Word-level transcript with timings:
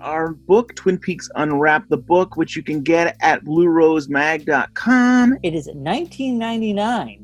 our 0.00 0.34
book, 0.34 0.74
Twin 0.74 0.98
Peaks 0.98 1.28
Unwrapped 1.34 1.88
the 1.90 1.96
Book, 1.96 2.36
which 2.36 2.56
you 2.56 2.62
can 2.62 2.82
get 2.82 3.16
at 3.20 3.44
bluerosemag.com. 3.44 5.38
It 5.42 5.54
is 5.54 5.68
19.99. 5.68 7.22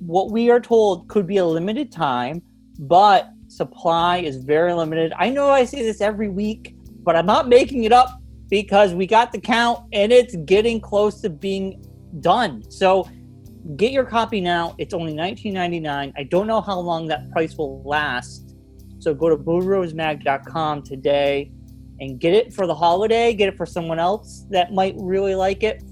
What 0.00 0.30
we 0.30 0.50
are 0.50 0.60
told 0.60 1.08
could 1.08 1.26
be 1.26 1.38
a 1.38 1.46
limited 1.46 1.90
time, 1.90 2.42
but 2.78 3.30
supply 3.48 4.18
is 4.18 4.36
very 4.36 4.72
limited. 4.74 5.12
I 5.16 5.30
know 5.30 5.48
I 5.50 5.64
say 5.64 5.82
this 5.82 6.00
every 6.00 6.28
week, 6.28 6.76
but 7.02 7.16
I'm 7.16 7.26
not 7.26 7.48
making 7.48 7.84
it 7.84 7.92
up 7.92 8.20
because 8.48 8.94
we 8.94 9.06
got 9.06 9.32
the 9.32 9.40
count 9.40 9.80
and 9.92 10.12
it's 10.12 10.36
getting 10.44 10.80
close 10.80 11.20
to 11.22 11.30
being 11.30 11.84
done. 12.20 12.70
So 12.70 13.08
get 13.76 13.92
your 13.92 14.04
copy 14.04 14.40
now. 14.40 14.74
It's 14.78 14.94
only 14.94 15.14
$19.99. 15.14 16.12
I 16.16 16.22
don't 16.24 16.46
know 16.46 16.60
how 16.60 16.78
long 16.78 17.06
that 17.08 17.30
price 17.30 17.56
will 17.56 17.82
last. 17.82 18.54
So 18.98 19.14
go 19.14 19.28
to 19.28 19.36
bluerosemag.com 19.36 20.82
today 20.82 21.52
and 22.00 22.18
get 22.18 22.34
it 22.34 22.52
for 22.52 22.66
the 22.66 22.74
holiday. 22.74 23.32
Get 23.34 23.48
it 23.48 23.56
for 23.56 23.66
someone 23.66 23.98
else 23.98 24.46
that 24.50 24.72
might 24.72 24.94
really 24.98 25.34
like 25.34 25.62
it. 25.62 25.82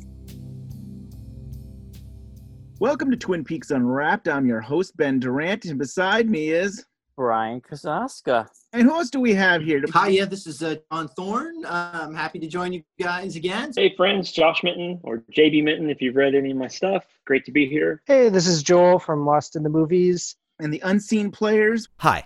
Welcome 2.78 3.10
to 3.12 3.16
Twin 3.16 3.44
Peaks 3.44 3.70
Unwrapped. 3.70 4.26
I'm 4.26 4.46
your 4.46 4.60
host, 4.60 4.96
Ben 4.96 5.20
Durant, 5.20 5.66
and 5.66 5.78
beside 5.78 6.28
me 6.28 6.48
is 6.48 6.84
Brian 7.16 7.60
Kozaczka. 7.60 8.48
And 8.72 8.82
who 8.82 8.90
else 8.90 9.10
do 9.10 9.20
we 9.20 9.34
have 9.34 9.62
here? 9.62 9.84
Hi, 9.92 10.08
yeah, 10.08 10.24
this 10.24 10.46
is 10.46 10.62
uh, 10.62 10.76
John 10.90 11.06
Thorne. 11.08 11.64
Uh, 11.64 12.06
I'm 12.08 12.14
happy 12.14 12.38
to 12.40 12.48
join 12.48 12.72
you 12.72 12.82
guys 13.00 13.36
again. 13.36 13.70
Hey, 13.76 13.94
friends, 13.96 14.32
Josh 14.32 14.64
Minton 14.64 14.98
or 15.02 15.18
JB 15.32 15.62
Minton, 15.62 15.90
if 15.90 16.00
you've 16.00 16.16
read 16.16 16.34
any 16.34 16.50
of 16.50 16.56
my 16.56 16.66
stuff. 16.66 17.04
Great 17.24 17.44
to 17.44 17.52
be 17.52 17.66
here. 17.66 18.02
Hey, 18.06 18.28
this 18.28 18.46
is 18.46 18.62
Joel 18.62 18.98
from 18.98 19.24
Lost 19.26 19.54
in 19.54 19.62
the 19.62 19.68
Movies. 19.68 20.36
And 20.58 20.72
the 20.72 20.80
Unseen 20.84 21.30
Players. 21.30 21.88
Hi, 21.98 22.24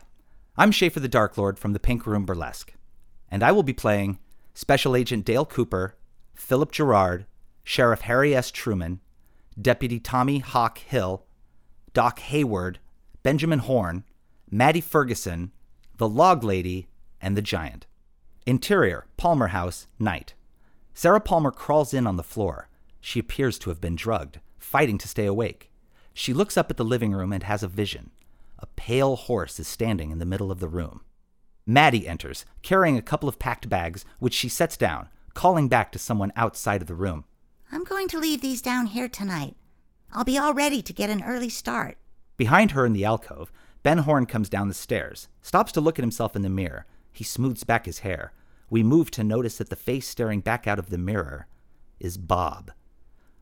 I'm 0.57 0.71
Schaefer 0.71 1.01
the 1.01 1.09
Dark 1.09 1.37
Lord 1.37 1.59
from 1.59 1.73
the 1.73 1.81
Pink 1.81 2.07
Room 2.07 2.25
Burlesque, 2.25 2.73
and 3.31 3.43
I 3.43 3.53
will 3.53 3.63
be 3.63 3.73
playing 3.73 4.19
Special 4.55 4.97
Agent 4.97 5.25
Dale 5.25 5.47
Cooper, 5.47 5.97
Philip 6.35 6.73
Gerard, 6.73 7.27
Sheriff 7.65 8.03
Harry 8.03 8.35
S. 8.35 8.51
Truman, 8.51 9.01
Deputy 9.61 9.99
Tommy 9.99 10.39
Hawk 10.39 10.79
Hill, 10.79 11.25
Doc 11.93 12.19
Hayward, 12.21 12.79
Benjamin 13.23 13.61
Horne, 13.61 14.05
Maddie 14.51 14.81
Ferguson, 14.81 15.53
the 15.97 16.09
Log 16.09 16.45
Lady, 16.45 16.89
and 17.21 17.37
the 17.37 17.43
Giant. 17.43 17.87
Interior 18.47 19.07
Palmer 19.17 19.49
House, 19.49 19.87
night. 19.99 20.35
Sarah 20.95 21.21
Palmer 21.21 21.51
crawls 21.51 21.93
in 21.93 22.07
on 22.07 22.17
the 22.17 22.23
floor. 22.23 22.69
She 23.01 23.19
appears 23.19 23.59
to 23.59 23.71
have 23.71 23.81
been 23.81 23.97
drugged, 23.97 24.41
fighting 24.59 24.99
to 24.99 25.09
stay 25.09 25.27
awake. 25.27 25.71
She 26.15 26.33
looks 26.33 26.57
up 26.57 26.71
at 26.71 26.77
the 26.77 26.85
living 26.85 27.13
room 27.13 27.33
and 27.33 27.43
has 27.43 27.63
a 27.63 27.69
vision. 27.69 28.11
A 28.59 28.67
pale 28.67 29.17
horse 29.17 29.59
is 29.59 29.69
standing 29.69 30.11
in 30.11 30.19
the 30.19 30.25
middle 30.25 30.51
of 30.51 30.61
the 30.61 30.69
room. 30.69 31.01
Maddie 31.67 32.07
enters, 32.07 32.45
carrying 32.63 32.97
a 32.97 33.03
couple 33.03 33.29
of 33.29 33.41
packed 33.41 33.69
bags, 33.69 34.05
which 34.21 34.35
she 34.35 34.49
sets 34.49 34.77
down, 34.77 35.09
calling 35.35 35.69
back 35.69 35.91
to 35.93 35.99
someone 35.99 36.33
outside 36.37 36.81
of 36.81 36.89
the 36.89 36.95
room. 36.95 37.25
I'm 37.73 37.83
going 37.83 38.07
to 38.09 38.21
leave 38.21 38.41
these 38.41 38.63
down 38.63 38.87
here 38.87 39.09
tonight. 39.09 39.57
I'll 40.13 40.25
be 40.25 40.39
all 40.39 40.55
ready 40.55 40.81
to 40.81 40.93
get 40.93 41.11
an 41.11 41.25
early 41.25 41.49
start. 41.49 41.99
Behind 42.37 42.71
her 42.71 42.87
in 42.87 42.93
the 42.93 43.05
alcove, 43.05 43.51
Ben 43.83 43.99
Horne 43.99 44.27
comes 44.27 44.49
down 44.49 44.69
the 44.69 44.75
stairs, 44.75 45.29
stops 45.43 45.73
to 45.73 45.81
look 45.81 45.99
at 45.99 46.05
himself 46.05 46.37
in 46.37 46.43
the 46.43 46.49
mirror. 46.49 46.87
He 47.13 47.25
smooths 47.25 47.65
back 47.65 47.87
his 47.87 48.01
hair. 48.01 48.33
We 48.71 48.83
move 48.83 49.11
to 49.13 49.25
notice 49.25 49.59
that 49.59 49.71
the 49.71 49.77
face 49.77 50.07
staring 50.07 50.41
back 50.41 50.67
out 50.67 50.79
of 50.79 50.91
the 50.91 50.99
mirror 50.99 51.49
is 51.99 52.17
Bob. 52.17 52.71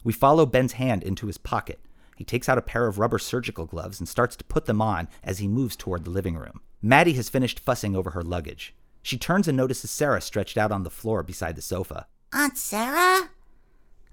We 0.03 0.13
follow 0.13 0.47
Ben's 0.47 0.75
hand 0.75 1.03
into 1.03 1.27
his 1.27 1.39
pocket. 1.39 1.81
He 2.17 2.25
takes 2.25 2.49
out 2.49 2.59
a 2.59 2.63
pair 2.63 2.87
of 2.87 2.99
rubber 2.99 3.19
surgical 3.19 3.67
gloves 3.67 4.01
and 4.01 4.09
starts 4.09 4.37
to 4.37 4.45
put 4.45 4.67
them 4.67 4.81
on 4.81 5.09
as 5.23 5.39
he 5.39 5.49
moves 5.49 5.77
toward 5.77 6.05
the 6.05 6.11
living 6.11 6.37
room. 6.37 6.61
Maddie 6.83 7.15
has 7.15 7.29
finished 7.29 7.61
fussing 7.61 7.97
over 7.97 8.11
her 8.11 8.23
luggage. 8.23 8.75
She 9.03 9.19
turns 9.19 9.49
and 9.49 9.57
notices 9.57 9.91
Sarah 9.91 10.21
stretched 10.21 10.57
out 10.57 10.73
on 10.73 10.83
the 10.83 10.91
floor 10.91 11.23
beside 11.23 11.57
the 11.57 11.63
sofa. 11.63 12.07
Aunt 12.33 12.57
Sarah? 12.57 13.31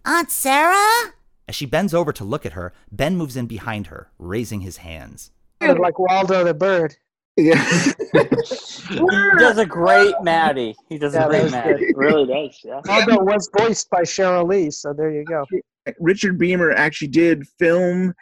Aunt 0.06 0.32
Sarah? 0.32 1.14
As 1.48 1.56
she 1.56 1.66
bends 1.66 1.94
over 1.94 2.14
to 2.14 2.24
look 2.24 2.46
at 2.46 2.54
her, 2.54 2.74
Ben 2.92 3.18
moves 3.18 3.36
in 3.36 3.46
behind 3.46 3.88
her, 3.88 4.12
raising 4.18 4.62
his 4.62 4.78
hands. 4.78 5.31
Like 5.59 6.00
Waldo 6.00 6.44
the 6.44 6.54
bird. 6.54 6.96
Yeah. 7.38 7.64
He 8.90 8.97
does 9.40 9.58
a 9.58 9.66
great 9.66 10.14
Maddie. 10.22 10.75
He 10.90 10.97
does 10.97 11.14
Yeah, 11.14 11.25
a 11.25 11.30
great 11.30 11.52
Maddie. 11.52 11.86
It 11.86 11.97
really 11.97 12.25
does, 12.28 12.59
yeah. 12.64 12.81
Waldo 12.86 13.24
was 13.24 13.50
voiced 13.58 13.90
by 13.90 14.02
Sheryl 14.02 14.47
Lee, 14.47 14.69
so 14.69 14.94
there 14.94 15.12
you 15.12 15.24
go. 15.25 15.46
Richard 16.00 16.38
Beymer 16.38 16.74
actually 16.75 17.08
did 17.08 17.47
film 17.58 18.14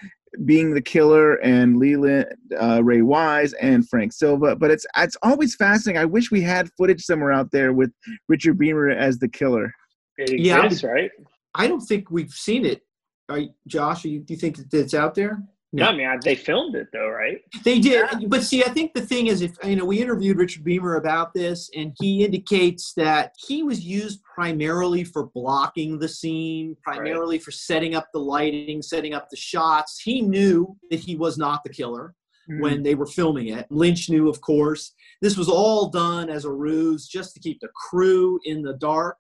being 0.46 0.74
the 0.75 0.81
killer 0.81 1.36
and 1.36 1.78
Leland 1.78 2.28
uh, 2.62 2.81
Ray 2.84 3.02
Wise 3.02 3.53
and 3.53 3.88
Frank 3.90 4.14
Silva, 4.14 4.56
but 4.56 4.70
it's 4.70 4.86
it's 4.97 5.18
always 5.24 5.56
fascinating. 5.56 6.00
I 6.00 6.06
wish 6.06 6.30
we 6.30 6.41
had 6.41 6.70
footage 6.78 7.02
somewhere 7.03 7.31
out 7.31 7.50
there 7.52 7.74
with 7.74 7.91
Richard 8.28 8.58
Beymer 8.59 8.96
as 8.96 9.18
the 9.18 9.28
killer. 9.28 9.74
It 10.18 10.40
Yeah. 10.40 10.64
exists, 10.66 10.84
right? 10.84 11.09
I 11.56 11.68
don't 11.68 11.81
think 11.81 12.12
we've 12.12 12.31
seen 12.31 12.64
it. 12.66 12.81
Are 13.28 13.40
you, 13.40 13.50
Josh, 13.68 14.06
you, 14.06 14.20
do 14.20 14.34
you 14.34 14.40
think 14.40 14.58
that 14.58 14.72
it's 14.72 14.94
out 14.94 15.16
there? 15.16 15.41
No, 15.72 15.85
I 15.85 15.96
mean, 15.96 16.07
I- 16.07 16.18
they 16.24 16.35
filmed 16.35 16.75
it 16.75 16.88
though, 16.91 17.09
right? 17.09 17.41
They 17.63 17.80
did, 17.80 18.07
but 18.28 18.44
see, 18.44 18.63
I 18.63 18.69
think 18.69 18.94
the 18.94 19.02
thing 19.02 19.28
is, 19.28 19.41
if 19.41 19.52
you 19.63 19.75
know, 19.75 19.85
we 19.85 20.02
interviewed 20.02 20.38
Richard 20.38 20.63
Beymer 20.63 20.97
about 20.97 21.34
this, 21.34 21.69
and 21.75 21.94
he 22.00 22.25
indicates 22.25 22.94
that 22.94 23.35
he 23.38 23.62
was 23.62 23.81
used 23.81 24.24
primarily 24.24 25.03
for 25.03 25.28
blocking 25.28 26.00
the 26.00 26.08
scene, 26.08 26.75
primarily 26.81 27.38
for 27.38 27.52
setting 27.52 27.94
up 27.94 28.08
the 28.13 28.19
lighting, 28.19 28.81
setting 28.81 29.13
up 29.13 29.29
the 29.29 29.38
shots. 29.38 30.00
He 30.00 30.22
knew 30.22 30.75
that 30.90 31.00
he 31.00 31.16
was 31.16 31.38
not 31.38 31.63
the 31.63 31.69
killer 31.69 32.16
mm-hmm. 32.50 32.62
when 32.62 32.84
they 32.84 32.96
were 32.96 33.06
filming 33.06 33.50
it. 33.50 33.68
Lynch 33.69 34.09
knew, 34.09 34.28
of 34.28 34.41
course. 34.41 34.94
This 35.22 35.38
was 35.38 35.50
all 35.50 35.90
done 35.90 36.29
as 36.29 36.46
a 36.46 36.52
ruse 36.52 37.08
just 37.08 37.34
to 37.35 37.40
keep 37.40 37.59
the 37.59 37.69
crew 37.90 38.40
in 38.46 38.62
the 38.62 38.74
dark 38.74 39.18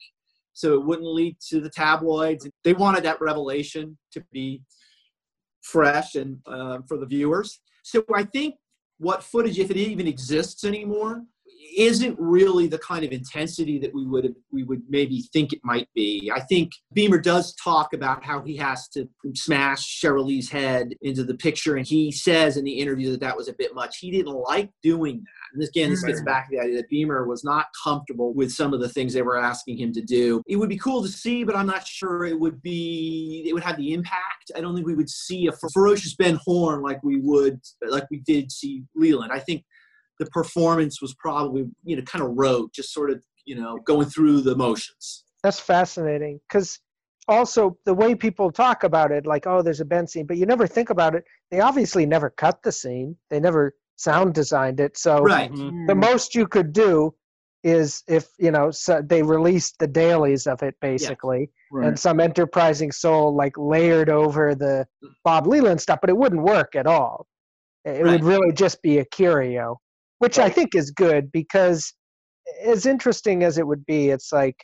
so 0.53 0.73
it 0.73 0.83
wouldn't 0.83 1.07
leak 1.07 1.37
to 1.47 1.61
the 1.61 1.69
tabloids. 1.69 2.47
They 2.63 2.73
wanted 2.73 3.03
that 3.03 3.21
revelation 3.21 3.97
to 4.11 4.23
be 4.33 4.61
fresh 5.61 6.15
and 6.15 6.39
uh, 6.45 6.79
for 6.87 6.97
the 6.97 7.05
viewers. 7.05 7.59
So 7.83 8.03
I 8.13 8.23
think 8.23 8.55
what 8.97 9.23
footage, 9.23 9.59
if 9.59 9.71
it 9.71 9.77
even 9.77 10.07
exists 10.07 10.63
anymore, 10.63 11.23
isn't 11.77 12.15
really 12.19 12.67
the 12.67 12.77
kind 12.79 13.03
of 13.03 13.11
intensity 13.11 13.79
that 13.79 13.93
we 13.93 14.05
would 14.05 14.33
we 14.51 14.63
would 14.63 14.81
maybe 14.89 15.23
think 15.33 15.53
it 15.53 15.59
might 15.63 15.87
be. 15.93 16.31
I 16.33 16.41
think 16.41 16.71
Beymer 16.95 17.21
does 17.21 17.55
talk 17.55 17.93
about 17.93 18.23
how 18.23 18.41
he 18.41 18.55
has 18.57 18.87
to 18.89 19.07
smash 19.33 20.01
Sheryl 20.01 20.25
Lee's 20.25 20.49
head 20.49 20.89
into 21.01 21.23
the 21.23 21.35
picture, 21.35 21.75
and 21.75 21.85
he 21.85 22.11
says 22.11 22.57
in 22.57 22.63
the 22.63 22.79
interview 22.79 23.11
that 23.11 23.21
that 23.21 23.37
was 23.37 23.47
a 23.47 23.53
bit 23.53 23.73
much. 23.73 23.97
He 23.97 24.11
didn't 24.11 24.33
like 24.33 24.71
doing 24.83 25.17
that. 25.17 25.39
And 25.53 25.63
again, 25.67 25.89
this 25.89 26.03
gets 26.03 26.21
back 26.23 26.49
to 26.49 26.57
the 26.57 26.61
idea 26.61 26.77
that 26.77 26.91
Beymer 26.91 27.27
was 27.27 27.43
not 27.43 27.67
comfortable 27.83 28.33
with 28.33 28.51
some 28.51 28.73
of 28.73 28.79
the 28.79 28.89
things 28.89 29.13
they 29.13 29.21
were 29.21 29.39
asking 29.39 29.77
him 29.77 29.91
to 29.93 30.01
do. 30.01 30.43
It 30.47 30.57
would 30.57 30.69
be 30.69 30.77
cool 30.77 31.01
to 31.01 31.07
see, 31.07 31.43
but 31.43 31.55
I'm 31.55 31.65
not 31.65 31.87
sure 31.87 32.25
it 32.25 32.39
would 32.39 32.61
be. 32.61 33.45
It 33.47 33.53
would 33.53 33.63
have 33.63 33.77
the 33.77 33.93
impact. 33.93 34.51
I 34.55 34.61
don't 34.61 34.75
think 34.75 34.87
we 34.87 34.95
would 34.95 35.09
see 35.09 35.47
a 35.47 35.69
ferocious 35.73 36.15
Ben 36.15 36.39
Horne 36.43 36.81
like 36.81 37.01
we 37.03 37.19
would, 37.19 37.59
like 37.87 38.05
we 38.11 38.17
did 38.17 38.51
see 38.51 38.83
Leland. 38.95 39.31
I 39.31 39.39
think 39.39 39.63
the 40.19 40.25
performance 40.27 41.01
was 41.01 41.15
probably 41.15 41.67
you 41.83 41.95
know 41.95 42.01
kind 42.03 42.23
of 42.23 42.31
rote, 42.35 42.73
just 42.73 42.93
sort 42.93 43.09
of 43.09 43.21
you 43.45 43.55
know 43.55 43.77
going 43.85 44.07
through 44.07 44.41
the 44.41 44.55
motions. 44.55 45.23
That's 45.43 45.59
fascinating 45.59 46.39
because 46.47 46.79
also 47.27 47.77
the 47.85 47.93
way 47.93 48.15
people 48.15 48.51
talk 48.51 48.83
about 48.83 49.11
it, 49.11 49.25
like, 49.25 49.45
oh, 49.47 49.61
there's 49.61 49.79
a 49.81 49.85
Ben 49.85 50.07
scene, 50.07 50.25
but 50.25 50.37
you 50.37 50.45
never 50.45 50.67
think 50.67 50.89
about 50.89 51.15
it. 51.15 51.23
They 51.51 51.59
obviously 51.59 52.05
never 52.05 52.29
cut 52.29 52.61
the 52.63 52.71
scene. 52.71 53.15
They 53.29 53.39
never 53.39 53.75
sound 53.97 54.33
designed 54.33 54.79
it. 54.79 54.97
So 54.97 55.19
Right. 55.19 55.51
Mm-hmm. 55.51 55.85
the 55.87 55.95
most 55.95 56.33
you 56.35 56.47
could 56.47 56.73
do 56.73 57.13
is 57.63 58.03
if 58.07 58.29
you 58.37 58.51
know 58.51 58.71
so 58.71 59.01
they 59.01 59.21
released 59.21 59.77
the 59.79 59.87
dailies 59.87 60.47
of 60.47 60.63
it 60.63 60.75
basically 60.79 61.49
Right. 61.71 61.87
and 61.87 61.99
some 61.99 62.21
enterprising 62.21 62.89
soul 62.91 63.35
like 63.35 63.57
layered 63.57 64.09
over 64.09 64.55
the 64.55 64.87
bob 65.25 65.45
leland 65.45 65.81
stuff 65.81 65.99
but 65.99 66.09
it 66.09 66.15
wouldn't 66.15 66.41
work 66.41 66.73
at 66.77 66.87
all 66.87 67.27
it 67.83 67.89
Right. 68.05 68.11
would 68.13 68.23
really 68.23 68.53
just 68.53 68.81
be 68.81 68.99
a 68.99 69.03
curio 69.05 69.77
which 70.19 70.37
i 70.39 70.49
think 70.49 70.75
is 70.75 70.91
good 70.91 71.31
because 71.31 71.93
as 72.63 72.85
interesting 72.85 73.43
as 73.43 73.57
it 73.57 73.65
would 73.67 73.85
be 73.85 74.09
it's 74.09 74.31
like 74.31 74.55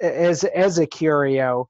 as 0.00 0.44
as 0.44 0.78
a 0.78 0.86
curio 0.86 1.68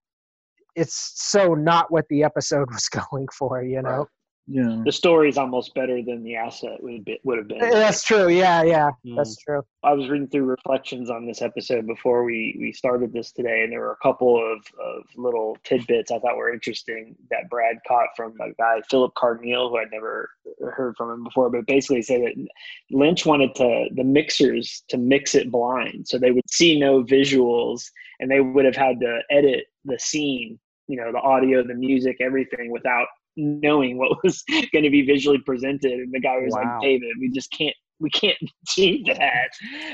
it's 0.74 1.12
so 1.14 1.54
not 1.54 1.90
what 1.92 2.04
the 2.08 2.24
episode 2.24 2.68
was 2.72 2.88
going 2.88 3.28
for 3.36 3.62
you 3.62 3.82
know 3.82 4.06
yeah. 4.46 4.82
The 4.84 4.92
story 4.92 5.30
is 5.30 5.38
almost 5.38 5.74
better 5.74 6.02
than 6.02 6.22
the 6.22 6.36
asset 6.36 6.82
would 6.82 7.04
be, 7.04 7.18
would 7.24 7.38
have 7.38 7.48
been. 7.48 7.60
that's 7.60 8.02
true 8.02 8.28
yeah 8.28 8.62
yeah 8.62 8.90
Mm. 9.06 9.16
that's 9.16 9.36
true 9.36 9.62
I 9.82 9.92
was 9.92 10.08
reading 10.08 10.28
through 10.28 10.44
reflections 10.44 11.10
on 11.10 11.26
this 11.26 11.42
episode 11.42 11.86
before 11.86 12.24
we, 12.24 12.56
we 12.58 12.72
started 12.72 13.12
this 13.12 13.32
today, 13.32 13.62
and 13.62 13.70
there 13.72 13.80
were 13.80 13.92
a 13.92 14.02
couple 14.02 14.36
of, 14.36 14.58
of 14.82 15.02
little 15.16 15.58
tidbits 15.62 16.10
I 16.10 16.18
thought 16.20 16.36
were 16.38 16.52
interesting 16.52 17.14
that 17.30 17.50
Brad 17.50 17.76
caught 17.86 18.08
from 18.16 18.32
a 18.40 18.52
guy, 18.58 18.80
Philip 18.90 19.12
Cardneal, 19.14 19.68
who 19.68 19.76
I'd 19.76 19.90
never 19.92 20.30
heard 20.72 20.96
from 20.96 21.10
him 21.10 21.24
before, 21.24 21.50
but 21.50 21.66
basically 21.66 22.00
said 22.00 22.22
that 22.22 22.46
Lynch 22.90 23.26
wanted 23.26 23.54
to 23.56 23.88
the 23.94 24.04
mixers 24.04 24.84
to 24.88 24.96
mix 24.96 25.34
it 25.34 25.50
blind, 25.50 26.08
so 26.08 26.18
they 26.18 26.30
would 26.30 26.48
see 26.50 26.78
no 26.80 27.02
visuals, 27.04 27.82
and 28.20 28.30
they 28.30 28.40
would 28.40 28.64
have 28.64 28.76
had 28.76 29.00
to 29.00 29.20
edit 29.30 29.66
the 29.84 29.98
scene, 29.98 30.58
you 30.88 30.96
know, 30.96 31.12
the 31.12 31.20
audio, 31.20 31.62
the 31.62 31.74
music, 31.74 32.16
everything 32.20 32.70
without 32.70 33.06
knowing 33.36 33.98
what 33.98 34.16
was 34.24 34.42
going 34.72 34.84
to 34.84 34.90
be 34.90 35.02
visually 35.02 35.38
presented 35.44 35.92
and 35.92 36.12
the 36.12 36.20
guy 36.20 36.36
was 36.38 36.52
Wow. 36.52 36.60
like 36.62 36.82
david 36.82 37.12
we 37.20 37.30
just 37.30 37.50
can't 37.52 37.74
we 38.00 38.10
can't 38.10 38.36
do 38.76 39.02
that. 39.04 39.50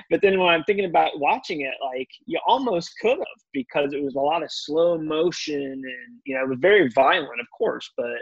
But 0.09 0.23
then 0.23 0.39
when 0.41 0.49
I'm 0.49 0.65
thinking 0.65 0.87
about 0.87 1.21
watching 1.21 1.61
it, 1.61 1.75
like 1.85 2.09
you 2.25 2.41
almost 2.47 2.93
could 2.99 3.19
have 3.19 3.41
because 3.53 3.93
it 3.93 4.03
was 4.03 4.15
a 4.15 4.19
lot 4.21 4.43
of 4.43 4.51
slow 4.51 4.97
motion 4.99 5.61
and 5.63 6.21
you 6.25 6.35
know 6.35 6.43
it 6.45 6.49
was 6.49 6.59
very 6.61 6.89
violent, 6.95 7.39
of 7.41 7.47
course. 7.57 7.89
But 7.99 8.17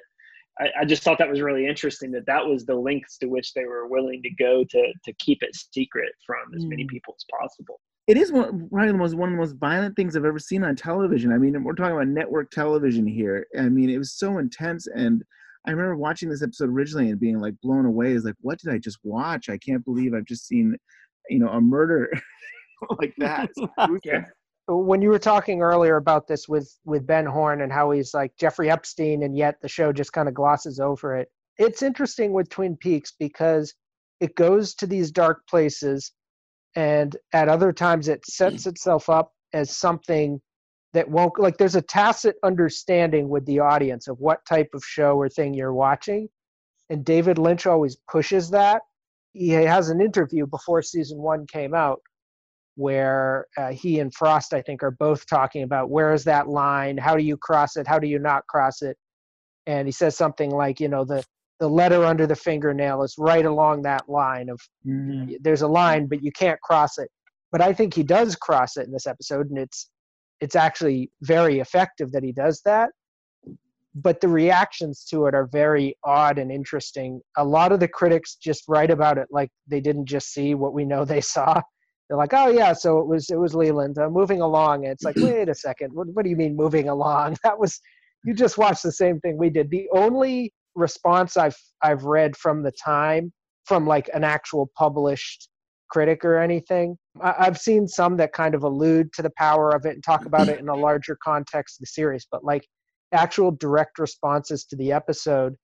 I, 0.58 0.80
I 0.80 0.84
just 0.84 1.04
thought 1.04 1.16
that 1.18 1.30
was 1.30 1.40
really 1.40 1.64
interesting 1.64 2.10
that 2.10 2.26
that 2.26 2.44
was 2.44 2.66
the 2.66 2.74
lengths 2.74 3.18
to 3.18 3.26
which 3.28 3.54
they 3.54 3.66
were 3.66 3.86
willing 3.86 4.20
to 4.24 4.30
go 4.34 4.64
to 4.68 4.92
to 5.04 5.12
keep 5.20 5.44
it 5.44 5.54
secret 5.54 6.12
from 6.26 6.52
as 6.56 6.66
many 6.66 6.82
Mm. 6.84 6.88
people 6.88 7.14
as 7.16 7.24
possible. 7.40 7.80
It 8.08 8.16
is 8.16 8.32
one, 8.32 8.68
probably 8.70 8.90
the 8.90 8.96
most 8.96 9.14
one 9.14 9.28
of 9.28 9.34
the 9.34 9.38
most 9.38 9.56
violent 9.56 9.94
things 9.94 10.16
I've 10.16 10.24
ever 10.24 10.38
seen 10.38 10.64
on 10.64 10.74
television. 10.74 11.30
I 11.30 11.36
mean, 11.36 11.62
we're 11.62 11.74
talking 11.74 11.92
about 11.92 12.08
network 12.08 12.50
television 12.50 13.06
here. 13.06 13.46
I 13.56 13.68
mean, 13.68 13.90
it 13.90 13.98
was 13.98 14.14
so 14.14 14.38
intense, 14.38 14.86
and 14.86 15.22
I 15.66 15.72
remember 15.72 15.94
watching 15.94 16.30
this 16.30 16.42
episode 16.42 16.70
originally 16.70 17.10
and 17.10 17.20
being 17.20 17.38
like 17.38 17.54
blown 17.62 17.84
away. 17.84 18.12
Is 18.12 18.24
like, 18.24 18.34
what 18.40 18.58
did 18.58 18.72
I 18.72 18.78
just 18.78 18.98
watch? 19.04 19.50
I 19.50 19.58
can't 19.58 19.84
believe 19.84 20.14
I've 20.14 20.24
just 20.24 20.46
seen, 20.46 20.74
you 21.28 21.38
know, 21.38 21.48
a 21.48 21.60
murder 21.60 22.10
like 22.98 23.14
that. 23.18 23.50
It's 24.70 24.76
when 24.76 25.00
you 25.00 25.08
were 25.08 25.18
talking 25.18 25.62
earlier 25.62 25.96
about 25.96 26.26
this 26.26 26.46
with 26.46 26.70
with 26.84 27.06
Ben 27.06 27.24
Horne 27.24 27.62
and 27.62 27.72
how 27.72 27.90
he's 27.90 28.12
like 28.12 28.32
Jeffrey 28.38 28.70
Epstein 28.70 29.22
and 29.22 29.34
yet 29.34 29.56
the 29.62 29.68
show 29.68 29.92
just 29.92 30.12
kind 30.12 30.28
of 30.28 30.34
glosses 30.34 30.78
over 30.78 31.16
it. 31.16 31.28
It's 31.58 31.82
interesting 31.82 32.34
with 32.34 32.50
Twin 32.50 32.76
Peaks 32.76 33.14
because 33.18 33.72
it 34.20 34.34
goes 34.34 34.74
to 34.74 34.86
these 34.86 35.10
dark 35.10 35.46
places 35.48 36.12
and 36.78 37.16
at 37.32 37.48
other 37.48 37.72
times 37.72 38.06
it 38.06 38.24
sets 38.24 38.66
itself 38.66 39.10
up 39.10 39.32
as 39.52 39.76
something 39.76 40.40
that 40.92 41.10
won't 41.10 41.36
like 41.38 41.58
there's 41.58 41.74
a 41.74 41.82
tacit 41.82 42.36
understanding 42.44 43.28
with 43.28 43.44
the 43.46 43.58
audience 43.58 44.06
of 44.06 44.18
what 44.20 44.46
type 44.46 44.68
of 44.74 44.84
show 44.84 45.16
or 45.16 45.28
thing 45.28 45.52
you're 45.52 45.74
watching 45.74 46.28
and 46.90 47.04
David 47.04 47.38
Lynch 47.38 47.66
always 47.66 47.96
pushes 48.10 48.50
that. 48.50 48.82
He 49.32 49.50
has 49.50 49.90
an 49.90 50.00
interview 50.00 50.46
before 50.46 50.82
season 50.82 51.18
1 51.18 51.46
came 51.46 51.74
out 51.74 52.00
where 52.76 53.46
uh, 53.56 53.72
he 53.72 53.98
and 53.98 54.14
Frost, 54.14 54.54
I 54.54 54.62
think, 54.62 54.82
are 54.82 54.92
both 54.92 55.26
talking 55.26 55.64
about 55.64 55.90
where 55.90 56.14
is 56.14 56.24
that 56.24 56.48
line? 56.48 56.96
How 56.96 57.16
do 57.16 57.22
you 57.22 57.36
cross 57.36 57.76
it? 57.76 57.86
How 57.86 57.98
do 57.98 58.06
you 58.06 58.18
not 58.18 58.46
cross 58.46 58.82
it? 58.82 58.96
And 59.66 59.86
he 59.86 59.92
says 59.92 60.16
something 60.16 60.50
like, 60.50 60.80
you 60.80 60.88
know, 60.88 61.04
the 61.04 61.24
the 61.60 61.68
letter 61.68 62.04
under 62.04 62.26
the 62.26 62.36
fingernail 62.36 63.02
is 63.02 63.14
right 63.18 63.44
along 63.44 63.82
that 63.82 64.08
line 64.08 64.48
of 64.48 64.60
Mhm. 64.86 65.36
there's 65.40 65.62
a 65.62 65.68
line, 65.68 66.06
but 66.06 66.22
you 66.22 66.30
can't 66.32 66.60
cross 66.60 66.98
it. 66.98 67.10
But 67.50 67.60
I 67.60 67.72
think 67.72 67.94
he 67.94 68.02
does 68.02 68.36
cross 68.36 68.76
it 68.76 68.86
in 68.86 68.92
this 68.92 69.06
episode, 69.06 69.48
and 69.50 69.58
it's 69.58 69.90
it's 70.40 70.54
actually 70.54 71.10
very 71.22 71.58
effective 71.58 72.12
that 72.12 72.22
he 72.22 72.30
does 72.32 72.60
that. 72.64 72.90
But 73.94 74.20
the 74.20 74.28
reactions 74.28 75.04
to 75.06 75.26
it 75.26 75.34
are 75.34 75.46
very 75.46 75.96
odd 76.04 76.38
and 76.38 76.52
interesting. 76.52 77.20
A 77.36 77.44
lot 77.44 77.72
of 77.72 77.80
the 77.80 77.88
critics 77.88 78.36
just 78.36 78.62
write 78.68 78.90
about 78.92 79.18
it 79.18 79.26
like 79.32 79.50
they 79.66 79.80
didn't 79.80 80.06
just 80.06 80.32
see 80.32 80.54
what 80.54 80.72
we 80.74 80.84
know 80.84 81.04
they 81.04 81.20
saw. 81.20 81.60
They're 82.08 82.16
like, 82.16 82.32
"Oh 82.32 82.48
yeah, 82.48 82.72
so 82.72 82.98
it 83.00 83.06
was 83.06 83.30
it 83.30 83.38
was 83.38 83.54
Leland 83.54 83.98
uh, 83.98 84.08
moving 84.08 84.40
along." 84.40 84.84
And 84.84 84.92
it's 84.92 85.02
like, 85.04 85.16
wait 85.20 85.48
a 85.48 85.54
second, 85.54 85.92
what 85.92 86.06
what 86.14 86.22
do 86.24 86.30
you 86.30 86.36
mean 86.36 86.54
moving 86.54 86.88
along? 86.88 87.36
That 87.42 87.58
was 87.58 87.80
you 88.24 88.34
just 88.34 88.58
watched 88.58 88.82
the 88.82 88.92
same 88.92 89.20
thing 89.20 89.36
we 89.36 89.50
did. 89.50 89.70
The 89.70 89.88
only 89.92 90.52
response 90.78 91.36
I've 91.36 91.56
I've 91.82 92.04
read 92.04 92.36
from 92.36 92.62
the 92.62 92.72
time 92.72 93.32
from 93.66 93.86
like 93.86 94.08
an 94.14 94.24
actual 94.24 94.70
published 94.76 95.48
critic 95.90 96.24
or 96.24 96.38
anything. 96.38 96.96
I, 97.22 97.34
I've 97.40 97.58
seen 97.58 97.88
some 97.88 98.16
that 98.18 98.32
kind 98.32 98.54
of 98.54 98.62
allude 98.62 99.12
to 99.14 99.22
the 99.22 99.32
power 99.36 99.74
of 99.74 99.86
it 99.86 99.94
and 99.94 100.04
talk 100.04 100.26
about 100.26 100.48
it 100.48 100.60
in 100.60 100.68
a 100.68 100.76
larger 100.76 101.18
context 101.22 101.76
of 101.78 101.80
the 101.82 101.86
series, 101.86 102.26
but 102.30 102.44
like 102.44 102.66
actual 103.12 103.52
direct 103.52 103.98
responses 103.98 104.64
to 104.66 104.76
the 104.76 104.92
episode 104.92 105.56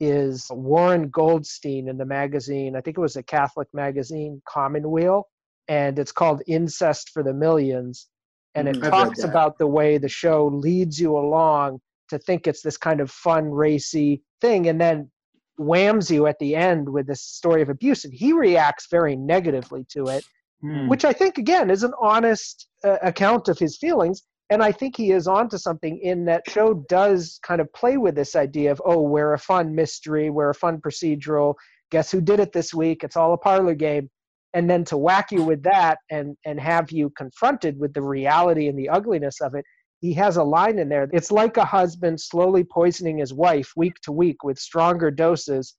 is 0.00 0.46
Warren 0.50 1.08
Goldstein 1.10 1.88
in 1.88 1.96
the 1.96 2.04
magazine. 2.04 2.76
I 2.76 2.80
think 2.80 2.98
it 2.98 3.00
was 3.00 3.16
a 3.16 3.22
Catholic 3.22 3.68
magazine, 3.72 4.42
Commonweal, 4.48 5.28
and 5.68 5.98
it's 5.98 6.12
called 6.12 6.42
Incest 6.46 7.10
for 7.10 7.22
the 7.22 7.32
Millions. 7.32 8.08
And 8.54 8.68
it 8.68 8.76
Mm, 8.76 8.82
talks 8.82 9.24
about 9.24 9.58
the 9.58 9.66
way 9.66 9.98
the 9.98 10.08
show 10.08 10.48
leads 10.48 11.00
you 11.00 11.16
along 11.16 11.80
to 12.12 12.18
think 12.18 12.46
it's 12.46 12.62
this 12.62 12.78
kind 12.78 13.00
of 13.00 13.10
fun, 13.10 13.50
racy 13.50 14.22
thing, 14.40 14.68
and 14.68 14.80
then 14.80 15.10
whams 15.58 16.10
you 16.10 16.26
at 16.26 16.38
the 16.38 16.56
end 16.56 16.88
with 16.88 17.06
this 17.06 17.22
story 17.22 17.60
of 17.60 17.68
abuse. 17.68 18.04
And 18.04 18.14
he 18.14 18.32
reacts 18.32 18.86
very 18.90 19.16
negatively 19.16 19.84
to 19.90 20.06
it 20.06 20.24
Hmm. 20.62 20.86
which 20.86 21.04
I 21.04 21.12
think 21.12 21.38
again 21.38 21.70
is 21.70 21.82
an 21.82 21.92
honest 22.00 22.68
uh, 22.84 22.98
account 23.02 23.48
of 23.48 23.58
his 23.58 23.76
feelings. 23.78 24.22
And 24.48 24.62
I 24.62 24.70
think 24.70 24.96
he 24.96 25.10
is 25.10 25.26
onto 25.26 25.58
something 25.58 25.98
in 25.98 26.24
that 26.26 26.48
show 26.48 26.84
does 26.88 27.40
kind 27.42 27.60
of 27.60 27.72
play 27.72 27.96
with 27.96 28.14
this 28.14 28.36
idea 28.36 28.70
of 28.70 28.80
oh, 28.84 29.00
we're 29.00 29.32
a 29.32 29.38
fun 29.38 29.74
mystery, 29.74 30.30
we're 30.30 30.50
a 30.50 30.54
fun 30.54 30.78
procedural. 30.78 31.54
Guess 31.90 32.12
who 32.12 32.20
did 32.20 32.38
it 32.38 32.52
this 32.52 32.72
week? 32.72 33.02
It's 33.02 33.16
all 33.16 33.32
a 33.32 33.38
parlor 33.38 33.74
game, 33.74 34.08
and 34.54 34.70
then 34.70 34.84
to 34.84 34.96
whack 34.96 35.32
you 35.32 35.42
with 35.42 35.64
that 35.64 35.98
and 36.10 36.36
and 36.44 36.60
have 36.60 36.92
you 36.92 37.10
confronted 37.10 37.78
with 37.78 37.92
the 37.92 38.02
reality 38.02 38.68
and 38.68 38.78
the 38.78 38.88
ugliness 38.88 39.40
of 39.40 39.54
it. 39.54 39.64
He 40.02 40.12
has 40.14 40.36
a 40.36 40.42
line 40.42 40.78
in 40.78 40.88
there. 40.90 41.08
It's 41.12 41.32
like 41.32 41.56
a 41.56 41.64
husband 41.64 42.20
slowly 42.20 42.64
poisoning 42.64 43.18
his 43.18 43.32
wife 43.32 43.72
week 43.76 43.94
to 44.02 44.12
week 44.12 44.44
with 44.44 44.58
stronger 44.58 45.10
doses 45.10 45.76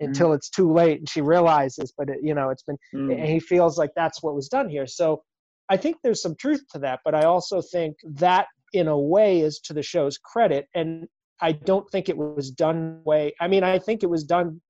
until 0.00 0.32
it's 0.32 0.48
too 0.48 0.72
late 0.72 1.00
and 1.00 1.08
she 1.08 1.20
realizes. 1.20 1.92
But 1.98 2.08
it, 2.08 2.18
you 2.22 2.34
know, 2.34 2.50
it's 2.50 2.62
been 2.62 2.78
Hmm. 2.92 3.10
and 3.10 3.26
he 3.26 3.40
feels 3.40 3.76
like 3.76 3.90
that's 3.94 4.22
what 4.22 4.34
was 4.34 4.48
done 4.48 4.68
here. 4.68 4.86
So 4.86 5.22
I 5.68 5.76
think 5.76 5.96
there's 6.02 6.22
some 6.22 6.36
truth 6.36 6.62
to 6.72 6.78
that, 6.80 7.00
but 7.04 7.14
I 7.14 7.24
also 7.24 7.60
think 7.60 7.96
that 8.04 8.46
in 8.72 8.88
a 8.88 8.98
way 8.98 9.40
is 9.40 9.60
to 9.60 9.72
the 9.72 9.82
show's 9.82 10.18
credit. 10.18 10.68
And 10.74 11.06
I 11.40 11.52
don't 11.52 11.88
think 11.90 12.08
it 12.08 12.16
was 12.16 12.50
done 12.50 13.00
way. 13.04 13.34
I 13.40 13.48
mean, 13.48 13.64
I 13.64 13.78
think 13.78 14.02
it 14.02 14.10
was 14.10 14.24
done 14.24 14.60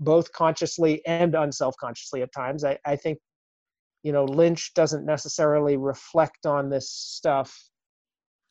both 0.00 0.32
consciously 0.32 1.04
and 1.06 1.34
unself 1.34 1.74
consciously 1.78 2.22
at 2.22 2.32
times. 2.32 2.64
I, 2.64 2.78
I 2.86 2.96
think, 2.96 3.18
you 4.02 4.12
know, 4.12 4.24
Lynch 4.24 4.72
doesn't 4.74 5.04
necessarily 5.04 5.76
reflect 5.76 6.46
on 6.46 6.70
this 6.70 6.90
stuff. 6.90 7.54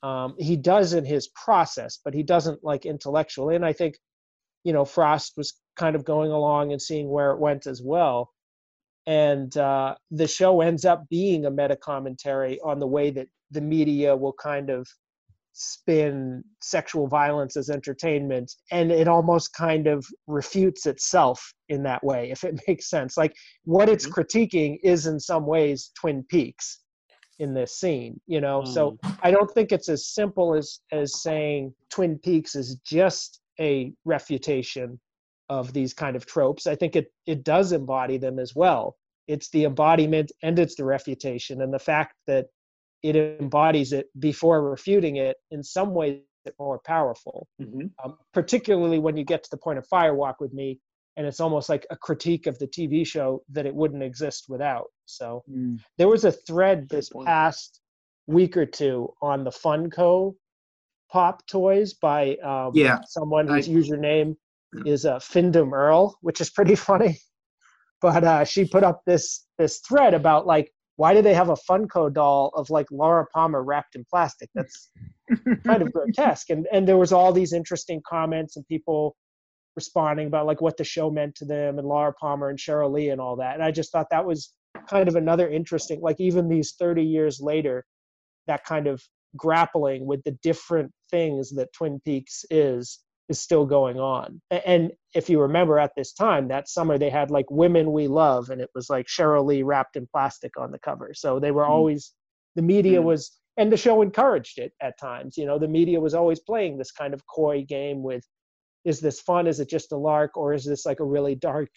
Um, 0.04 0.36
he 0.40 0.56
does 0.56 0.94
in 0.94 1.06
his 1.06 1.28
process, 1.30 2.00
but 2.04 2.14
he 2.14 2.24
doesn't 2.24 2.64
like 2.64 2.86
intellectually. 2.86 3.56
And 3.56 3.66
I 3.66 3.74
think, 3.74 3.98
you 4.64 4.74
know, 4.74 4.86
Frost 4.86 5.34
was 5.38 5.54
kind 5.76 5.96
of 5.96 6.06
going 6.06 6.32
along 6.32 6.72
and 6.72 6.82
seeing 6.82 7.10
where 7.10 7.32
it 7.32 7.40
went 7.40 7.68
as 7.68 7.82
well. 7.84 8.32
And 9.08 9.56
uh, 9.58 9.96
the 10.12 10.28
show 10.28 10.62
ends 10.62 10.86
up 10.86 11.08
being 11.10 11.46
a 11.46 11.52
meta 11.52 11.76
commentary 11.76 12.60
on 12.64 12.80
the 12.80 12.88
way 12.88 13.10
that 13.12 13.28
the 13.52 13.62
media 13.62 14.16
will 14.16 14.34
kind 14.34 14.70
of 14.70 14.88
spin 15.54 16.44
sexual 16.62 17.08
violence 17.08 17.58
as 17.58 17.70
entertainment. 17.70 18.52
And 18.72 18.92
it 18.92 19.08
almost 19.08 19.54
kind 19.54 19.88
of 19.88 20.06
refutes 20.28 20.86
itself 20.86 21.54
in 21.70 21.84
that 21.84 22.04
way 22.04 22.32
if 22.32 22.44
it 22.44 22.62
makes 22.68 22.90
sense. 22.90 23.18
Like 23.18 23.34
what 23.66 23.90
it's 23.90 24.08
critiquing 24.08 24.78
is 24.84 25.08
in 25.08 25.20
some 25.20 25.46
ways 25.46 25.92
twin 26.00 26.24
peaks 26.30 26.81
in 27.42 27.54
this 27.54 27.76
scene 27.78 28.20
you 28.28 28.40
know 28.40 28.64
so 28.64 28.98
i 29.24 29.32
don't 29.32 29.52
think 29.52 29.72
it's 29.72 29.90
as 29.90 30.08
simple 30.08 30.54
as 30.54 30.80
as 30.92 31.22
saying 31.22 31.74
twin 31.90 32.18
peaks 32.20 32.56
is 32.56 32.76
just 32.86 33.42
a 33.60 33.94
refutation 34.06 35.00
of 35.52 35.74
these 35.74 35.94
kind 35.94 36.16
of 36.16 36.26
tropes. 36.26 36.66
I 36.66 36.76
think 36.76 36.96
it 36.96 37.08
it 37.28 37.44
does 37.44 37.74
embody 37.74 38.18
them 38.18 38.40
as 38.40 38.56
well. 38.56 38.96
It's 39.28 39.50
the 39.50 39.66
embodiment 39.66 40.32
and 40.42 40.58
it's 40.58 40.76
the 40.76 40.86
refutation, 40.86 41.62
and 41.62 41.74
the 41.74 41.86
fact 41.92 42.14
that 42.28 42.46
it 43.04 43.18
embodies 43.18 43.92
it 43.92 44.08
before 44.20 44.70
refuting 44.70 45.18
it 45.18 45.36
in 45.52 45.62
some 45.62 45.94
ways 45.94 46.22
more 46.58 46.80
powerful. 46.86 47.48
Mhm. 47.62 47.92
Um, 48.04 48.18
particularly 48.34 48.98
when 48.98 49.16
you 49.18 49.24
get 49.24 49.44
to 49.44 49.50
the 49.52 49.58
point 49.58 49.78
of 49.78 49.88
Firewalk 49.88 50.36
with 50.40 50.54
me, 50.54 50.80
and 51.18 51.28
it's 51.28 51.40
almost 51.40 51.70
like 51.70 51.86
a 51.90 51.96
critique 51.96 52.48
of 52.48 52.58
the 52.60 52.68
TV 52.68 53.06
show 53.06 53.44
that 53.52 53.66
it 53.66 53.76
wouldn't 53.76 54.04
exist 54.04 54.46
without. 54.50 54.88
So 55.06 55.44
Hmm. 55.48 55.76
there 55.98 56.08
was 56.08 56.26
a 56.26 56.32
thread 56.32 56.88
this 56.90 57.10
past 57.26 57.82
week 58.28 58.56
or 58.56 58.66
two 58.66 59.14
on 59.22 59.44
the 59.44 59.52
Funko 59.52 60.36
pop 61.12 61.46
toys 61.48 61.94
by 61.94 62.36
um, 62.38 62.72
Yeah, 62.74 63.00
someone 63.08 63.48
whose 63.48 63.68
I- 63.68 63.72
username 63.72 64.36
is 64.86 65.06
uh, 65.06 65.20
Findom 65.20 65.74
Earl, 65.74 66.18
which 66.22 66.40
is 66.40 66.50
pretty 66.50 66.76
funny. 66.90 67.18
But 68.02 68.24
uh, 68.24 68.46
she 68.46 68.66
put 68.66 68.84
up 68.84 69.02
this 69.06 69.46
this 69.60 69.80
thread 69.80 70.14
about 70.14 70.48
like 70.48 70.72
why 70.96 71.14
do 71.14 71.22
they 71.22 71.34
have 71.34 71.50
a 71.50 71.56
Funko 71.70 72.12
doll 72.14 72.52
of 72.56 72.70
like 72.70 72.88
Laura 72.92 73.26
Palmer 73.34 73.64
wrapped 73.64 73.96
in 73.96 74.06
plastic? 74.10 74.50
That's 74.56 74.90
kind 75.68 75.82
of 75.84 75.92
grotesque. 75.94 76.50
And 76.50 76.68
and 76.72 76.88
there 76.88 76.98
was 76.98 77.12
all 77.12 77.32
these 77.34 77.54
interesting 77.54 78.02
comments 78.08 78.56
and 78.56 78.66
people 78.68 79.16
responding 79.76 80.28
about 80.28 80.46
like 80.46 80.62
what 80.62 80.78
the 80.78 80.84
show 80.84 81.10
meant 81.10 81.36
to 81.36 81.46
them 81.46 81.80
and 81.80 81.88
Laura 81.88 82.14
Palmer 82.14 82.50
and 82.50 82.60
Sheryl 82.60 82.92
Lee 82.92 83.10
and 83.10 83.22
all 83.22 83.38
that. 83.38 83.56
And 83.56 83.64
I 83.64 83.72
just 83.72 83.92
thought 83.92 84.08
that 84.12 84.26
was 84.26 84.54
kind 84.88 85.08
of 85.08 85.16
another 85.16 85.50
interesting 85.50 86.02
like 86.02 86.20
even 86.20 86.48
these 86.48 86.74
30 86.80 87.04
years 87.04 87.40
later 87.42 87.86
that 88.48 88.64
kind 88.64 88.88
of 88.88 89.02
grappling 89.38 90.06
with 90.06 90.24
the 90.24 90.32
different 90.44 90.92
things 91.10 91.52
that 91.56 91.72
Twin 91.74 92.00
Peaks 92.04 92.44
is 92.50 93.00
is 93.30 93.40
still 93.40 93.66
going 93.66 93.98
on. 93.98 94.42
And 94.52 94.92
if 95.16 95.30
you 95.30 95.40
remember 95.40 95.80
at 95.80 95.92
this 95.96 96.12
time, 96.12 96.50
that 96.50 96.68
summer 96.68 96.98
they 96.98 97.10
had 97.10 97.32
like 97.32 97.50
Women 97.50 97.94
We 97.94 98.08
Love, 98.08 98.50
and 98.50 98.60
it 98.60 98.70
was 98.76 98.90
like 98.90 99.08
Sheryl 99.08 99.46
Lee 99.46 99.64
wrapped 99.64 99.96
in 99.96 100.06
plastic 100.12 100.60
on 100.60 100.72
the 100.72 100.80
cover. 100.80 101.14
So 101.14 101.40
they 101.40 101.52
were 101.52 101.64
Mm. 101.64 101.70
always, 101.70 102.12
the 102.56 102.62
media 102.62 103.00
Mm. 103.00 103.06
was, 103.06 103.40
and 103.56 103.72
the 103.72 103.78
show 103.78 104.02
encouraged 104.02 104.60
it 104.60 104.74
at 104.82 105.00
times. 105.00 105.38
You 105.38 105.46
know, 105.46 105.58
the 105.58 105.68
media 105.68 106.00
was 106.02 106.14
always 106.14 106.42
playing 106.42 106.78
this 106.78 106.92
kind 106.92 107.14
of 107.14 107.26
coy 107.26 107.64
game 107.64 108.04
with, 108.04 108.26
is 108.86 109.00
this 109.00 109.20
fun? 109.22 109.48
Is 109.48 109.60
it 109.60 109.70
just 109.70 109.92
a 109.92 109.98
lark? 109.98 110.38
Or 110.38 110.54
is 110.54 110.66
this 110.66 110.86
like 110.86 111.00
a 111.00 111.06
really 111.06 111.36
dark 111.36 111.70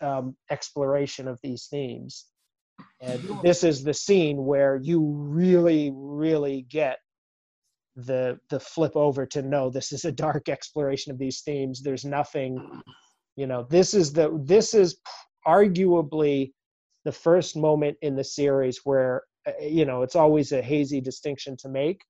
um, 0.00 0.36
exploration 0.50 1.28
of 1.28 1.38
these 1.42 1.66
themes. 1.66 2.26
And 3.00 3.20
this 3.42 3.64
is 3.64 3.82
the 3.82 3.94
scene 3.94 4.44
where 4.44 4.76
you 4.82 5.00
really, 5.02 5.90
really 5.94 6.66
get 6.68 6.98
the 7.96 8.38
the 8.50 8.60
flip 8.60 8.94
over 8.94 9.24
to 9.24 9.40
no, 9.40 9.70
this 9.70 9.90
is 9.92 10.04
a 10.04 10.12
dark 10.12 10.48
exploration 10.50 11.12
of 11.12 11.18
these 11.18 11.40
themes. 11.40 11.82
There's 11.82 12.04
nothing, 12.04 12.82
you 13.36 13.46
know. 13.46 13.66
This 13.70 13.94
is 13.94 14.12
the 14.12 14.38
this 14.44 14.74
is 14.74 14.98
arguably 15.46 16.52
the 17.06 17.12
first 17.12 17.56
moment 17.56 17.96
in 18.02 18.14
the 18.14 18.24
series 18.24 18.80
where 18.84 19.22
uh, 19.46 19.52
you 19.62 19.86
know 19.86 20.02
it's 20.02 20.16
always 20.16 20.52
a 20.52 20.60
hazy 20.60 21.00
distinction 21.00 21.56
to 21.60 21.70
make 21.70 22.02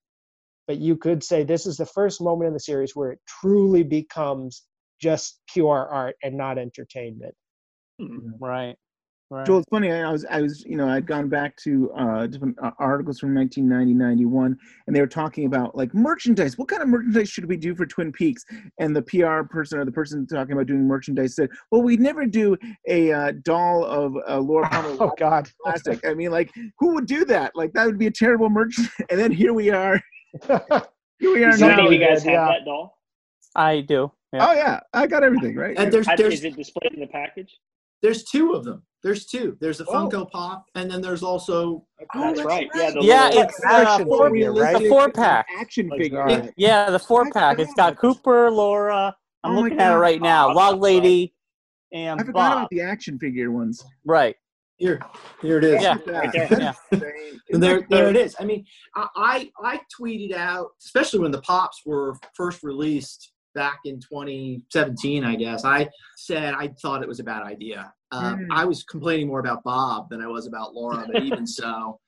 but 0.67 0.79
you 0.79 0.97
could 0.97 1.23
say 1.23 1.45
this 1.45 1.67
is 1.67 1.77
the 1.77 1.87
first 1.87 2.21
moment 2.21 2.49
in 2.49 2.55
the 2.55 2.61
series 2.61 2.95
where 2.95 3.13
it 3.13 3.21
truly 3.27 3.83
becomes 3.83 4.65
just 5.01 5.41
pure 5.53 5.89
art 5.89 6.17
and 6.23 6.37
not 6.37 6.59
entertainment. 6.59 7.35
Right. 8.41 8.77
Right. 9.29 9.45
Joel, 9.45 9.59
it's 9.59 9.67
funny. 9.71 9.91
I 9.91 10.13
was, 10.13 10.25
I 10.31 10.41
was, 10.41 10.65
you 10.65 10.77
know, 10.77 10.89
I'd 10.89 11.05
gone 11.05 11.29
back 11.29 11.57
to 11.65 11.91
uh, 11.99 12.29
different 12.29 12.57
uh, 12.63 12.71
articles 12.79 13.19
from 13.19 13.35
1990, 13.35 13.93
91, 14.23 14.57
and 14.87 14.95
they 14.95 15.01
were 15.01 15.09
talking 15.09 15.47
about 15.47 15.77
like 15.77 15.93
merchandise. 15.93 16.57
What 16.57 16.69
kind 16.69 16.81
of 16.81 16.89
merchandise 16.89 17.29
should 17.29 17.47
we 17.47 17.57
do 17.57 17.75
for 17.75 17.87
Twin 17.87 18.13
Peaks? 18.13 18.45
And 18.79 18.95
the 18.95 19.03
PR 19.03 19.43
person 19.43 19.81
or 19.81 19.85
the 19.85 19.91
person 19.91 20.29
talking 20.29 20.53
about 20.53 20.69
doing 20.69 20.87
merchandise 20.87 21.35
said, 21.35 21.49
"Well, 21.73 21.83
we'd 21.83 21.99
never 21.99 22.25
do 22.25 22.57
a 22.89 23.13
uh, 23.13 23.33
doll 23.43 23.85
of 23.85 24.15
uh, 24.29 24.39
Laura 24.39 24.69
Palmer 24.71 24.97
Oh 25.01 25.13
God. 25.19 25.51
plastic. 25.61 26.07
I 26.07 26.15
mean, 26.15 26.31
like, 26.31 26.53
who 26.79 26.95
would 26.95 27.07
do 27.07 27.25
that? 27.25 27.51
Like, 27.57 27.73
that 27.73 27.85
would 27.85 27.99
be 27.99 28.07
a 28.07 28.13
terrible 28.13 28.49
merch." 28.49 28.79
And 29.11 29.19
then 29.19 29.33
here 29.33 29.53
we 29.53 29.71
are. 29.71 30.01
Here 31.19 31.33
we 31.33 31.45
are 31.45 31.51
Does 31.51 31.63
any 31.63 31.87
of 31.87 31.93
you 31.93 31.99
guys 31.99 32.23
have 32.25 32.33
yeah. 32.33 32.47
that 32.49 32.65
doll? 32.65 32.99
I 33.55 33.81
do. 33.81 34.11
Yeah. 34.33 34.47
Oh 34.49 34.53
yeah, 34.53 34.81
I 34.93 35.07
got 35.07 35.23
everything 35.25 35.57
right. 35.57 35.77
And 35.79 35.91
there's 35.93 36.07
there's 36.17 36.35
Is 36.35 36.45
it 36.45 36.57
displayed 36.57 36.93
in 36.93 37.01
the 37.01 37.07
package? 37.07 37.57
there's 38.03 38.25
two 38.25 38.53
of 38.53 38.65
them. 38.65 38.83
There's 39.03 39.25
two. 39.25 39.57
There's 39.61 39.81
a 39.81 39.85
Oh. 39.89 39.93
Funko 39.93 40.31
Pop, 40.31 40.67
and 40.75 40.91
then 40.91 41.01
there's 41.01 41.23
also 41.23 41.87
That's 42.15 42.43
right. 42.43 42.69
Yeah, 42.75 42.91
the 42.91 43.01
Yeah, 43.03 43.31
it's 43.33 43.61
uh, 43.67 44.05
four, 44.05 44.31
figure, 44.31 44.53
the 44.53 44.61
right? 44.61 44.89
four 44.89 45.11
pack. 45.11 45.47
action 45.59 45.89
Like 45.89 46.01
figure. 46.03 46.25
that. 46.29 46.53
Yeah, 46.57 46.91
the 46.91 46.99
four 46.99 47.27
I 47.27 47.31
pack. 47.31 47.59
It's 47.59 47.73
got 47.75 47.97
Cooper, 47.97 48.51
Laura. 48.51 49.17
I'm 49.45 49.57
Oh 49.57 49.61
looking 49.63 49.79
at 49.81 49.93
it 49.93 49.97
right 49.97 50.21
now. 50.21 50.51
Oh, 50.51 50.55
Log 50.55 50.81
Lady 50.81 51.35
and 51.93 52.21
I 52.21 52.25
forgot 52.25 52.35
Bob. 52.35 52.57
about 52.59 52.71
the 52.71 52.81
action 52.83 53.19
figure 53.19 53.51
ones. 53.53 53.83
Right. 54.05 54.35
Here. 54.77 55.01
Here 55.43 55.59
it 55.59 55.65
is. 55.65 55.83
Yeah. 55.83 55.95
Look 55.95 56.07
right 56.07 56.33
there. 56.33 56.49
Yeah. 56.51 56.73
And 57.53 57.63
there, 57.63 57.87
there 57.91 58.09
it 58.09 58.17
is. 58.17 58.35
I 58.41 58.45
mean, 58.45 58.65
I, 58.97 59.07
I 59.15 59.51
I 59.63 59.81
tweeted 60.01 60.33
out, 60.35 60.71
especially 60.83 61.21
when 61.21 61.31
the 61.31 61.41
pops 61.43 61.83
were 61.87 62.17
first 62.35 62.65
released 62.65 63.33
back 63.55 63.79
in 63.85 64.01
2017, 64.01 65.25
I 65.25 65.37
guess. 65.37 65.65
I 65.65 65.89
said 66.17 66.55
I 66.55 66.69
thought 66.83 67.03
it 67.03 67.09
was 67.09 67.21
a 67.21 67.25
bad 67.25 67.43
idea. 67.43 67.93
Uh, 68.13 68.35
Mm. 68.35 68.47
I 68.51 68.65
was 68.65 68.83
complaining 68.85 69.27
more 69.29 69.41
about 69.41 69.63
Bob 69.65 70.11
than 70.11 70.21
I 70.21 70.27
was 70.27 70.47
about 70.47 70.75
Laura, 70.75 71.07
but 71.13 71.23
even 71.23 71.47
so, 71.61 71.99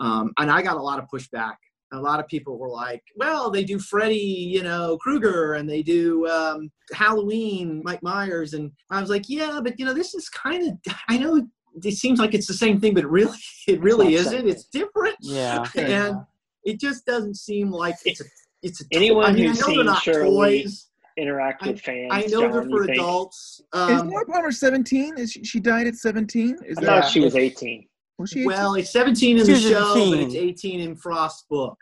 um, 0.00 0.32
and 0.38 0.50
I 0.50 0.62
got 0.62 0.76
a 0.76 0.82
lot 0.82 0.98
of 0.98 1.06
pushback. 1.12 1.54
A 1.92 1.98
lot 1.98 2.20
of 2.20 2.26
people 2.28 2.58
were 2.58 2.68
like, 2.68 3.02
"Well, 3.16 3.50
they 3.50 3.64
do 3.64 3.78
Freddy, 3.78 4.16
you 4.54 4.62
know, 4.62 4.98
Krueger, 5.00 5.54
and 5.54 5.68
they 5.68 5.82
do 5.82 6.26
um, 6.28 6.70
Halloween, 6.92 7.82
Mike 7.84 8.02
Myers," 8.02 8.52
and 8.54 8.70
I 8.90 9.00
was 9.00 9.10
like, 9.10 9.24
"Yeah, 9.28 9.60
but 9.62 9.78
you 9.78 9.86
know, 9.86 9.94
this 9.94 10.14
is 10.14 10.28
kind 10.28 10.68
of. 10.68 10.94
I 11.08 11.16
know 11.16 11.48
it 11.84 11.94
seems 11.94 12.18
like 12.18 12.34
it's 12.34 12.46
the 12.46 12.54
same 12.54 12.80
thing, 12.80 12.94
but 12.94 13.04
it 13.04 13.08
really, 13.08 13.36
it 13.68 13.80
really 13.80 14.06
not 14.06 14.20
isn't. 14.20 14.32
same 14.40 14.48
It's 14.48 14.64
different." 14.64 15.16
Yeah. 15.20 15.64
and 15.76 16.16
it 16.64 16.78
just 16.80 17.06
doesn't 17.06 17.36
seem 17.36 17.70
like 17.70 17.94
it's 18.04 18.20
a 18.20 18.24
it's 18.62 18.80
a 18.80 18.84
toy. 18.84 18.88
Anyone 18.92 19.24
I 19.26 19.32
mean, 19.32 19.44
I 19.44 19.48
who's 19.48 19.60
know 19.60 19.66
they're 19.66 19.74
seen 19.76 19.86
not 19.86 20.02
Shirley 20.02 20.62
toys. 20.62 20.84
Interact 21.16 21.66
with 21.66 21.80
fans. 21.80 22.08
I 22.12 22.20
know 22.26 22.40
they're 22.42 22.62
for 22.62 22.68
you 22.82 22.86
think? 22.86 22.98
adults. 22.98 23.60
Is 23.74 23.80
Um, 24.00 24.08
Laura 24.08 24.24
Palmer 24.24 24.52
17? 24.52 25.18
Is 25.18 25.32
she, 25.32 25.42
she 25.42 25.58
died 25.58 25.88
at 25.88 25.96
17? 25.96 26.58
Is 26.64 26.78
I 26.78 26.80
that 26.82 26.86
thought 26.86 27.10
she 27.10 27.18
was 27.18 27.34
18. 27.34 27.86
was 28.18 28.30
she? 28.30 28.46
well, 28.46 28.74
it's 28.76 28.90
17 28.92 29.38
in 29.38 29.44
She 29.44 29.46
the 29.46 29.52
was 29.54 29.64
a 29.64 29.68
show, 29.68 30.10
but 30.10 30.20
it's 30.20 30.36
18 30.36 30.78
in 30.80 30.94
Frost's 30.94 31.42
book. 31.50 31.76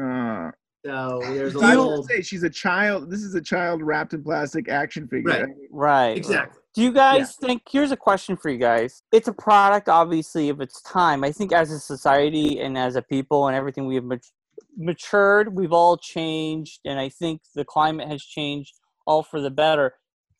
Uh, 0.00 0.50
So 0.84 1.20
there's 1.22 1.54
a 1.54 1.60
I 1.60 1.76
little 1.76 2.02
say 2.02 2.20
she's 2.22 2.42
a 2.42 2.50
child. 2.50 3.10
This 3.12 3.22
is 3.22 3.36
a 3.36 3.40
child 3.40 3.80
wrapped 3.80 4.12
in 4.12 4.24
plastic 4.24 4.68
action 4.68 5.06
figure. 5.06 5.30
Right. 5.30 5.54
Right. 5.70 6.16
exactly. 6.16 6.59
Do 6.74 6.82
you 6.82 6.92
guys 6.92 7.34
think? 7.34 7.62
Here's 7.68 7.90
a 7.90 7.96
question 7.96 8.36
for 8.36 8.48
you 8.48 8.58
guys. 8.58 9.02
It's 9.10 9.26
a 9.26 9.32
product, 9.32 9.88
obviously, 9.88 10.48
of 10.50 10.60
its 10.60 10.80
time. 10.82 11.24
I 11.24 11.32
think 11.32 11.52
as 11.52 11.72
a 11.72 11.80
society 11.80 12.60
and 12.60 12.78
as 12.78 12.94
a 12.94 13.02
people 13.02 13.48
and 13.48 13.56
everything, 13.56 13.86
we 13.86 13.96
have 13.96 14.04
mat- 14.04 14.30
matured. 14.76 15.54
We've 15.54 15.72
all 15.72 15.96
changed, 15.96 16.80
and 16.84 17.00
I 17.00 17.08
think 17.08 17.42
the 17.56 17.64
climate 17.64 18.06
has 18.08 18.22
changed 18.22 18.74
all 19.04 19.24
for 19.24 19.40
the 19.40 19.50
better. 19.50 19.94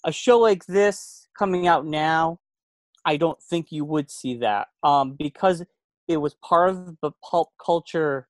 A 0.04 0.12
show 0.12 0.38
like 0.38 0.66
this 0.66 1.28
coming 1.36 1.66
out 1.66 1.84
now, 1.84 2.38
I 3.04 3.16
don't 3.16 3.42
think 3.42 3.72
you 3.72 3.84
would 3.84 4.08
see 4.10 4.36
that 4.36 4.68
um, 4.84 5.16
because 5.18 5.64
it 6.06 6.18
was 6.18 6.34
part 6.34 6.70
of 6.70 6.96
the 7.02 7.10
pulp 7.28 7.48
culture 7.64 8.28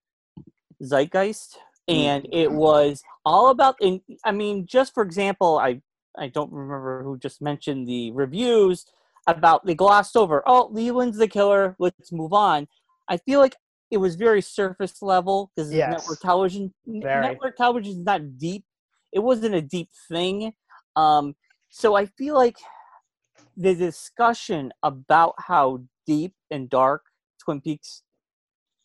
zeitgeist, 0.82 1.58
and 1.86 2.26
it 2.32 2.50
was 2.50 3.02
all 3.26 3.50
about. 3.50 3.76
And 3.82 4.00
I 4.24 4.32
mean, 4.32 4.66
just 4.66 4.94
for 4.94 5.02
example, 5.02 5.58
I 5.58 5.82
I 6.18 6.28
don't 6.28 6.52
remember 6.52 7.02
who 7.02 7.18
just 7.18 7.40
mentioned 7.40 7.86
the 7.86 8.10
reviews 8.12 8.86
about 9.26 9.64
they 9.64 9.74
glossed 9.74 10.16
over. 10.16 10.42
Oh, 10.46 10.68
Leland's 10.72 11.18
the 11.18 11.28
killer. 11.28 11.76
Let's 11.78 12.12
move 12.12 12.32
on. 12.32 12.68
I 13.08 13.16
feel 13.16 13.40
like 13.40 13.56
it 13.90 13.98
was 13.98 14.16
very 14.16 14.42
surface 14.42 15.02
level 15.02 15.50
because 15.54 15.72
Yes. 15.72 15.90
network 15.90 16.20
television. 16.20 16.74
Very. 16.86 17.28
Network 17.28 17.56
television 17.56 17.92
is 17.92 17.98
not 17.98 18.38
deep. 18.38 18.64
It 19.12 19.20
wasn't 19.20 19.54
a 19.54 19.62
deep 19.62 19.90
thing. 20.08 20.54
Um, 20.96 21.34
so 21.70 21.94
I 21.94 22.06
feel 22.06 22.34
like 22.34 22.56
the 23.56 23.74
discussion 23.74 24.72
about 24.82 25.34
how 25.38 25.82
deep 26.06 26.34
and 26.50 26.68
dark 26.68 27.02
Twin 27.42 27.60
Peaks 27.60 28.02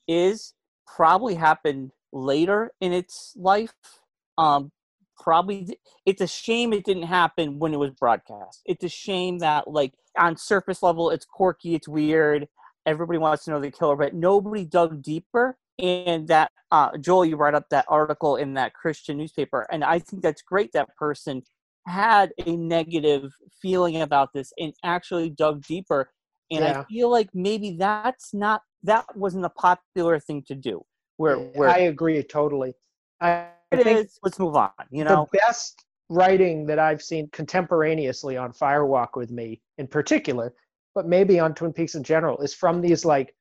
is 0.07 0.53
probably 0.85 1.35
happened 1.35 1.91
later 2.11 2.71
in 2.81 2.93
its 2.93 3.33
life. 3.35 3.73
Um, 4.37 4.71
probably 5.17 5.77
it's 6.05 6.21
a 6.21 6.27
shame 6.27 6.73
it 6.73 6.85
didn't 6.85 7.03
happen 7.03 7.59
when 7.59 7.73
it 7.73 7.79
was 7.79 7.91
broadcast. 7.91 8.61
It's 8.65 8.83
a 8.83 8.89
shame 8.89 9.39
that 9.39 9.67
like 9.67 9.93
on 10.17 10.37
surface 10.37 10.83
level 10.83 11.09
it's 11.09 11.25
quirky, 11.25 11.75
it's 11.75 11.87
weird. 11.87 12.47
Everybody 12.85 13.17
wants 13.17 13.45
to 13.45 13.51
know 13.51 13.59
the 13.59 13.71
killer, 13.71 13.95
but 13.95 14.13
nobody 14.13 14.65
dug 14.65 15.01
deeper. 15.01 15.57
And 15.79 16.27
that 16.29 16.51
uh, 16.71 16.97
Joel, 16.97 17.25
you 17.25 17.37
brought 17.37 17.55
up 17.55 17.69
that 17.69 17.85
article 17.87 18.37
in 18.37 18.53
that 18.53 18.73
Christian 18.73 19.17
newspaper, 19.17 19.67
and 19.71 19.83
I 19.83 19.99
think 19.99 20.21
that's 20.21 20.41
great. 20.41 20.71
That 20.73 20.95
person 20.95 21.43
had 21.87 22.33
a 22.45 22.55
negative 22.55 23.31
feeling 23.61 24.01
about 24.01 24.33
this 24.33 24.51
and 24.57 24.73
actually 24.83 25.29
dug 25.29 25.63
deeper. 25.63 26.09
And 26.51 26.63
I 26.63 26.83
feel 26.83 27.09
like 27.09 27.29
maybe 27.33 27.71
that's 27.71 28.33
not 28.33 28.61
that 28.83 29.05
wasn't 29.15 29.45
a 29.45 29.49
popular 29.49 30.19
thing 30.19 30.43
to 30.47 30.55
do. 30.55 30.83
Where 31.17 31.37
where 31.37 31.69
I 31.69 31.79
agree 31.79 32.21
totally. 32.23 32.73
I, 33.21 33.47
I 33.79 33.83
think 33.83 34.05
is, 34.05 34.19
let's 34.23 34.39
move 34.39 34.55
on. 34.55 34.71
You 34.91 35.03
know, 35.03 35.27
the 35.31 35.37
best 35.39 35.85
writing 36.09 36.65
that 36.67 36.79
I've 36.79 37.01
seen 37.01 37.29
contemporaneously 37.29 38.37
on 38.37 38.51
Firewalk 38.53 39.15
with 39.15 39.31
Me 39.31 39.61
in 39.77 39.87
particular, 39.87 40.53
but 40.93 41.07
maybe 41.07 41.39
on 41.39 41.53
Twin 41.53 41.73
Peaks 41.73 41.95
in 41.95 42.03
general, 42.03 42.39
is 42.41 42.53
from 42.53 42.81
these 42.81 43.05
like 43.05 43.33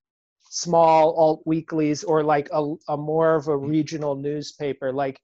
small 0.48 1.14
alt 1.14 1.42
weeklies 1.46 2.04
or 2.04 2.22
like 2.22 2.48
a, 2.52 2.74
a 2.88 2.96
more 2.96 3.34
of 3.34 3.48
a 3.48 3.56
regional 3.56 4.14
newspaper. 4.16 4.92
Like 4.92 5.20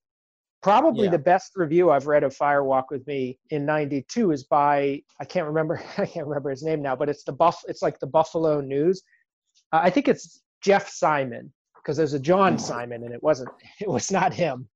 probably 0.62 1.04
Yeah. 1.04 1.12
the 1.12 1.18
best 1.18 1.52
review 1.56 1.90
I've 1.90 2.06
read 2.06 2.24
of 2.24 2.36
Firewalk 2.36 2.84
with 2.90 3.06
Me 3.06 3.38
in 3.50 3.64
'92 3.64 4.32
is 4.32 4.44
by 4.44 5.02
I 5.20 5.24
can't 5.24 5.46
remember 5.46 5.80
I 5.98 6.06
can't 6.06 6.26
remember 6.26 6.50
his 6.50 6.62
name 6.62 6.82
now, 6.82 6.96
but 6.96 7.08
it's 7.08 7.24
the 7.24 7.32
buff 7.32 7.62
it's 7.68 7.82
like 7.82 7.98
the 7.98 8.06
Buffalo 8.06 8.60
News. 8.60 9.02
Uh, 9.72 9.80
I 9.82 9.90
think 9.90 10.08
it's 10.08 10.42
Jeff 10.60 10.88
Simon 10.88 11.52
because 11.76 11.96
there's 11.96 12.12
a 12.12 12.20
John 12.20 12.58
Simon 12.58 13.04
and 13.04 13.14
it 13.14 13.22
wasn't 13.22 13.48
it 13.80 13.88
was 13.88 14.10
not 14.10 14.34
him. 14.34 14.68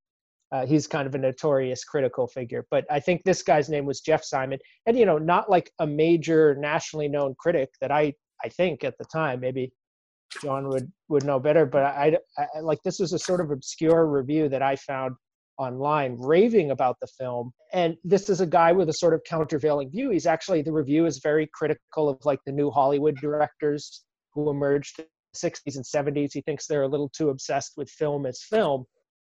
Uh, 0.52 0.66
he's 0.66 0.86
kind 0.86 1.06
of 1.06 1.14
a 1.14 1.18
notorious 1.18 1.84
critical 1.84 2.26
figure, 2.26 2.64
but 2.70 2.84
I 2.90 3.00
think 3.00 3.22
this 3.24 3.42
guy's 3.42 3.68
name 3.68 3.86
was 3.86 4.00
Jeff 4.00 4.22
Simon, 4.22 4.58
and 4.86 4.96
you 4.98 5.06
know, 5.06 5.18
not 5.18 5.50
like 5.50 5.70
a 5.78 5.86
major 5.86 6.54
nationally 6.56 7.08
known 7.08 7.34
critic 7.38 7.70
that 7.80 7.90
I 7.90 8.14
I 8.44 8.48
think 8.48 8.84
at 8.84 8.96
the 8.98 9.04
time 9.04 9.40
maybe 9.40 9.72
John 10.42 10.68
would 10.68 10.92
would 11.08 11.24
know 11.24 11.38
better, 11.38 11.66
but 11.66 11.84
I, 11.84 12.18
I, 12.38 12.46
I 12.56 12.60
like 12.60 12.82
this 12.82 12.98
was 12.98 13.12
a 13.12 13.18
sort 13.18 13.40
of 13.40 13.50
obscure 13.50 14.06
review 14.06 14.48
that 14.48 14.62
I 14.62 14.76
found 14.76 15.16
online 15.58 16.16
raving 16.18 16.70
about 16.70 16.96
the 17.00 17.06
film, 17.06 17.52
and 17.72 17.96
this 18.04 18.28
is 18.28 18.40
a 18.40 18.46
guy 18.46 18.72
with 18.72 18.88
a 18.88 18.94
sort 18.94 19.14
of 19.14 19.22
countervailing 19.24 19.90
view. 19.90 20.10
He's 20.10 20.26
actually 20.26 20.62
the 20.62 20.72
review 20.72 21.06
is 21.06 21.20
very 21.22 21.48
critical 21.54 22.08
of 22.08 22.18
like 22.24 22.40
the 22.44 22.52
new 22.52 22.70
Hollywood 22.70 23.16
directors 23.16 24.04
who 24.32 24.50
emerged 24.50 24.98
the 24.98 25.06
60s 25.36 25.76
and 25.76 25.84
70s. 25.84 26.30
He 26.32 26.40
thinks 26.42 26.66
they're 26.66 26.82
a 26.82 26.88
little 26.88 27.08
too 27.08 27.30
obsessed 27.30 27.72
with 27.76 27.88
film 27.90 28.26
as 28.26 28.42
film 28.42 28.84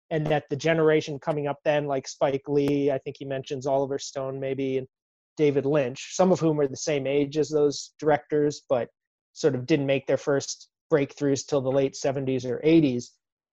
and 0.09 0.25
that 0.27 0.45
the 0.49 0.55
generation 0.55 1.19
coming 1.19 1.47
up 1.47 1.59
then, 1.63 1.85
like 1.85 2.07
Spike 2.07 2.43
Lee, 2.47 2.91
I 2.91 2.97
think 2.99 3.17
he 3.19 3.25
mentions 3.25 3.67
Oliver 3.67 3.99
Stone, 3.99 4.39
maybe, 4.39 4.77
and 4.77 4.87
David 5.35 5.65
Lynch, 5.65 6.15
some 6.15 6.31
of 6.31 6.39
whom 6.39 6.59
are 6.59 6.67
the 6.67 6.77
same 6.77 7.05
age 7.05 7.37
as 7.37 7.49
those 7.49 7.93
directors, 7.99 8.61
but 8.69 8.89
sort 9.33 9.55
of 9.55 9.65
didn't 9.65 9.85
make 9.85 10.07
their 10.07 10.17
first 10.17 10.69
breakthroughs 10.91 11.45
till 11.45 11.61
the 11.61 11.71
late 11.71 11.93
70s 11.93 12.45
or 12.45 12.61
80s, 12.65 13.05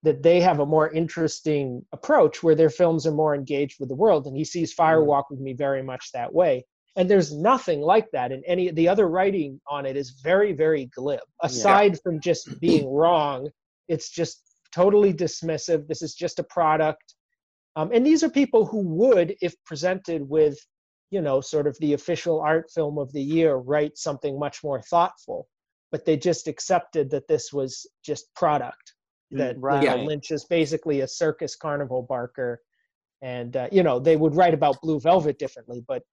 that 0.03 0.23
they 0.23 0.39
have 0.41 0.59
a 0.59 0.65
more 0.65 0.89
interesting 0.91 1.85
approach 1.91 2.41
where 2.41 2.55
their 2.55 2.69
films 2.69 3.05
are 3.05 3.11
more 3.11 3.35
engaged 3.35 3.79
with 3.79 3.89
the 3.89 3.95
world. 3.95 4.25
And 4.25 4.35
he 4.35 4.45
sees 4.45 4.73
hmm. 4.73 4.81
Firewalk 4.81 5.25
with 5.29 5.39
Me 5.39 5.53
very 5.53 5.83
much 5.83 6.11
that 6.13 6.33
way. 6.33 6.65
and 6.95 7.09
there's 7.09 7.33
nothing 7.33 7.81
like 7.81 8.09
that 8.11 8.31
in 8.31 8.41
any 8.45 8.71
the 8.71 8.87
other 8.87 9.07
writing 9.07 9.59
on 9.67 9.85
it 9.85 9.97
is 9.97 10.11
very 10.23 10.53
very 10.53 10.85
glib 10.95 11.19
aside 11.41 11.99
from 12.01 12.21
just 12.21 12.59
being 12.61 12.87
wrong 12.99 13.49
it's 13.87 14.09
just 14.09 14.44
totally 14.75 15.13
dismissive. 15.13 15.87
This 15.87 16.01
is 16.01 16.13
just 16.13 16.39
a 16.39 16.43
product. 16.43 17.15
Um, 17.75 17.91
and 17.93 18.05
these 18.05 18.23
are 18.23 18.29
people 18.29 18.65
who 18.65 18.79
would 18.79 19.35
if 19.41 19.53
presented 19.65 20.21
with 20.27 20.57
you 21.11 21.21
know 21.21 21.39
sort 21.41 21.67
of 21.67 21.77
the 21.79 21.93
official 21.93 22.41
art 22.41 22.65
film 22.73 22.97
of 22.97 23.11
the 23.13 23.21
year 23.21 23.55
write 23.55 23.97
something 23.97 24.37
much 24.39 24.63
more 24.63 24.81
thoughtful. 24.81 25.47
But 25.91 26.05
they 26.05 26.17
just 26.17 26.47
accepted 26.47 27.09
that 27.11 27.27
this 27.27 27.53
was 27.53 27.87
just 28.03 28.33
product 28.35 28.93
that 29.31 29.55
Right. 29.59 29.83
you 29.83 29.89
know, 29.89 30.03
lynch 30.03 30.31
is 30.31 30.45
basically 30.45 31.01
a 31.01 31.07
circus 31.07 31.55
carnival 31.55 32.03
barker. 32.03 32.61
And 33.21 33.55
uh, 33.55 33.69
you 33.71 33.83
know 33.83 33.99
they 33.99 34.17
would 34.17 34.35
write 34.35 34.53
about 34.53 34.81
blue 34.81 34.99
velvet 34.99 35.39
differently 35.39 35.83
but 35.87 36.03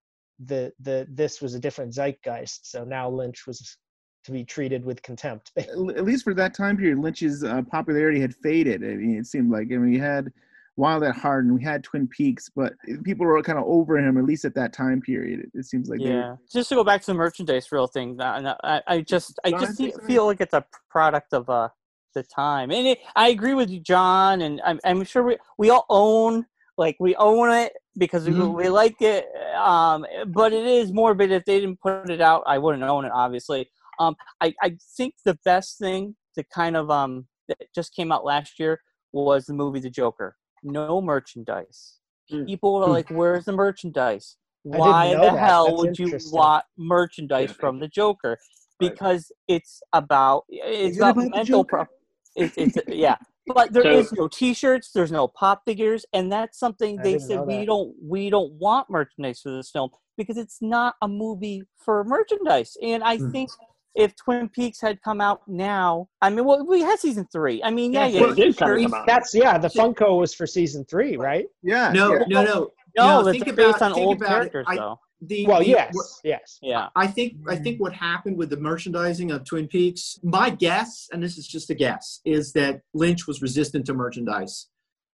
the 0.44 0.72
the 0.80 1.06
this 1.10 1.40
was 1.40 1.54
a 1.54 1.60
different 1.60 1.92
zeitgeist. 1.94 2.60
So 2.62 2.84
now 2.84 3.10
lynch 3.10 3.46
was 3.46 3.76
to 4.24 4.32
be 4.32 4.44
treated 4.44 4.84
with 4.84 5.02
contempt 5.02 5.52
At 5.56 5.68
at 5.68 6.04
least 6.04 6.24
for 6.24 6.34
that 6.34 6.54
time 6.54 6.76
period, 6.76 6.98
Lynch's 6.98 7.42
uh, 7.44 7.62
popularity 7.70 8.20
had 8.20 8.34
faded. 8.36 8.82
I 8.84 8.94
mean, 8.94 9.18
it 9.18 9.26
seemed 9.26 9.50
like 9.50 9.64
I 9.72 9.76
mean, 9.76 9.90
we 9.90 9.98
had 9.98 10.32
Wild 10.76 11.02
at 11.02 11.14
Heart 11.14 11.44
and 11.44 11.54
we 11.54 11.62
had 11.62 11.84
Twin 11.84 12.08
Peaks, 12.08 12.48
but 12.54 12.72
people 13.04 13.26
were 13.26 13.42
kind 13.42 13.58
of 13.58 13.64
over 13.66 13.98
him 13.98 14.16
at 14.16 14.24
least 14.24 14.44
at 14.44 14.54
that 14.54 14.72
time 14.72 15.00
period. 15.00 15.40
It, 15.40 15.58
it 15.60 15.64
seems 15.66 15.88
like 15.88 16.00
they 16.00 16.06
were- 16.06 16.14
yeah. 16.20 16.36
Just 16.52 16.68
to 16.70 16.76
go 16.76 16.84
back 16.84 17.00
to 17.02 17.06
the 17.08 17.14
merchandise 17.14 17.70
real 17.72 17.86
thing, 17.86 18.16
that- 18.16 18.42
that- 18.42 18.60
I, 18.64 18.82
I 18.86 19.00
just 19.00 19.38
I 19.44 19.50
just 19.50 19.62
ahead, 19.64 19.76
say 19.76 19.84
fe- 19.86 19.90
something. 19.92 20.06
feel 20.08 20.26
like 20.26 20.40
it's 20.40 20.54
a 20.54 20.64
product 20.90 21.32
of 21.34 21.48
uh 21.50 21.68
the 22.14 22.22
time, 22.22 22.70
and 22.70 22.86
it, 22.86 22.98
I 23.16 23.28
agree 23.30 23.54
with 23.54 23.70
you, 23.70 23.80
John, 23.80 24.42
and 24.42 24.60
I'm 24.64 24.78
I'm 24.84 25.02
sure 25.04 25.22
we 25.22 25.38
we 25.58 25.70
all 25.70 25.86
own 25.88 26.44
like 26.78 26.96
we 27.00 27.14
own 27.16 27.50
it 27.50 27.72
because 27.98 28.26
we, 28.26 28.32
Mhm. 28.34 28.54
we 28.54 28.68
like 28.68 29.00
it, 29.00 29.26
um, 29.56 30.04
but 30.28 30.52
it 30.52 30.64
is 30.66 30.92
morbid. 30.92 31.30
If 31.32 31.44
they 31.46 31.58
didn't 31.60 31.80
put 31.80 32.10
it 32.10 32.20
out, 32.20 32.42
I 32.46 32.58
wouldn't 32.58 32.82
own 32.82 33.04
it, 33.06 33.12
obviously. 33.14 33.68
Um, 34.02 34.16
I 34.40 34.54
I 34.62 34.76
think 34.96 35.14
the 35.24 35.38
best 35.44 35.78
thing 35.78 36.16
to 36.36 36.42
kind 36.44 36.76
of 36.76 36.90
um 36.90 37.26
that 37.48 37.58
just 37.74 37.94
came 37.94 38.10
out 38.12 38.24
last 38.24 38.58
year 38.58 38.80
was 39.12 39.46
the 39.46 39.54
movie 39.54 39.80
The 39.80 39.90
Joker. 39.90 40.36
No 40.62 41.00
merchandise. 41.00 41.98
Mm. 42.32 42.46
People 42.46 42.76
are 42.76 42.86
Hmm. 42.86 42.92
like, 42.92 43.08
"Where's 43.10 43.44
the 43.44 43.52
merchandise?" 43.52 44.36
Why 44.64 45.12
know 45.12 45.24
the 45.24 45.30
that. 45.32 45.38
hell 45.38 45.66
That's 45.66 45.78
would 45.78 45.98
you 45.98 46.18
want 46.32 46.64
merchandise 46.78 47.50
from 47.52 47.80
the 47.80 47.88
Joker? 47.88 48.38
Right. 48.80 48.90
Because 48.90 49.32
it's 49.48 49.80
about 49.92 50.44
it's 50.48 50.96
about, 50.98 51.16
about 51.16 51.30
mental 51.30 51.44
Joker? 51.64 51.76
pro- 51.76 52.44
it, 52.44 52.52
it's 52.56 52.76
yeah. 52.88 53.16
But 53.48 53.72
there 53.72 53.82
So- 53.82 53.90
is 53.90 54.12
no 54.12 54.28
T-shirts. 54.28 54.92
There's 54.92 55.10
no 55.10 55.26
pop 55.26 55.62
figures, 55.66 56.06
and 56.12 56.30
that's 56.30 56.58
something 56.60 56.96
they 56.96 57.18
said 57.18 57.40
we 57.44 57.58
that. 57.58 57.66
don't 57.66 57.94
we 58.00 58.30
don't 58.30 58.52
want 58.54 58.88
merchandise 58.88 59.40
for 59.40 59.50
this 59.50 59.70
film 59.70 59.90
because 60.16 60.36
it's 60.36 60.58
not 60.62 60.94
a 61.02 61.08
movie 61.08 61.64
for 61.84 62.04
merchandise. 62.04 62.76
And 62.80 63.02
I 63.02 63.16
Hmm. 63.16 63.30
think 63.32 63.50
if 63.94 64.14
Twin 64.16 64.48
Peaks 64.48 64.80
had 64.80 65.00
come 65.02 65.20
out 65.20 65.42
now, 65.46 66.08
I 66.22 66.30
mean, 66.30 66.44
well, 66.44 66.64
we 66.66 66.80
had 66.80 66.98
season 66.98 67.26
three. 67.32 67.62
I 67.62 67.70
mean, 67.70 67.92
yeah, 67.92 68.06
Yeah, 68.06 68.20
yeah, 68.20 68.30
it 68.30 68.36
did 68.36 68.56
come 68.56 68.94
out. 68.94 69.06
that's 69.06 69.34
yeah 69.34 69.58
the 69.58 69.68
funko 69.68 70.18
was 70.18 70.34
for 70.34 70.46
season 70.46 70.84
three 70.86 71.16
right 71.16 71.46
yeah, 71.62 71.92
No, 71.92 72.12
yeah. 72.14 72.24
no, 72.28 72.42
no. 72.44 72.70
No, 72.94 73.06
No, 73.06 73.22
that's 73.24 73.38
think 73.38 73.56
based 73.56 73.76
about- 73.76 73.82
on 73.82 73.94
think 73.94 74.06
old 74.06 74.16
about 74.18 74.26
it. 74.30 74.34
characters, 74.52 74.66
I- 74.68 74.76
though. 74.76 74.98
The, 75.24 75.46
well 75.46 75.60
the- 75.60 75.66
yes 75.68 75.94
what- 75.94 76.06
yes 76.24 76.58
Yeah. 76.62 76.88
I 76.96 77.06
think 77.06 77.34
I 77.48 77.54
think 77.56 77.80
what 77.80 77.92
happened 77.92 78.36
with 78.36 78.50
the 78.50 78.56
merchandising 78.56 79.30
of 79.30 79.44
Twin 79.44 79.68
Peaks, 79.68 80.18
my 80.24 80.50
guess, 80.50 81.08
and 81.12 81.22
this 81.22 81.38
is 81.38 81.46
just 81.46 81.70
a 81.70 81.74
guess, 81.74 82.20
is 82.24 82.52
that 82.54 82.80
Lynch 82.92 83.26
was 83.28 83.40
resistant 83.40 83.86
to 83.86 83.94
merchandise. 83.94 84.66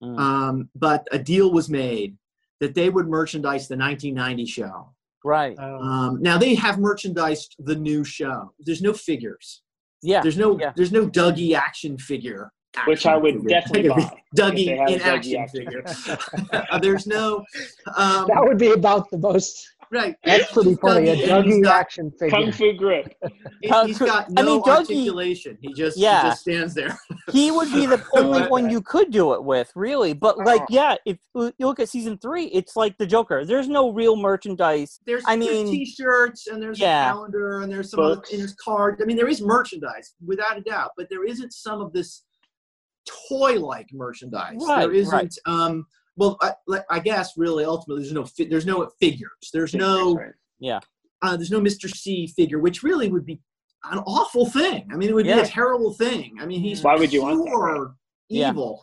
Mm. 0.03 0.19
Um, 0.19 0.71
but 0.75 1.07
a 1.13 1.19
deal 1.19 1.53
was 1.53 1.69
made 1.69 2.17
that 2.61 2.75
they 2.75 2.89
would 2.89 3.07
merchandise 3.09 3.69
the 3.69 3.77
1990 3.77 4.47
show. 4.47 4.95
Right. 5.25 5.59
Um, 5.59 5.75
Um, 5.81 6.23
now 6.23 6.39
they 6.39 6.55
have 6.55 6.79
merchandised 6.79 7.57
the 7.59 7.75
new 7.77 8.05
show. 8.05 8.53
There's 8.61 8.83
no 8.83 8.93
figures. 8.93 9.63
Yeah. 10.03 10.23
There's 10.23 10.37
no 10.37 10.59
yeah. 10.59 10.73
there's 10.77 10.93
no 10.93 11.09
Dougie 11.09 11.55
action 11.55 11.99
figure. 11.99 12.53
which 12.87 13.07
I 13.07 13.17
would 13.17 13.35
figure. 13.37 13.49
definitely 13.49 13.89
buy. 13.89 14.23
Dougie 14.37 14.51
if 14.51 14.67
they 14.67 14.77
had 14.77 14.89
a 14.89 14.93
in 14.93 15.01
Dougie 15.01 15.37
action 15.37 15.37
action 15.41 15.49
figure. 15.49 16.63
there's 16.83 17.07
no 17.07 17.39
um, 17.97 18.27
that 18.29 18.43
would 18.45 18.59
be 18.59 18.73
about 18.73 19.11
the 19.11 19.19
most 19.19 19.69
right. 19.93 20.15
that's 20.25 20.53
pretty 20.53 20.75
funny 20.77 21.09
a 21.09 21.17
Dougie, 21.17 21.31
and 21.39 21.47
he's 21.47 21.55
Dougie 21.57 21.63
got- 21.65 21.81
action 21.81 22.13
Kung 22.19 22.53
figure 22.53 22.53
Fu 22.53 22.73
Grip. 22.79 23.15
He's 23.87 23.99
got 23.99 24.27
I 24.37 24.43
no 24.43 24.55
mean, 24.57 24.63
Dougie- 24.63 24.69
articulation. 24.77 25.59
He 25.61 25.73
just 25.73 25.97
Yeah. 25.99 26.23
he 26.23 26.29
just 26.29 26.41
stands 26.43 26.75
there. 26.75 26.99
he 27.33 27.51
would 27.51 27.73
be 27.73 27.87
the 27.87 28.03
only 28.17 28.43
one 28.49 28.71
you 28.71 28.81
could 28.81 29.11
do 29.11 29.35
it 29.35 29.43
with, 29.45 29.71
really. 29.75 30.13
But 30.13 30.39
like, 30.39 30.63
yeah, 30.69 30.95
if 31.05 31.19
you 31.35 31.53
look 31.61 31.81
at 31.81 31.89
season 31.89 32.19
three, 32.19 32.45
it's 32.47 32.77
like 32.77 32.97
the 32.99 33.07
Joker. 33.07 33.45
There's 33.45 33.69
no 33.69 33.93
real 33.93 34.17
merchandise. 34.17 35.01
There's, 35.07 35.25
I 35.27 35.37
there's 35.37 35.49
mean- 35.65 35.67
t-shirts 35.71 36.47
and 36.47 36.63
there's 36.63 36.79
Yeah. 36.79 37.11
a 37.11 37.13
calendar 37.13 37.61
and 37.63 37.73
there's 37.73 37.91
some 37.91 38.01
other, 38.01 38.15
Books. 38.17 38.31
and 38.31 38.41
there's 38.41 38.55
cards. 38.55 39.01
I 39.03 39.07
mean, 39.07 39.17
there 39.17 39.29
is 39.29 39.41
merchandise 39.43 40.15
without 40.25 40.57
a 40.57 40.61
doubt, 40.61 40.91
but 40.97 41.09
there 41.11 41.25
isn't 41.25 41.53
some 41.53 41.81
of 41.81 41.93
this 41.93 42.25
toy-like 43.29 43.89
merchandise. 43.93 44.57
Right, 44.67 44.81
there 44.81 44.93
isn't. 44.93 45.13
right. 45.15 45.35
Um, 45.47 45.87
well, 46.19 46.37
I, 46.43 46.53
I 46.91 46.99
guess 46.99 47.33
really 47.37 47.65
ultimately 47.65 48.03
there's 48.03 48.13
no 48.13 48.25
fi- 48.25 48.49
there's 48.49 48.67
no 48.67 48.91
figures. 49.01 49.51
There's 49.53 49.75
no 49.75 50.15
Right. 50.17 50.83
uh, 51.23 51.37
there's 51.37 51.51
no 51.51 51.61
Mr. 51.61 51.89
C 51.89 52.27
figure, 52.27 52.59
which 52.59 52.83
really 52.83 53.09
would 53.09 53.25
be 53.25 53.41
an 53.91 53.99
awful 54.01 54.47
thing. 54.47 54.87
I 54.93 54.97
mean, 54.97 55.09
it 55.09 55.15
would 55.15 55.25
be 55.27 55.31
a 55.33 55.47
terrible 55.47 55.93
thing. 55.95 56.35
I 56.41 56.47
mean, 56.47 56.61
he's 56.61 56.83
Why 56.83 56.97
would 56.97 57.13
you 57.13 57.23
want 57.23 57.45
that, 57.45 57.51
right? 57.57 57.89
Yeah. 58.29 58.51
evil. 58.51 58.83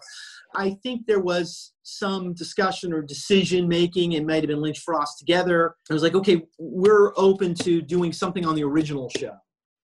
I 0.55 0.71
think 0.83 1.05
there 1.05 1.19
was 1.19 1.73
some 1.83 2.33
discussion 2.33 2.93
or 2.93 3.01
decision 3.01 3.67
making. 3.67 4.13
It 4.13 4.25
might 4.25 4.35
have 4.35 4.47
been 4.47 4.61
Lynch 4.61 4.79
Frost 4.79 5.19
together. 5.19 5.75
I 5.89 5.93
was 5.93 6.01
like, 6.01 6.15
okay, 6.15 6.43
we're 6.57 7.11
open 7.17 7.53
to 7.55 7.81
doing 7.81 8.13
something 8.13 8.45
on 8.45 8.55
the 8.55 8.63
original 8.63 9.09
show, 9.17 9.33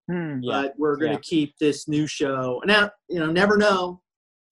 Hmm. 0.09 0.39
Yeah. 0.41 0.61
but 0.61 0.73
we're 0.77 0.95
going 0.95 1.11
to 1.11 1.17
Yeah. 1.17 1.21
keep 1.23 1.57
this 1.59 1.89
new 1.89 2.07
show. 2.07 2.61
Now, 2.65 2.89
you 3.09 3.19
know, 3.19 3.29
never 3.31 3.57
know. 3.57 4.01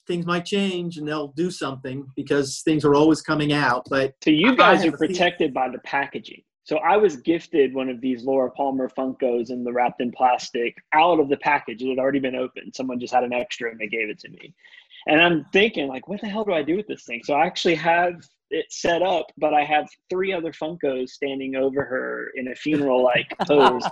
Things 0.09 0.25
might 0.25 0.43
change 0.43 0.97
and 0.97 1.07
they'll 1.07 1.27
do 1.27 1.51
something 1.51 2.07
because 2.15 2.61
things 2.61 2.83
are 2.83 2.95
always 2.95 3.21
coming 3.21 3.53
out. 3.53 3.85
But 3.91 4.15
So 4.23 4.31
you 4.31 4.49
I- 4.49 4.53
I 4.53 4.55
guys 4.55 4.83
are 4.85 4.91
protected 4.91 5.53
by 5.53 5.69
the 5.69 5.77
packaging. 5.79 6.41
So 6.63 6.77
I 6.77 6.97
was 6.97 7.17
gifted 7.17 7.75
one 7.75 7.89
of 7.89 8.01
these 8.01 8.23
Laura 8.23 8.49
Palmer 8.49 8.89
Funkos 8.89 9.51
in 9.51 9.63
the 9.63 9.71
wrapped 9.71 10.01
in 10.01 10.11
plastic 10.11 10.75
out 10.93 11.19
of 11.19 11.29
the 11.29 11.37
package. 11.37 11.83
It 11.83 11.89
had 11.89 11.99
already 11.99 12.17
been 12.19 12.35
opened. 12.35 12.75
Someone 12.75 12.99
just 12.99 13.13
had 13.13 13.23
an 13.23 13.33
extra 13.33 13.69
and 13.69 13.79
they 13.79 13.85
gave 13.85 14.09
it 14.09 14.17
to 14.21 14.29
me. 14.29 14.51
And 15.07 15.21
I'm 15.21 15.45
thinking, 15.53 15.87
like, 15.87 16.07
what 16.07 16.21
the 16.21 16.27
hell 16.27 16.43
do 16.43 16.53
I 16.53 16.63
do 16.63 16.75
with 16.75 16.87
this 16.87 17.05
thing? 17.05 17.21
So 17.23 17.35
I 17.35 17.45
actually 17.45 17.75
have 17.75 18.15
it 18.49 18.65
set 18.71 19.03
up, 19.03 19.27
but 19.37 19.53
I 19.53 19.63
have 19.63 19.87
three 20.09 20.33
other 20.33 20.51
Funkos 20.51 21.09
standing 21.09 21.55
over 21.55 21.85
her 21.85 22.31
in 22.33 22.47
a 22.47 22.55
funeral 22.55 23.03
like 23.03 23.31
pose. 23.47 23.83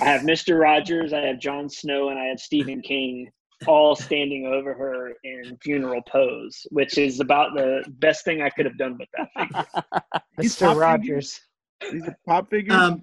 I 0.00 0.04
have 0.04 0.22
Mr. 0.22 0.58
Rogers, 0.58 1.12
I 1.12 1.20
have 1.20 1.38
Jon 1.38 1.68
Snow, 1.68 2.08
and 2.08 2.18
I 2.18 2.24
have 2.24 2.40
Stephen 2.40 2.80
King 2.80 3.30
all 3.66 3.96
standing 3.96 4.46
over 4.46 4.74
her 4.74 5.14
in 5.24 5.56
funeral 5.62 6.02
pose, 6.02 6.66
which 6.70 6.98
is 6.98 7.20
about 7.20 7.54
the 7.54 7.82
best 7.98 8.24
thing 8.24 8.42
I 8.42 8.50
could 8.50 8.66
have 8.66 8.78
done 8.78 8.98
with 8.98 9.08
that 9.16 9.28
figure. 9.36 10.20
Mr 10.40 10.78
rogers 10.78 11.40
These 11.90 12.06
are 12.06 12.16
pop 12.26 12.50
figures. 12.50 12.76
um, 12.76 13.02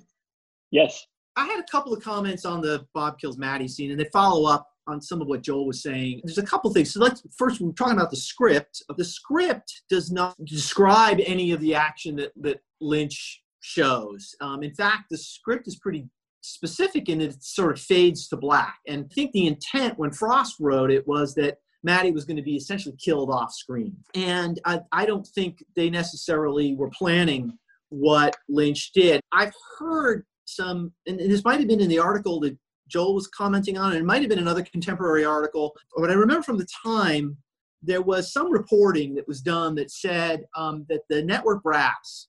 Yes. 0.72 1.06
I 1.36 1.46
had 1.46 1.60
a 1.60 1.66
couple 1.72 1.94
of 1.94 2.04
comments 2.04 2.46
on 2.46 2.62
the 2.62 2.86
Bob 2.94 3.20
Kills 3.20 3.38
Maddie 3.38 3.68
scene, 3.68 3.92
and 3.92 4.00
they 4.00 4.10
follow 4.12 4.50
up 4.50 4.68
on 4.88 5.02
some 5.02 5.22
of 5.22 5.28
what 5.28 5.44
Joel 5.44 5.66
was 5.66 5.82
saying. 5.82 6.22
There's 6.24 6.38
a 6.40 6.46
couple 6.46 6.72
things. 6.74 6.94
So 6.94 7.00
let's 7.00 7.24
first 7.38 7.62
we're 7.62 7.72
talking 7.72 7.94
about 7.94 8.12
the 8.12 8.18
script. 8.18 8.84
The 8.98 9.06
script 9.06 9.84
does 9.90 10.12
not 10.12 10.36
describe 10.46 11.20
any 11.26 11.52
of 11.52 11.62
the 11.62 11.76
action 11.76 12.16
that 12.18 12.32
that 12.42 12.60
Lynch 12.82 13.42
shows. 13.62 14.36
Um, 14.42 14.62
in 14.64 14.74
fact, 14.74 15.06
the 15.10 15.18
script 15.18 15.68
is 15.68 15.78
pretty 15.78 16.08
specific 16.44 17.06
that 17.06 17.22
it 17.22 17.44
sort 17.44 17.72
of 17.72 17.82
fades 17.82 18.28
to 18.28 18.38
black. 18.38 18.78
And 18.88 19.06
I 19.10 19.14
think 19.14 19.32
the 19.32 19.48
intent 19.48 19.98
when 19.98 20.12
Frost 20.12 20.56
wrote 20.60 20.92
it 20.92 21.08
was 21.08 21.34
that 21.36 21.58
Maddie 21.84 22.12
was 22.12 22.26
going 22.26 22.38
to 22.38 22.44
be 22.44 22.56
essentially 22.56 22.96
killed 23.04 23.30
off 23.30 23.54
screen. 23.54 23.96
And 24.14 24.60
I, 24.66 24.82
I 24.92 25.06
don't 25.06 25.28
think 25.28 25.64
they 25.76 25.90
necessarily 25.90 26.76
were 26.76 26.90
planning 26.90 27.58
what 27.90 28.36
Lynch 28.50 28.92
did. 28.94 29.22
I've 29.32 29.54
heard 29.78 30.26
some, 30.46 30.94
and 31.08 31.20
this 31.20 31.44
might 31.44 31.60
have 31.60 31.68
been 31.68 31.82
in 31.82 31.90
the 31.90 32.00
article 32.00 32.40
that 32.42 32.58
Joel 32.88 33.16
was 33.16 33.28
commenting 33.28 33.78
on, 33.78 33.92
and 33.92 34.02
it 34.02 34.06
might 34.06 34.22
have 34.22 34.30
been 34.30 34.40
another 34.40 34.64
contemporary 34.64 35.26
article. 35.26 35.74
But 35.96 36.10
I 36.10 36.14
remember 36.14 36.44
from 36.44 36.58
the 36.58 36.68
time 36.86 37.38
there 37.82 38.02
was 38.02 38.32
some 38.32 38.52
reporting 38.52 39.16
that 39.16 39.28
was 39.28 39.42
done 39.42 39.76
that 39.76 39.92
said 39.92 40.46
um, 40.56 40.86
that 40.90 41.02
the 41.10 41.22
network 41.22 41.64
brass 41.64 42.28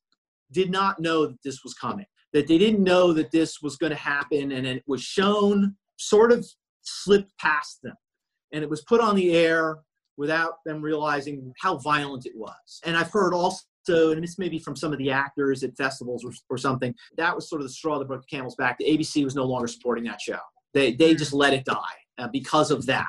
did 0.53 0.71
not 0.71 1.01
know 1.01 1.27
that 1.27 1.43
this 1.45 1.63
was 1.65 1.75
coming, 1.75 2.07
that 2.35 2.47
they 2.47 2.59
didn't 2.59 2.83
know 2.83 3.13
that 3.15 3.31
this 3.31 3.63
was 3.63 3.77
going 3.77 3.93
to 3.93 3.97
happen, 3.97 4.53
and 4.53 4.67
it 4.67 4.83
was 4.87 5.03
shown, 5.03 5.77
sort 5.97 6.33
of 6.33 6.47
slipped 6.83 7.33
past 7.39 7.79
them, 7.83 7.97
and 8.53 8.63
it 8.63 8.69
was 8.69 8.83
put 8.83 9.01
on 9.01 9.17
the 9.17 9.35
air 9.35 9.79
without 10.17 10.55
them 10.67 10.83
realizing 10.83 11.53
how 11.61 11.79
violent 11.79 12.27
it 12.27 12.37
was. 12.37 12.81
And 12.85 12.97
I've 12.97 13.11
heard 13.11 13.33
also 13.33 13.63
and 13.89 14.23
this 14.23 14.39
may 14.39 14.49
be 14.49 14.59
from 14.59 14.77
some 14.77 14.93
of 14.93 14.99
the 14.99 15.11
actors 15.11 15.63
at 15.63 15.77
festivals 15.77 16.25
or, 16.25 16.33
or 16.49 16.57
something, 16.57 16.95
that 17.17 17.35
was 17.35 17.49
sort 17.49 17.61
of 17.61 17.67
the 17.67 17.73
straw 17.73 17.99
that 17.99 18.09
broke 18.09 18.23
the 18.23 18.37
camel's 18.37 18.55
back. 18.57 18.79
The 18.79 18.87
ABC 18.87 19.25
was 19.25 19.35
no 19.35 19.45
longer 19.45 19.67
supporting 19.67 20.05
that 20.05 20.21
show. 20.21 20.39
They, 20.73 20.93
they 20.93 21.15
just 21.15 21.33
let 21.33 21.53
it 21.53 21.65
die 21.65 21.77
uh, 22.19 22.29
because 22.33 22.71
of 22.71 22.87
that. 22.87 23.07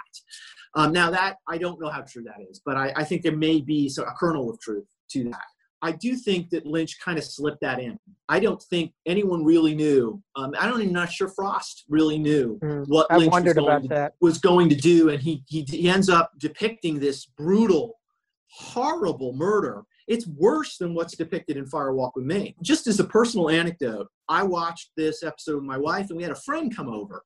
Um, 0.76 0.92
now, 0.92 1.10
that 1.12 1.38
I 1.48 1.58
don't 1.58 1.80
know 1.80 1.90
how 1.90 2.02
true 2.02 2.24
that 2.24 2.44
is, 2.50 2.62
but 2.66 2.76
I, 2.76 2.92
I 2.98 3.04
think 3.06 3.22
there 3.22 3.36
may 3.36 3.62
be 3.62 3.88
so, 3.88 4.04
a 4.04 4.14
kernel 4.20 4.50
of 4.50 4.60
truth 4.60 4.86
to 5.12 5.24
that. 5.26 5.46
I 5.86 5.92
do 5.92 6.16
think 6.16 6.50
that 6.50 6.66
Lynch 6.66 7.00
kind 7.00 7.18
of 7.18 7.24
slipped 7.24 7.62
that 7.62 7.80
in. 7.80 7.98
I 8.28 8.40
don't 8.40 8.62
think 8.62 8.94
anyone 9.06 9.44
really 9.44 9.76
knew. 9.76 10.22
Um, 10.36 10.54
I 10.60 10.68
don't 10.68 10.82
even 10.82 10.94
not 10.94 11.12
sure 11.12 11.30
Frost 11.30 11.86
really 11.90 12.18
knew 12.18 12.60
Mm, 12.64 12.88
what 12.88 13.08
I 13.10 13.18
Lynch 13.18 13.34
was 13.34 13.54
going, 13.54 13.90
to, 13.90 14.12
was 14.20 14.38
going 14.40 14.70
to 14.70 14.76
do, 14.76 15.10
and 15.10 15.22
he, 15.22 15.44
he 15.48 15.62
he 15.64 15.90
ends 15.90 16.10
up 16.10 16.32
depicting 16.40 17.00
this 17.00 17.26
brutal, 17.26 18.00
horrible 18.50 19.34
murder. 19.34 19.84
It's 20.08 20.28
worse 20.28 20.78
than 20.78 20.94
what's 20.94 21.16
depicted 21.16 21.58
in 21.58 21.66
Fire 21.66 21.94
Walk 21.94 22.16
with 22.16 22.26
Me. 22.26 22.56
Just 22.62 22.88
as 22.88 23.00
a 23.00 23.04
personal 23.04 23.50
anecdote, 23.50 24.08
I 24.30 24.44
watched 24.44 24.92
this 24.96 25.24
episode 25.24 25.56
with 25.56 25.64
my 25.64 25.78
wife, 25.78 26.10
and 26.10 26.18
we 26.18 26.24
had 26.24 26.32
a 26.32 26.42
friend 26.48 26.76
come 26.76 26.90
over 26.90 27.24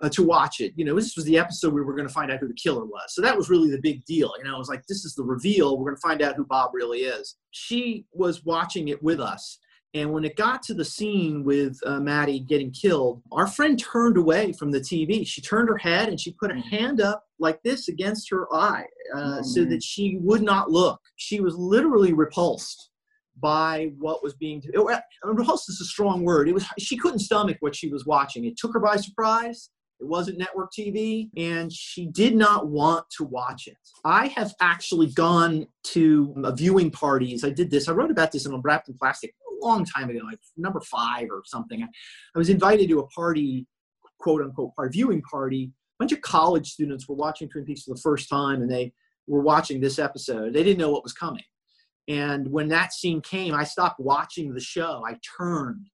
uh, 0.00 0.08
to 0.10 0.22
watch 0.22 0.60
it. 0.60 0.72
You 0.76 0.84
know, 0.84 0.94
this 0.94 1.16
was 1.16 1.24
the 1.24 1.38
episode 1.38 1.72
where 1.72 1.82
we 1.82 1.86
were 1.86 1.96
going 1.96 2.08
to 2.08 2.14
find 2.14 2.30
out 2.30 2.40
who 2.40 2.48
the 2.48 2.54
killer 2.54 2.84
was. 2.84 3.14
So 3.14 3.22
that 3.22 3.36
was 3.36 3.50
really 3.50 3.70
the 3.70 3.80
big 3.80 4.04
deal. 4.04 4.32
You 4.38 4.44
know, 4.44 4.54
it 4.54 4.58
was 4.58 4.68
like, 4.68 4.86
this 4.86 5.04
is 5.04 5.14
the 5.14 5.24
reveal. 5.24 5.78
We're 5.78 5.90
going 5.90 5.96
to 5.96 6.08
find 6.08 6.22
out 6.22 6.36
who 6.36 6.44
Bob 6.44 6.70
really 6.72 7.00
is. 7.00 7.36
She 7.50 8.06
was 8.12 8.44
watching 8.44 8.88
it 8.88 9.02
with 9.02 9.20
us. 9.20 9.58
And 9.94 10.12
when 10.12 10.24
it 10.24 10.36
got 10.36 10.62
to 10.64 10.74
the 10.74 10.84
scene 10.84 11.44
with 11.44 11.78
uh, 11.86 11.98
Maddie 11.98 12.40
getting 12.40 12.70
killed, 12.70 13.22
our 13.32 13.46
friend 13.46 13.78
turned 13.78 14.18
away 14.18 14.52
from 14.52 14.70
the 14.70 14.80
TV. 14.80 15.26
She 15.26 15.40
turned 15.40 15.68
her 15.70 15.78
head 15.78 16.08
and 16.08 16.20
she 16.20 16.32
put 16.32 16.50
a 16.50 16.60
hand 16.60 17.00
up 17.00 17.24
like 17.38 17.62
this 17.62 17.88
against 17.88 18.28
her 18.30 18.52
eye 18.54 18.84
uh, 19.14 19.38
Oh, 19.38 19.42
so 19.42 19.64
that 19.64 19.82
she 19.82 20.18
would 20.20 20.42
not 20.42 20.70
look. 20.70 21.00
She 21.16 21.40
was 21.40 21.56
literally 21.56 22.12
repulsed 22.12 22.90
by 23.40 23.92
what 23.98 24.22
was 24.22 24.34
being 24.34 24.62
uh, 24.76 25.00
repulsed 25.24 25.70
is 25.70 25.80
a 25.80 25.84
strong 25.84 26.22
word. 26.24 26.48
It 26.48 26.54
was 26.54 26.66
she 26.78 26.96
couldn't 26.96 27.20
stomach 27.20 27.56
what 27.60 27.74
she 27.74 27.88
was 27.88 28.04
watching. 28.04 28.44
It 28.44 28.56
took 28.56 28.74
her 28.74 28.80
by 28.80 28.96
surprise. 28.96 29.70
It 30.00 30.06
wasn't 30.06 30.38
network 30.38 30.72
TV, 30.72 31.28
and 31.36 31.72
she 31.72 32.06
did 32.06 32.36
not 32.36 32.68
want 32.68 33.04
to 33.16 33.24
watch 33.24 33.66
it. 33.66 33.76
I 34.04 34.28
have 34.28 34.54
actually 34.60 35.08
gone 35.08 35.66
to 35.84 36.34
uh, 36.44 36.52
viewing 36.52 36.90
parties. 36.90 37.42
I 37.42 37.50
did 37.50 37.70
this. 37.70 37.88
I 37.88 37.92
wrote 37.92 38.10
about 38.10 38.30
this 38.30 38.46
in 38.46 38.60
Wrapped 38.60 38.88
in 38.88 38.94
Plastic 38.96 39.34
a 39.50 39.66
long 39.66 39.84
time 39.84 40.08
ago, 40.08 40.20
like 40.24 40.38
number 40.56 40.80
five 40.80 41.28
or 41.30 41.42
something. 41.44 41.82
I 41.82 42.38
was 42.38 42.48
invited 42.48 42.88
to 42.90 43.00
a 43.00 43.08
party, 43.08 43.66
quote 44.20 44.42
unquote, 44.42 44.72
our 44.78 44.88
viewing 44.88 45.22
party. 45.22 45.72
A 45.98 46.04
bunch 46.04 46.12
of 46.12 46.20
college 46.20 46.70
students 46.70 47.08
were 47.08 47.16
watching 47.16 47.48
Twin 47.48 47.64
Peaks 47.64 47.82
for 47.82 47.94
the 47.94 48.00
first 48.00 48.28
time, 48.28 48.62
and 48.62 48.70
they 48.70 48.92
were 49.26 49.42
watching 49.42 49.80
this 49.80 49.98
episode. 49.98 50.52
They 50.52 50.62
didn't 50.62 50.78
know 50.78 50.90
what 50.90 51.02
was 51.02 51.12
coming. 51.12 51.42
And 52.06 52.50
when 52.50 52.68
that 52.68 52.92
scene 52.92 53.20
came, 53.20 53.52
I 53.52 53.64
stopped 53.64 54.00
watching 54.00 54.54
the 54.54 54.60
show. 54.60 55.04
I 55.06 55.18
turned 55.36 55.86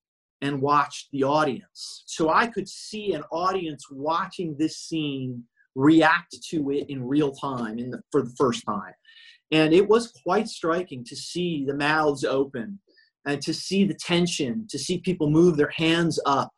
and 0.45 0.61
watched 0.61 1.09
the 1.11 1.25
audience. 1.25 2.05
So 2.05 2.29
I 2.29 2.47
could 2.47 2.69
see 2.69 3.15
an 3.15 3.23
audience 3.33 3.87
watching 3.91 4.55
this 4.59 4.77
scene 4.77 5.43
react 5.75 6.37
to 6.51 6.71
it 6.71 6.91
in 6.91 7.03
real 7.03 7.33
time 7.33 7.79
in 7.79 7.91
the, 7.91 8.03
for 8.13 8.21
the 8.21 8.35
first 8.37 8.63
time. 8.67 8.93
And 9.53 9.73
it 9.73 9.89
was 9.89 10.13
quite 10.23 10.47
striking 10.49 11.03
to 11.07 11.17
see 11.17 11.65
the 11.65 11.75
mouths 11.75 12.25
open 12.25 12.79
and 13.27 13.41
to 13.41 13.55
see 13.55 13.85
the 13.87 13.95
tension, 13.95 14.67
to 14.69 14.79
see 14.79 14.99
people 14.99 15.31
move 15.31 15.57
their 15.57 15.73
hands 15.75 16.21
up 16.27 16.51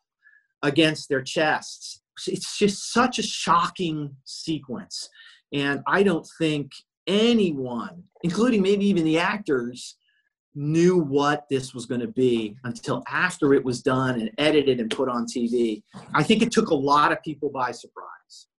against 0.63 1.07
their 1.07 1.21
chests. 1.21 2.01
It's 2.27 2.59
just 2.59 2.91
such 2.91 3.19
a 3.19 3.23
shocking 3.23 4.17
sequence. 4.25 5.07
And 5.53 5.81
I 5.87 6.03
don't 6.03 6.27
think 6.37 6.71
anyone, 7.07 8.03
including 8.21 8.61
maybe 8.61 8.85
even 8.85 9.05
the 9.05 9.19
actors, 9.19 9.95
knew 10.57 10.97
what 10.97 11.47
this 11.49 11.73
was 11.73 11.85
going 11.85 12.01
to 12.01 12.07
be 12.07 12.57
until 12.63 13.03
after 13.07 13.53
it 13.53 13.63
was 13.63 13.81
done 13.81 14.19
and 14.19 14.31
edited 14.39 14.79
and 14.79 14.89
put 14.89 15.07
on 15.07 15.25
TV. 15.25 15.83
I 16.15 16.23
think 16.23 16.41
it 16.41 16.51
took 16.51 16.71
a 16.71 16.75
lot 16.75 17.11
of 17.11 17.21
people 17.21 17.49
by 17.49 17.71
surprise. 17.71 18.07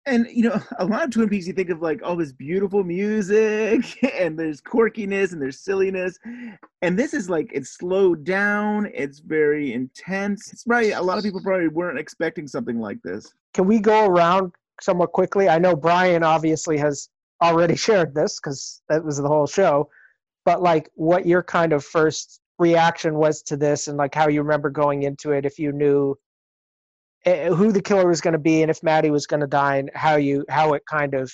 And 0.06 0.26
you 0.32 0.44
know, 0.44 0.62
a 0.78 0.86
lot 0.86 1.04
of 1.04 1.10
Twin 1.10 1.28
Peaks, 1.28 1.48
you 1.48 1.54
think 1.54 1.70
of 1.70 1.82
like 1.82 2.02
all 2.02 2.16
this 2.16 2.32
beautiful 2.32 2.84
music, 2.84 4.02
and 4.14 4.40
there's 4.40 4.62
quirkiness 4.62 5.34
and 5.34 5.42
there's 5.42 5.60
silliness, 5.60 6.18
and 6.82 6.98
this 6.98 7.14
is 7.14 7.30
like 7.30 7.52
it's 7.54 7.72
slowed 7.72 8.24
down. 8.24 8.90
It's 8.94 9.20
very 9.20 9.74
intense. 9.74 10.54
It's 10.54 10.64
probably 10.64 10.92
a 10.92 11.02
lot 11.02 11.18
of 11.18 11.26
people 11.26 11.42
probably 11.42 11.68
weren't 11.68 12.00
expecting 12.00 12.48
something 12.48 12.80
like 12.80 13.02
this. 13.04 13.34
Can 13.54 13.66
we 13.66 13.80
go 13.80 14.06
around 14.06 14.54
somewhat 14.80 15.12
quickly? 15.12 15.50
I 15.50 15.58
know 15.58 15.76
Brian 15.76 16.24
obviously 16.24 16.78
has 16.78 17.10
already 17.42 17.76
shared 17.88 18.16
this 18.16 18.40
because 18.40 18.82
that 18.88 19.04
was 19.04 19.18
the 19.18 19.28
whole 19.28 19.48
show, 19.48 19.90
but 20.48 20.62
like 20.62 20.90
what 20.96 21.26
your 21.26 21.44
kind 21.44 21.74
of 21.74 21.84
first 21.84 22.40
reaction 22.58 23.16
was 23.16 23.42
to 23.42 23.58
this 23.58 23.90
and 23.90 23.98
like 23.98 24.16
how 24.16 24.30
you 24.30 24.42
remember 24.42 24.70
going 24.70 25.04
into 25.04 25.32
it 25.32 25.46
if 25.46 25.60
you 25.60 25.74
knew 25.74 26.16
eh, 27.26 27.50
who 27.50 27.74
the 27.74 27.82
killer 27.82 28.08
was 28.08 28.22
going 28.22 28.32
to 28.32 28.40
be 28.40 28.62
and 28.62 28.72
if 28.72 28.82
Maddie 28.82 29.12
was 29.12 29.28
going 29.28 29.42
to 29.42 29.48
die 29.48 29.76
and 29.76 29.92
how 29.94 30.16
you 30.16 30.46
how 30.48 30.72
it 30.72 30.84
kind 30.90 31.14
of 31.16 31.30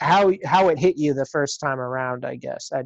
how 0.00 0.32
how 0.44 0.70
it 0.70 0.78
hit 0.78 0.96
you 0.98 1.14
the 1.14 1.24
first 1.26 1.60
time 1.60 1.78
around, 1.78 2.24
I 2.24 2.34
guess. 2.34 2.70
I 2.74 2.82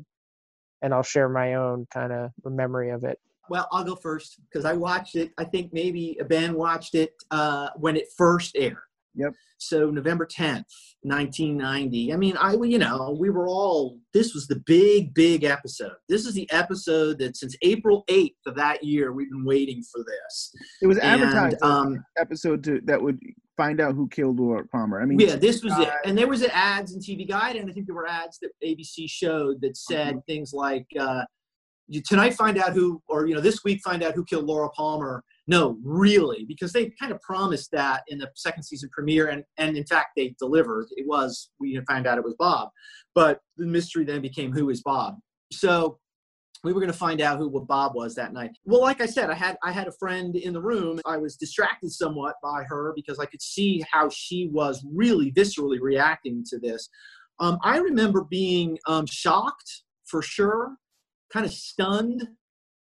and 0.82 0.92
I'll 0.92 1.02
share 1.02 1.30
my 1.30 1.54
own 1.54 1.87
kind 1.90 2.12
of 2.12 2.32
memory 2.44 2.90
of 2.90 3.04
it. 3.04 3.18
Well, 3.48 3.66
I'll 3.72 3.85
go 3.85 3.96
first 3.96 4.40
because 4.50 4.66
I 4.66 4.74
watched 4.74 5.16
it. 5.16 5.32
I 5.38 5.44
think 5.44 5.72
maybe 5.72 6.18
Ben 6.28 6.52
watched 6.52 6.94
it 6.94 7.14
uh, 7.30 7.70
when 7.76 7.96
it 7.96 8.08
first 8.14 8.56
aired. 8.56 8.76
Yep. 9.14 9.33
So 9.59 9.90
November 9.90 10.27
10th, 10.27 10.64
1990. 11.03 12.12
I 12.12 12.16
mean, 12.16 12.37
I 12.37 12.55
you 12.55 12.79
know, 12.79 13.16
we 13.18 13.31
were 13.31 13.46
all 13.46 13.98
this 14.14 14.35
was 14.35 14.46
the 14.46 14.61
big 14.66 15.14
big 15.14 15.44
episode. 15.44 15.92
This 16.09 16.27
is 16.27 16.35
the 16.35 16.51
episode 16.51 17.18
that 17.18 17.37
since 17.37 17.57
April 17.62 18.05
8th 18.09 18.35
of 18.46 18.55
that 18.57 18.83
year 18.85 19.12
we've 19.12 19.31
been 19.31 19.44
waiting 19.44 19.83
for 19.92 20.05
this. 20.05 20.55
It 20.81 20.87
was 20.87 20.98
advertised 20.98 21.57
as 21.57 21.62
um, 21.62 22.05
episode 22.18 22.64
to 22.64 22.81
that 22.85 23.01
would 23.01 23.18
find 23.57 23.81
out 23.81 23.94
who 23.94 24.09
killed 24.09 24.40
Laura 24.40 24.66
Palmer. 24.68 25.01
I 25.01 25.05
mean, 25.05 25.18
yeah, 25.20 25.37
this 25.37 25.62
was 25.62 25.79
it. 25.79 25.88
uh, 25.88 25.96
And 26.05 26.16
there 26.16 26.29
was 26.29 26.42
ads 26.42 26.94
in 26.94 27.01
TV 27.01 27.29
Guide, 27.29 27.57
and 27.57 27.68
I 27.70 27.72
think 27.72 27.87
there 27.87 27.94
were 27.94 28.09
ads 28.09 28.38
that 28.40 28.51
ABC 28.64 29.09
showed 29.09 29.61
that 29.61 29.77
said 29.77 30.20
things 30.27 30.53
like, 30.53 30.87
uh, 30.98 31.25
"You 31.88 32.03
tonight 32.03 32.35
find 32.35 32.59
out 32.59 32.72
who, 32.72 33.03
or 33.09 33.27
you 33.27 33.35
know, 33.35 33.40
this 33.40 33.62
week 33.64 33.81
find 33.83 34.03
out 34.03 34.14
who 34.14 34.25
killed 34.25 34.46
Laura 34.46 34.70
Palmer." 34.70 35.22
No, 35.48 35.76
really, 35.83 36.44
because 36.46 36.72
they 36.72 36.92
kind 37.00 37.11
of 37.11 37.20
promised 37.20 37.70
that 37.72 38.02
in 38.09 38.18
the 38.18 38.31
second 38.37 38.62
season 38.62 38.88
premiere, 38.92 39.28
and 39.28 39.42
and 39.59 39.76
in 39.76 39.85
fact 39.85 40.11
they 40.16 40.35
delivered. 40.38 40.87
It 40.92 41.07
was 41.07 41.50
we 41.59 41.81
found 41.88 42.07
out 42.07 42.18
it 42.18 42.24
was 42.24 42.37
Bob, 42.38 42.68
but 43.14 43.40
the 43.57 43.66
mystery 43.66 44.05
then 44.05 44.22
became 44.22 44.52
who 44.52 44.70
is 44.70 44.83
Bob. 44.83 45.16
So 45.52 45.98
we 46.64 46.72
were 46.72 46.81
going 46.81 46.92
to 46.92 46.98
find 46.98 47.20
out 47.20 47.38
who 47.38 47.50
Bob 47.66 47.94
was 47.94 48.14
that 48.14 48.33
night. 48.33 48.50
Well, 48.64 48.81
like 48.81 49.00
I 49.00 49.07
said, 49.07 49.31
I 49.31 49.35
had 49.35 49.57
I 49.64 49.72
had 49.72 49.88
a 49.88 49.92
friend 49.98 50.37
in 50.37 50.52
the 50.52 50.62
room. 50.62 51.00
I 51.05 51.16
was 51.16 51.37
distracted 51.37 51.90
somewhat 51.90 52.37
by 52.42 52.62
her 52.68 52.92
because 52.94 53.18
I 53.18 53.26
could 53.26 53.42
see 53.42 53.83
how 53.90 54.09
she 54.11 54.48
was 54.52 54.85
really 54.94 55.33
viscerally 55.33 55.81
reacting 55.81 56.44
to 56.50 56.59
this. 56.59 56.88
Um, 57.40 57.59
I 57.64 57.78
remember 57.78 58.22
being 58.22 58.78
um, 58.87 59.07
shocked 59.07 59.83
for 60.05 60.22
sure, 60.22 60.76
kind 61.33 61.44
of 61.44 61.52
stunned 61.52 62.28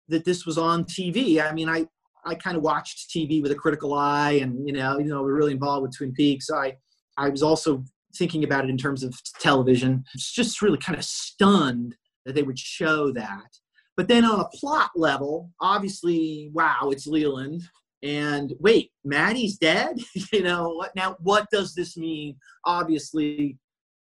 that 0.09 0.25
this 0.25 0.45
was 0.45 0.57
on 0.57 0.83
TV. 0.83 1.41
I 1.41 1.53
mean, 1.53 1.69
I 1.69 1.87
I 2.25 2.35
kind 2.35 2.57
of 2.57 2.63
watched 2.63 3.09
TV 3.09 3.41
with 3.41 3.51
a 3.51 3.55
critical 3.55 3.93
eye, 3.93 4.39
and 4.41 4.65
you 4.67 4.73
know, 4.73 4.99
you 4.99 5.05
know, 5.05 5.21
we're 5.21 5.35
really 5.35 5.53
involved 5.53 5.83
with 5.83 5.97
Twin 5.97 6.13
Peaks. 6.13 6.49
I 6.49 6.77
I 7.17 7.29
was 7.29 7.43
also 7.43 7.83
thinking 8.15 8.43
about 8.43 8.63
it 8.63 8.69
in 8.69 8.77
terms 8.77 9.03
of 9.03 9.13
television. 9.39 10.03
It's 10.13 10.31
just 10.31 10.61
really 10.61 10.77
kind 10.77 10.97
of 10.97 11.05
stunned 11.05 11.95
that 12.25 12.35
they 12.35 12.43
would 12.43 12.59
show 12.59 13.11
that. 13.11 13.47
But 13.95 14.07
then 14.07 14.23
on 14.23 14.39
a 14.39 14.49
plot 14.57 14.91
level, 14.95 15.51
obviously, 15.59 16.51
wow, 16.53 16.89
it's 16.91 17.05
Leland. 17.05 17.63
And 18.01 18.53
wait, 18.59 18.91
Maddie's 19.03 19.57
dead? 19.57 19.97
you 20.33 20.43
know, 20.43 20.69
what 20.69 20.95
now 20.95 21.17
what 21.19 21.47
does 21.51 21.75
this 21.75 21.97
mean? 21.97 22.37
Obviously, 22.65 23.57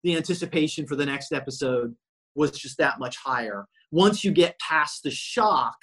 the 0.05 0.17
anticipation 0.17 0.87
for 0.87 0.97
the 0.97 1.07
next 1.07 1.33
episode 1.33 1.95
was 2.35 2.53
just 2.53 2.79
that 2.79 3.01
much 3.01 3.17
higher. 3.17 3.67
Once 3.91 4.25
you 4.25 4.31
get 4.31 4.59
past 4.61 5.03
the 5.03 5.11
shock, 5.11 5.75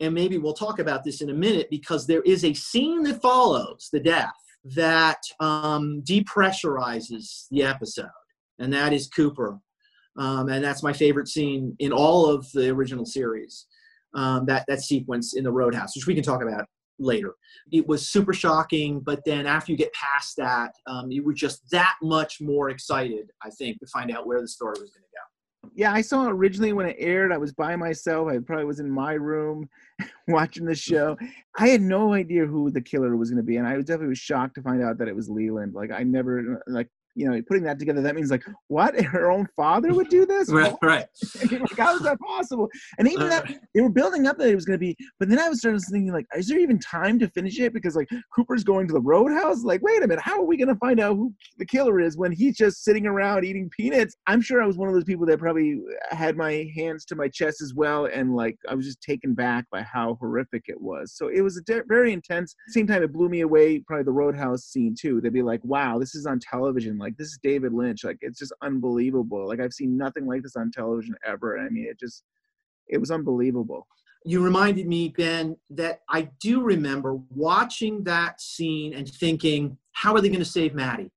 and 0.00 0.14
maybe 0.14 0.38
we'll 0.38 0.54
talk 0.54 0.78
about 0.78 1.04
this 1.04 1.20
in 1.20 1.30
a 1.30 1.34
minute 1.34 1.68
because 1.70 2.06
there 2.06 2.22
is 2.22 2.44
a 2.44 2.54
scene 2.54 3.02
that 3.04 3.20
follows 3.20 3.88
the 3.92 4.00
death 4.00 4.32
that 4.64 5.20
um, 5.40 6.02
depressurizes 6.02 7.46
the 7.50 7.62
episode, 7.62 8.06
and 8.58 8.72
that 8.72 8.92
is 8.92 9.08
Cooper. 9.08 9.58
Um, 10.16 10.48
and 10.48 10.64
that's 10.64 10.82
my 10.82 10.92
favorite 10.92 11.28
scene 11.28 11.76
in 11.78 11.92
all 11.92 12.26
of 12.26 12.50
the 12.52 12.70
original 12.70 13.06
series. 13.06 13.66
Um, 14.14 14.46
that 14.46 14.64
that 14.68 14.80
sequence 14.80 15.34
in 15.34 15.44
the 15.44 15.52
Roadhouse, 15.52 15.94
which 15.94 16.06
we 16.06 16.14
can 16.14 16.24
talk 16.24 16.42
about 16.42 16.64
later. 16.98 17.34
It 17.70 17.86
was 17.86 18.08
super 18.08 18.32
shocking, 18.32 19.00
but 19.00 19.24
then 19.24 19.46
after 19.46 19.72
you 19.72 19.78
get 19.78 19.92
past 19.92 20.36
that, 20.36 20.72
um, 20.86 21.10
you 21.10 21.24
were 21.24 21.34
just 21.34 21.70
that 21.70 21.94
much 22.02 22.40
more 22.40 22.70
excited, 22.70 23.30
I 23.42 23.50
think, 23.50 23.78
to 23.80 23.86
find 23.86 24.10
out 24.10 24.26
where 24.26 24.40
the 24.40 24.48
story 24.48 24.72
was 24.80 24.90
going 24.90 25.02
to 25.02 25.12
go. 25.12 25.27
Yeah, 25.78 25.92
I 25.92 26.00
saw 26.00 26.26
it 26.26 26.32
originally 26.32 26.72
when 26.72 26.86
it 26.86 26.96
aired. 26.98 27.30
I 27.30 27.38
was 27.38 27.52
by 27.52 27.76
myself. 27.76 28.26
I 28.26 28.38
probably 28.38 28.64
was 28.64 28.80
in 28.80 28.90
my 28.90 29.12
room 29.12 29.70
watching 30.26 30.64
the 30.64 30.72
mm-hmm. 30.72 30.94
show. 30.94 31.16
I 31.56 31.68
had 31.68 31.82
no 31.82 32.14
idea 32.14 32.46
who 32.46 32.68
the 32.72 32.80
killer 32.80 33.16
was 33.16 33.30
going 33.30 33.36
to 33.36 33.44
be, 33.44 33.58
and 33.58 33.66
I 33.66 33.76
was 33.76 33.84
definitely 33.84 34.08
was 34.08 34.18
shocked 34.18 34.56
to 34.56 34.62
find 34.62 34.82
out 34.82 34.98
that 34.98 35.06
it 35.06 35.14
was 35.14 35.30
Leland. 35.30 35.74
Like 35.74 35.92
I 35.92 36.02
never 36.02 36.64
like 36.66 36.88
you 37.18 37.28
know 37.28 37.42
putting 37.48 37.64
that 37.64 37.78
together 37.78 38.00
that 38.00 38.14
means 38.14 38.30
like 38.30 38.44
what? 38.68 38.98
Her 39.04 39.30
own 39.30 39.48
father 39.56 39.92
would 39.92 40.08
do 40.08 40.24
this? 40.24 40.50
Right, 40.50 40.74
right. 40.82 41.06
like, 41.50 41.76
how 41.76 41.96
is 41.96 42.02
that 42.02 42.18
possible? 42.20 42.68
And 42.98 43.08
even 43.08 43.26
uh. 43.26 43.28
that 43.30 43.60
they 43.74 43.80
were 43.80 43.90
building 43.90 44.26
up 44.26 44.38
that 44.38 44.48
it 44.48 44.54
was 44.54 44.64
going 44.64 44.78
to 44.78 44.84
be 44.84 44.96
but 45.18 45.28
then 45.28 45.38
i 45.38 45.48
was 45.48 45.58
starting 45.58 45.80
to 45.80 45.86
thinking 45.86 46.12
like 46.12 46.26
is 46.36 46.48
there 46.48 46.58
even 46.58 46.78
time 46.78 47.18
to 47.18 47.28
finish 47.28 47.58
it? 47.58 47.72
Because 47.72 47.96
like 47.96 48.08
cooper's 48.34 48.64
going 48.64 48.86
to 48.86 48.92
the 48.94 49.00
roadhouse? 49.00 49.64
Like 49.64 49.82
wait 49.82 50.02
a 50.02 50.06
minute 50.06 50.22
how 50.22 50.38
are 50.38 50.44
we 50.44 50.56
going 50.56 50.68
to 50.68 50.76
find 50.76 51.00
out 51.00 51.16
who 51.16 51.34
the 51.58 51.66
killer 51.66 52.00
is 52.00 52.16
when 52.16 52.32
he's 52.32 52.56
just 52.56 52.84
sitting 52.84 53.06
around 53.06 53.44
eating 53.44 53.70
peanuts? 53.76 54.16
I'm 54.26 54.40
sure 54.40 54.62
i 54.62 54.66
was 54.66 54.76
one 54.76 54.88
of 54.88 54.94
those 54.94 55.04
people 55.04 55.26
that 55.26 55.38
probably 55.38 55.80
had 56.10 56.36
my 56.36 56.70
hands 56.76 57.04
to 57.06 57.16
my 57.16 57.28
chest 57.28 57.60
as 57.60 57.74
well 57.74 58.06
and 58.06 58.34
like 58.34 58.56
i 58.68 58.74
was 58.74 58.86
just 58.86 59.00
taken 59.00 59.34
back 59.34 59.64
by 59.70 59.82
how 59.82 60.16
horrific 60.20 60.64
it 60.66 60.80
was. 60.80 61.12
So 61.14 61.28
it 61.28 61.40
was 61.40 61.56
a 61.56 61.62
de- 61.62 61.82
very 61.88 62.12
intense. 62.12 62.54
Same 62.68 62.86
time 62.86 63.02
it 63.02 63.12
blew 63.12 63.28
me 63.28 63.40
away 63.40 63.80
probably 63.80 64.04
the 64.04 64.12
roadhouse 64.12 64.64
scene 64.64 64.94
too. 64.98 65.20
They'd 65.20 65.32
be 65.32 65.42
like 65.42 65.60
wow 65.64 65.98
this 65.98 66.14
is 66.14 66.26
on 66.26 66.38
television 66.38 66.98
like 66.98 67.07
this 67.16 67.28
is 67.28 67.38
david 67.42 67.72
lynch 67.72 68.04
like 68.04 68.18
it's 68.20 68.38
just 68.38 68.52
unbelievable 68.62 69.46
like 69.46 69.60
i've 69.60 69.72
seen 69.72 69.96
nothing 69.96 70.26
like 70.26 70.42
this 70.42 70.56
on 70.56 70.70
television 70.70 71.14
ever 71.24 71.58
i 71.58 71.68
mean 71.68 71.86
it 71.88 71.98
just 71.98 72.24
it 72.88 72.98
was 72.98 73.10
unbelievable 73.10 73.86
you 74.24 74.42
reminded 74.42 74.86
me, 74.86 75.08
Ben, 75.08 75.56
that 75.70 76.00
I 76.08 76.28
do 76.40 76.60
remember 76.62 77.18
watching 77.30 78.04
that 78.04 78.40
scene 78.40 78.94
and 78.94 79.08
thinking, 79.08 79.78
how 79.92 80.14
are 80.14 80.20
they 80.20 80.28
going 80.28 80.40
to 80.40 80.44
save 80.44 80.74
Maddie? 80.74 81.10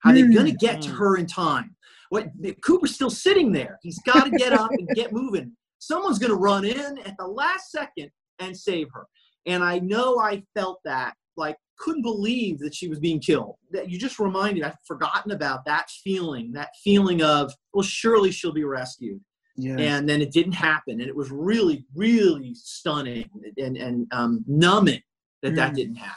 How 0.00 0.10
are 0.10 0.14
they 0.14 0.22
going 0.22 0.32
to 0.46 0.52
mm-hmm. 0.52 0.56
get 0.56 0.82
to 0.82 0.90
her 0.90 1.16
in 1.16 1.26
time? 1.26 1.76
What 2.10 2.28
Cooper's 2.62 2.94
still 2.94 3.10
sitting 3.10 3.52
there. 3.52 3.78
He's 3.82 4.00
got 4.02 4.24
to 4.24 4.30
get 4.30 4.52
up 4.52 4.70
and 4.70 4.86
get 4.88 5.12
moving. 5.12 5.56
Someone's 5.78 6.18
going 6.18 6.30
to 6.30 6.36
run 6.36 6.64
in 6.64 6.98
at 6.98 7.16
the 7.18 7.26
last 7.26 7.70
second 7.70 8.10
and 8.38 8.56
save 8.56 8.88
her. 8.92 9.06
And 9.46 9.64
I 9.64 9.78
know 9.78 10.18
I 10.18 10.42
felt 10.54 10.80
that, 10.84 11.14
like, 11.36 11.56
couldn't 11.78 12.02
believe 12.02 12.58
that 12.60 12.74
she 12.74 12.88
was 12.88 12.98
being 12.98 13.20
killed. 13.20 13.56
That 13.70 13.90
you 13.90 13.98
just 13.98 14.18
reminded, 14.18 14.62
I've 14.62 14.76
forgotten 14.86 15.32
about 15.32 15.64
that 15.64 15.90
feeling, 15.90 16.52
that 16.52 16.70
feeling 16.84 17.22
of, 17.22 17.52
well, 17.74 17.82
surely 17.82 18.30
she'll 18.30 18.52
be 18.52 18.64
rescued 18.64 19.20
yeah 19.56 19.76
and 19.78 20.08
then 20.08 20.22
it 20.22 20.32
didn't 20.32 20.52
happen 20.52 20.98
and 21.00 21.08
it 21.08 21.14
was 21.14 21.30
really 21.30 21.84
really 21.94 22.54
stunning 22.54 23.28
and 23.58 23.76
and 23.76 24.06
um, 24.10 24.42
numbing 24.46 25.02
that 25.42 25.54
that 25.54 25.72
Mm. 25.72 25.76
didn't 25.76 25.96
happen 25.96 26.16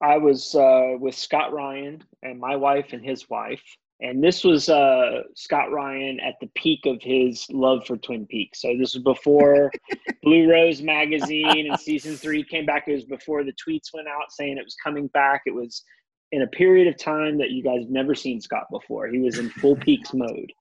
I 0.00 0.16
was 0.16 0.54
uh, 0.54 0.94
with 0.98 1.14
Scott 1.14 1.52
Ryan 1.52 2.02
and 2.22 2.40
my 2.40 2.56
wife 2.56 2.92
and 2.92 3.04
his 3.04 3.28
wife. 3.28 3.62
And 4.02 4.24
this 4.24 4.44
was 4.44 4.68
uh, 4.68 5.22
Scott 5.34 5.70
Ryan 5.70 6.18
at 6.20 6.34
the 6.40 6.48
peak 6.54 6.80
of 6.86 7.02
his 7.02 7.46
love 7.50 7.86
for 7.86 7.98
Twin 7.98 8.26
Peaks. 8.26 8.62
So 8.62 8.68
this 8.78 8.94
was 8.94 9.02
before 9.02 9.70
Blue 10.22 10.50
Rose 10.50 10.80
magazine 10.80 11.68
and 11.70 11.78
season 11.78 12.16
three 12.16 12.42
came 12.42 12.64
back. 12.64 12.84
It 12.86 12.94
was 12.94 13.04
before 13.04 13.44
the 13.44 13.52
tweets 13.52 13.92
went 13.92 14.08
out 14.08 14.32
saying 14.32 14.56
it 14.56 14.64
was 14.64 14.76
coming 14.82 15.08
back. 15.08 15.42
It 15.44 15.54
was 15.54 15.84
in 16.32 16.42
a 16.42 16.46
period 16.46 16.86
of 16.86 16.96
time 16.96 17.38
that 17.38 17.50
you 17.50 17.62
guys 17.62 17.80
have 17.80 17.90
never 17.90 18.14
seen 18.14 18.40
Scott 18.40 18.66
before. 18.70 19.08
He 19.08 19.18
was 19.18 19.38
in 19.38 19.50
full 19.50 19.76
peaks 19.84 20.14
mode. 20.14 20.52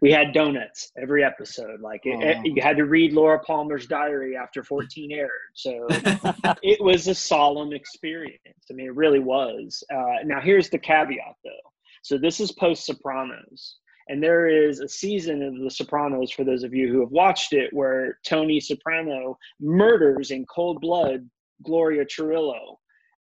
We 0.00 0.10
had 0.10 0.32
donuts 0.32 0.90
every 1.00 1.22
episode. 1.22 1.80
Like 1.82 2.00
it, 2.04 2.38
Aw. 2.38 2.42
you 2.44 2.62
had 2.62 2.78
to 2.78 2.86
read 2.86 3.12
Laura 3.12 3.38
Palmer's 3.40 3.86
diary 3.86 4.36
after 4.36 4.64
14 4.64 5.12
aired. 5.12 5.30
So 5.54 5.86
it 6.62 6.82
was 6.82 7.08
a 7.08 7.14
solemn 7.14 7.74
experience. 7.74 8.40
I 8.70 8.74
mean, 8.74 8.86
it 8.86 8.96
really 8.96 9.20
was. 9.20 9.84
Uh, 9.92 10.24
now, 10.24 10.40
here's 10.40 10.70
the 10.70 10.78
caveat, 10.78 11.36
though. 11.44 11.71
So 12.02 12.18
this 12.18 12.40
is 12.40 12.52
post 12.52 12.84
Sopranos, 12.84 13.76
and 14.08 14.22
there 14.22 14.48
is 14.48 14.80
a 14.80 14.88
season 14.88 15.42
of 15.42 15.58
The 15.58 15.70
Sopranos 15.70 16.32
for 16.32 16.44
those 16.44 16.64
of 16.64 16.74
you 16.74 16.92
who 16.92 17.00
have 17.00 17.12
watched 17.12 17.52
it, 17.52 17.72
where 17.72 18.18
Tony 18.26 18.60
Soprano 18.60 19.38
murders 19.60 20.32
in 20.32 20.44
cold 20.46 20.80
blood 20.80 21.28
Gloria 21.62 22.04
Trillo, 22.04 22.76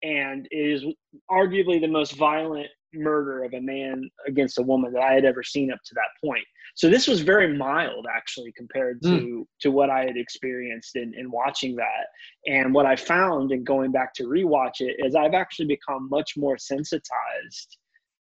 and 0.03 0.47
is 0.51 0.85
arguably 1.29 1.81
the 1.81 1.87
most 1.87 2.15
violent 2.15 2.67
murder 2.93 3.43
of 3.43 3.53
a 3.53 3.59
man 3.59 4.09
against 4.27 4.59
a 4.59 4.61
woman 4.63 4.93
that 4.93 5.01
I 5.01 5.13
had 5.13 5.25
ever 5.25 5.43
seen 5.43 5.71
up 5.71 5.79
to 5.85 5.93
that 5.95 6.27
point. 6.27 6.45
So 6.75 6.89
this 6.89 7.07
was 7.07 7.21
very 7.21 7.57
mild, 7.57 8.05
actually, 8.15 8.53
compared 8.55 9.01
to 9.01 9.17
hmm. 9.17 9.41
to 9.61 9.71
what 9.71 9.89
I 9.89 10.01
had 10.05 10.17
experienced 10.17 10.95
in, 10.95 11.13
in 11.17 11.31
watching 11.31 11.75
that. 11.77 12.05
And 12.45 12.73
what 12.73 12.85
I 12.85 12.95
found 12.95 13.51
in 13.51 13.63
going 13.63 13.91
back 13.91 14.13
to 14.15 14.23
rewatch 14.23 14.81
it 14.81 14.97
is 14.99 15.15
I've 15.15 15.33
actually 15.33 15.67
become 15.67 16.07
much 16.09 16.33
more 16.37 16.59
sensitized 16.59 17.77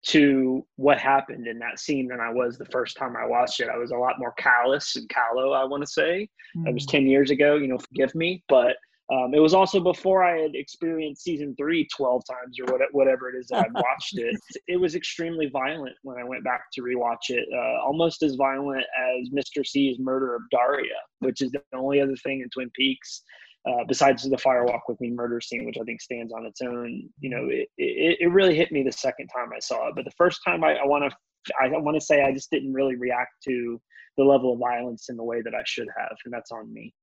to 0.04 0.64
what 0.76 0.98
happened 0.98 1.46
in 1.46 1.58
that 1.58 1.80
scene 1.80 2.08
than 2.08 2.20
I 2.20 2.30
was 2.30 2.58
the 2.58 2.64
first 2.66 2.96
time 2.96 3.16
I 3.16 3.26
watched 3.26 3.60
it. 3.60 3.68
I 3.68 3.76
was 3.76 3.90
a 3.90 3.96
lot 3.96 4.18
more 4.18 4.32
callous 4.38 4.94
and 4.96 5.08
callow, 5.08 5.52
I 5.52 5.64
want 5.64 5.82
to 5.82 5.86
say. 5.86 6.28
That 6.64 6.74
was 6.74 6.86
10 6.86 7.06
years 7.06 7.30
ago, 7.30 7.56
you 7.56 7.66
know, 7.66 7.78
forgive 7.78 8.14
me. 8.14 8.44
But 8.48 8.76
um, 9.12 9.34
it 9.34 9.38
was 9.38 9.54
also 9.54 9.78
before 9.78 10.24
I 10.24 10.38
had 10.38 10.54
experienced 10.54 11.22
season 11.22 11.54
three 11.56 11.86
12 11.96 12.22
times 12.28 12.58
or 12.58 12.72
what, 12.72 12.80
whatever 12.92 13.28
it 13.28 13.38
is 13.38 13.48
that 13.48 13.66
I'd 13.66 13.74
watched 13.74 14.18
it. 14.18 14.34
It 14.68 14.80
was 14.80 14.96
extremely 14.96 15.48
violent 15.48 15.94
when 16.02 16.18
I 16.18 16.24
went 16.24 16.42
back 16.42 16.62
to 16.72 16.82
rewatch 16.82 17.30
it, 17.30 17.46
uh, 17.54 17.84
almost 17.84 18.22
as 18.22 18.34
violent 18.34 18.84
as 18.98 19.30
Mr. 19.30 19.64
C's 19.64 19.98
murder 20.00 20.34
of 20.34 20.42
Daria, 20.50 20.96
which 21.20 21.40
is 21.40 21.52
the 21.52 21.62
only 21.72 22.00
other 22.00 22.16
thing 22.16 22.40
in 22.40 22.48
Twin 22.50 22.70
Peaks. 22.74 23.22
Uh, 23.66 23.82
besides 23.88 24.22
the 24.22 24.36
firewalk 24.36 24.80
with 24.88 25.00
me 25.00 25.10
murder 25.10 25.40
scene, 25.40 25.64
which 25.64 25.76
I 25.80 25.84
think 25.84 26.00
stands 26.00 26.32
on 26.32 26.46
its 26.46 26.60
own, 26.62 27.08
you 27.18 27.30
know, 27.30 27.48
it, 27.50 27.68
it, 27.78 28.18
it 28.20 28.30
really 28.30 28.54
hit 28.54 28.70
me 28.70 28.84
the 28.84 28.92
second 28.92 29.26
time 29.28 29.48
I 29.54 29.58
saw 29.58 29.88
it. 29.88 29.94
But 29.96 30.04
the 30.04 30.12
first 30.16 30.40
time 30.46 30.62
I 30.62 30.84
want 30.84 31.10
to, 31.10 31.54
I 31.60 31.68
want 31.68 31.96
to 31.96 32.00
say 32.00 32.22
I 32.22 32.32
just 32.32 32.50
didn't 32.50 32.72
really 32.72 32.94
react 32.94 33.32
to 33.48 33.80
the 34.16 34.24
level 34.24 34.52
of 34.52 34.60
violence 34.60 35.08
in 35.08 35.16
the 35.16 35.24
way 35.24 35.42
that 35.42 35.54
I 35.54 35.62
should 35.66 35.88
have, 35.98 36.16
and 36.24 36.32
that's 36.32 36.52
on 36.52 36.72
me. 36.72 36.94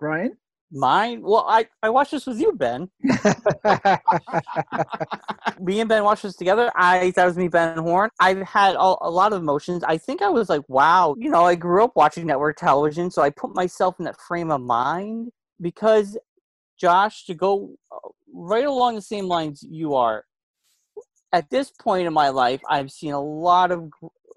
brian 0.00 0.36
Mine? 0.72 1.22
Well, 1.22 1.46
I, 1.48 1.66
I 1.82 1.90
watched 1.90 2.10
this 2.10 2.26
with 2.26 2.40
you, 2.40 2.52
Ben. 2.52 2.90
me 5.60 5.78
and 5.80 5.88
Ben 5.88 6.02
watched 6.02 6.24
this 6.24 6.34
together. 6.34 6.72
I 6.74 7.12
that 7.14 7.24
was 7.24 7.36
me, 7.36 7.46
Ben 7.46 7.78
Horne. 7.78 8.10
I've 8.18 8.42
had 8.42 8.74
a, 8.74 8.96
a 9.02 9.10
lot 9.10 9.32
of 9.32 9.40
emotions. 9.40 9.84
I 9.84 9.96
think 9.96 10.22
I 10.22 10.28
was 10.28 10.48
like, 10.48 10.62
wow, 10.68 11.14
you 11.18 11.30
know, 11.30 11.44
I 11.44 11.54
grew 11.54 11.84
up 11.84 11.92
watching 11.94 12.26
network 12.26 12.56
television, 12.56 13.12
so 13.12 13.22
I 13.22 13.30
put 13.30 13.54
myself 13.54 13.94
in 14.00 14.04
that 14.06 14.20
frame 14.20 14.50
of 14.50 14.60
mind 14.60 15.30
because, 15.60 16.16
Josh, 16.78 17.24
to 17.26 17.34
go 17.34 17.76
uh, 17.92 18.08
right 18.32 18.66
along 18.66 18.94
the 18.94 19.02
same 19.02 19.26
lines 19.26 19.62
you 19.62 19.94
are. 19.94 20.24
At 21.32 21.50
this 21.50 21.70
point 21.70 22.06
in 22.06 22.12
my 22.12 22.28
life, 22.28 22.60
I've 22.68 22.90
seen 22.90 23.12
a 23.12 23.20
lot 23.20 23.70
of 23.70 23.90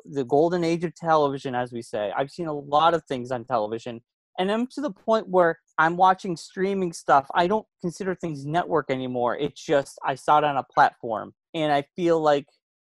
the 0.05 0.23
golden 0.23 0.63
age 0.63 0.83
of 0.83 0.95
television, 0.95 1.55
as 1.55 1.71
we 1.71 1.81
say. 1.81 2.11
I've 2.15 2.31
seen 2.31 2.47
a 2.47 2.53
lot 2.53 2.93
of 2.93 3.03
things 3.05 3.31
on 3.31 3.45
television, 3.45 4.01
and 4.37 4.51
I'm 4.51 4.67
to 4.67 4.81
the 4.81 4.91
point 4.91 5.27
where 5.27 5.59
I'm 5.77 5.97
watching 5.97 6.35
streaming 6.35 6.93
stuff. 6.93 7.27
I 7.33 7.47
don't 7.47 7.65
consider 7.81 8.15
things 8.15 8.45
network 8.45 8.89
anymore. 8.89 9.37
It's 9.37 9.63
just 9.63 9.99
I 10.03 10.15
saw 10.15 10.39
it 10.39 10.43
on 10.43 10.57
a 10.57 10.63
platform, 10.63 11.33
and 11.53 11.71
I 11.71 11.83
feel 11.95 12.19
like 12.19 12.47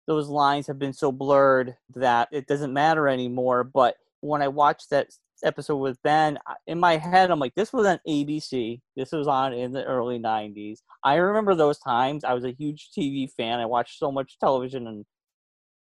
those 0.07 0.27
lines 0.27 0.67
have 0.67 0.79
been 0.79 0.93
so 0.93 1.11
blurred 1.11 1.75
that 1.95 2.27
it 2.31 2.47
doesn't 2.47 2.73
matter 2.73 3.07
anymore. 3.07 3.63
But 3.63 3.95
when 4.21 4.41
I 4.41 4.47
watch 4.47 4.89
that 4.89 5.07
episode 5.43 5.77
with 5.77 6.01
Ben, 6.03 6.37
in 6.67 6.79
my 6.79 6.97
head, 6.97 7.31
I'm 7.31 7.39
like, 7.39 7.55
this 7.55 7.73
was 7.73 7.85
on 7.85 7.99
ABC. 8.07 8.81
This 8.95 9.11
was 9.11 9.27
on 9.27 9.53
in 9.53 9.71
the 9.71 9.83
early 9.83 10.19
90s. 10.19 10.79
I 11.03 11.15
remember 11.15 11.55
those 11.55 11.79
times. 11.79 12.23
I 12.23 12.33
was 12.33 12.45
a 12.45 12.51
huge 12.51 12.89
TV 12.97 13.29
fan. 13.29 13.59
I 13.59 13.65
watched 13.65 13.99
so 13.99 14.11
much 14.11 14.37
television 14.39 14.87
in 14.87 15.05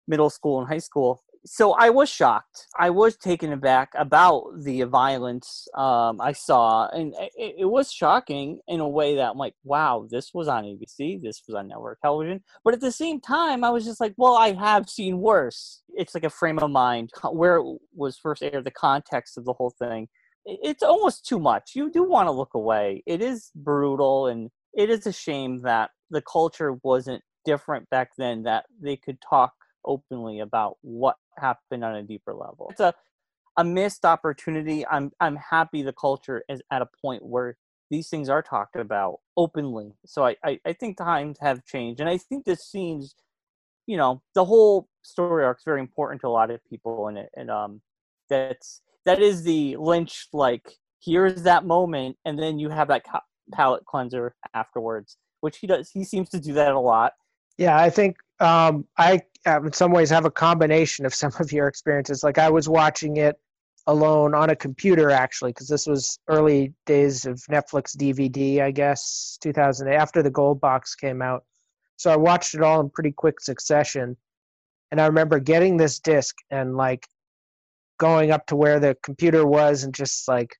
middle 0.08 0.30
school 0.30 0.60
and 0.60 0.68
high 0.68 0.80
school 0.80 1.22
so 1.46 1.74
I 1.74 1.90
was 1.90 2.10
shocked. 2.10 2.68
I 2.78 2.90
was 2.92 3.18
taken 3.18 3.52
aback 3.52 3.90
about 3.96 4.62
the 4.62 4.84
violence 4.84 5.68
um, 5.76 6.22
I 6.22 6.34
saw, 6.34 6.88
and 6.90 7.16
it, 7.36 7.56
it 7.60 7.66
was 7.66 7.92
shocking 7.92 8.60
in 8.68 8.80
a 8.80 8.88
way 8.88 9.16
that 9.16 9.32
I'm 9.32 9.38
like, 9.38 9.56
"Wow, 9.64 10.08
this 10.10 10.34
was 10.34 10.48
on 10.48 10.66
ABC. 10.66 11.22
This 11.22 11.42
was 11.48 11.56
on 11.56 11.68
network 11.68 12.00
television." 12.02 12.44
But 12.64 12.76
at 12.76 12.82
the 12.82 12.92
same 12.92 13.20
time, 13.20 13.64
I 13.64 13.72
was 13.72 13.86
just 13.86 14.00
like, 14.00 14.14
"Well, 14.18 14.36
I 14.36 14.54
have 14.54 14.90
seen 14.90 15.20
worse." 15.20 15.82
It's 15.96 16.14
like 16.14 16.24
a 16.24 16.30
frame 16.30 16.60
of 16.60 16.70
mind 16.70 17.12
where 17.32 17.58
it 17.58 17.78
was 17.96 18.18
first 18.18 18.44
aired, 18.44 18.64
the 18.64 18.72
context 18.72 19.38
of 19.38 19.46
the 19.46 19.54
whole 19.54 19.74
thing. 19.80 20.10
It's 20.46 20.84
almost 20.84 21.26
too 21.26 21.40
much. 21.40 21.72
You 21.76 21.92
do 21.92 22.04
want 22.04 22.28
to 22.28 22.32
look 22.32 22.54
away. 22.54 23.04
It 23.08 23.22
is 23.22 23.52
brutal, 23.56 24.28
and 24.28 24.52
it 24.74 24.90
is 24.90 25.08
a 25.08 25.14
shame 25.14 25.62
that 25.64 25.90
the 26.12 26.22
culture 26.22 26.74
wasn't 26.84 27.24
different 27.46 27.90
back 27.90 28.12
then. 28.18 28.44
That 28.44 28.66
they 28.80 28.96
could 28.96 29.18
talk 29.28 29.54
openly 29.86 30.40
about 30.40 30.78
what 30.82 31.16
happened 31.38 31.84
on 31.84 31.96
a 31.96 32.04
deeper 32.04 32.34
level. 32.34 32.68
It's 32.72 32.80
a 32.80 32.94
a 33.58 33.64
missed 33.64 34.06
opportunity. 34.06 34.86
I'm 34.88 35.12
I'm 35.20 35.36
happy 35.36 35.82
the 35.82 35.94
culture 35.94 36.44
is 36.50 36.62
at 36.72 36.82
a 36.82 36.88
point 37.02 37.24
where 37.24 37.58
these 37.90 38.08
things 38.08 38.30
are 38.30 38.42
talked 38.42 38.78
about 38.78 39.20
openly. 39.36 39.92
So 40.06 40.26
I, 40.26 40.38
I, 40.46 40.60
I 40.66 40.72
think 40.72 40.98
times 40.98 41.38
have 41.42 41.66
changed. 41.66 42.00
And 42.00 42.10
I 42.10 42.18
think 42.18 42.46
this 42.46 42.62
scene's 42.62 43.14
you 43.88 43.98
know, 43.98 44.22
the 44.36 44.46
whole 44.46 44.88
story 45.02 45.44
arc 45.44 45.58
is 45.58 45.64
very 45.66 45.82
important 45.82 46.22
to 46.22 46.28
a 46.28 46.30
lot 46.30 46.52
of 46.52 46.64
people 46.70 47.08
and 47.08 47.18
it 47.18 47.30
and 47.36 47.50
um 47.50 47.82
that's 48.30 48.82
that 49.06 49.20
is 49.20 49.44
the 49.44 49.76
Lynch 49.78 50.28
like 50.32 50.78
here's 51.04 51.44
that 51.44 51.66
moment 51.66 52.16
and 52.24 52.38
then 52.38 52.60
you 52.60 52.70
have 52.70 52.88
that 52.90 53.04
palate 53.52 53.84
cleanser 53.86 54.36
afterwards, 54.54 55.18
which 55.42 55.58
he 55.58 55.68
does 55.68 55.90
he 55.92 56.04
seems 56.04 56.30
to 56.30 56.40
do 56.40 56.54
that 56.54 56.72
a 56.72 56.80
lot. 56.80 57.14
Yeah, 57.58 57.78
I 57.78 57.90
think 57.90 58.18
um, 58.42 58.86
I, 58.98 59.22
uh, 59.46 59.62
in 59.64 59.72
some 59.72 59.92
ways, 59.92 60.10
have 60.10 60.26
a 60.26 60.32
combination 60.32 61.06
of 61.06 61.14
some 61.22 61.32
of 61.40 61.52
your 61.52 61.68
experiences. 61.68 62.24
Like 62.24 62.38
I 62.38 62.50
was 62.50 62.68
watching 62.68 63.18
it 63.18 63.40
alone 63.88 64.36
on 64.36 64.50
a 64.50 64.56
computer, 64.56 65.12
actually, 65.12 65.52
because 65.52 65.68
this 65.68 65.88
was 65.88 66.20
early 66.28 66.74
days 66.86 67.26
of 67.26 67.38
Netflix 67.50 67.96
DVD, 67.96 68.62
I 68.62 68.72
guess, 68.72 69.38
2008, 69.42 69.96
after 69.96 70.22
the 70.22 70.30
Gold 70.30 70.60
Box 70.60 70.96
came 70.96 71.22
out. 71.22 71.46
So 71.98 72.12
I 72.12 72.16
watched 72.16 72.56
it 72.56 72.62
all 72.62 72.82
in 72.82 72.90
pretty 72.90 73.12
quick 73.12 73.40
succession. 73.40 74.18
And 74.92 75.00
I 75.00 75.06
remember 75.06 75.40
getting 75.40 75.78
this 75.78 76.00
disc 76.00 76.36
and 76.50 76.76
like 76.76 77.08
going 78.00 78.32
up 78.32 78.48
to 78.48 78.56
where 78.56 78.80
the 78.80 78.98
computer 79.04 79.46
was 79.46 79.84
and 79.84 79.94
just 79.94 80.28
like 80.28 80.56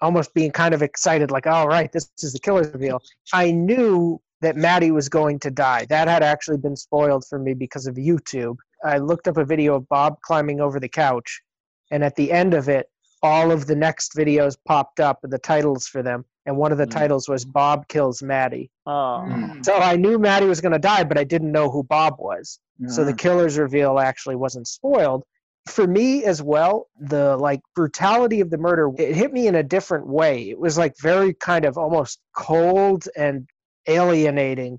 almost 0.00 0.34
being 0.34 0.50
kind 0.50 0.74
of 0.74 0.82
excited, 0.82 1.30
like, 1.30 1.46
all 1.46 1.68
right, 1.68 1.90
this 1.92 2.10
is 2.22 2.32
the 2.32 2.40
killer's 2.40 2.72
reveal. 2.72 3.00
I 3.32 3.52
knew 3.52 4.20
that 4.40 4.56
Maddie 4.56 4.90
was 4.90 5.08
going 5.08 5.38
to 5.40 5.50
die. 5.50 5.86
That 5.88 6.08
had 6.08 6.22
actually 6.22 6.58
been 6.58 6.76
spoiled 6.76 7.24
for 7.28 7.38
me 7.38 7.54
because 7.54 7.86
of 7.86 7.96
YouTube. 7.96 8.56
I 8.84 8.98
looked 8.98 9.28
up 9.28 9.36
a 9.36 9.44
video 9.44 9.74
of 9.76 9.88
Bob 9.88 10.20
climbing 10.22 10.60
over 10.60 10.80
the 10.80 10.88
couch, 10.88 11.42
and 11.90 12.02
at 12.02 12.16
the 12.16 12.32
end 12.32 12.54
of 12.54 12.68
it, 12.68 12.86
all 13.22 13.52
of 13.52 13.66
the 13.66 13.76
next 13.76 14.14
videos 14.14 14.56
popped 14.66 14.98
up, 14.98 15.18
the 15.22 15.38
titles 15.38 15.86
for 15.86 16.02
them, 16.02 16.24
and 16.46 16.56
one 16.56 16.72
of 16.72 16.78
the 16.78 16.86
Mm. 16.86 16.90
titles 16.92 17.28
was 17.28 17.44
Bob 17.44 17.86
kills 17.88 18.22
Maddie. 18.22 18.70
Oh. 18.86 19.22
Mm. 19.26 19.62
So 19.62 19.74
I 19.74 19.96
knew 19.96 20.18
Maddie 20.18 20.46
was 20.46 20.62
going 20.62 20.72
to 20.72 20.78
die, 20.78 21.04
but 21.04 21.18
I 21.18 21.24
didn't 21.24 21.52
know 21.52 21.70
who 21.70 21.82
Bob 21.82 22.14
was. 22.18 22.58
So 22.86 23.04
the 23.04 23.12
Uh, 23.12 23.16
killer's 23.16 23.58
reveal 23.58 23.98
actually 23.98 24.36
wasn't 24.36 24.66
spoiled. 24.66 25.22
For 25.68 25.86
me 25.86 26.24
as 26.24 26.42
well, 26.42 26.86
the 26.98 27.36
like 27.36 27.60
brutality 27.74 28.40
of 28.40 28.48
the 28.48 28.56
murder 28.56 28.90
it 28.96 29.14
hit 29.14 29.34
me 29.34 29.46
in 29.46 29.54
a 29.56 29.62
different 29.62 30.06
way. 30.06 30.48
It 30.48 30.58
was 30.58 30.78
like 30.78 30.94
very 30.98 31.34
kind 31.34 31.66
of 31.66 31.76
almost 31.76 32.20
cold 32.34 33.06
and 33.18 33.46
alienating. 33.86 34.78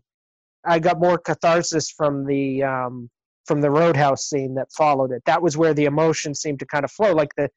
I 0.65 0.79
got 0.79 0.99
more 0.99 1.17
catharsis 1.17 1.91
from 1.91 2.25
the 2.25 2.63
um, 2.63 3.09
from 3.45 3.61
the 3.61 3.71
roadhouse 3.71 4.29
scene 4.29 4.55
that 4.55 4.71
followed 4.71 5.11
it. 5.11 5.23
That 5.25 5.41
was 5.41 5.57
where 5.57 5.73
the 5.73 5.85
emotion 5.85 6.35
seemed 6.35 6.59
to 6.59 6.65
kind 6.65 6.85
of 6.85 6.91
flow. 6.91 7.13
Like 7.13 7.33
the 7.35 7.49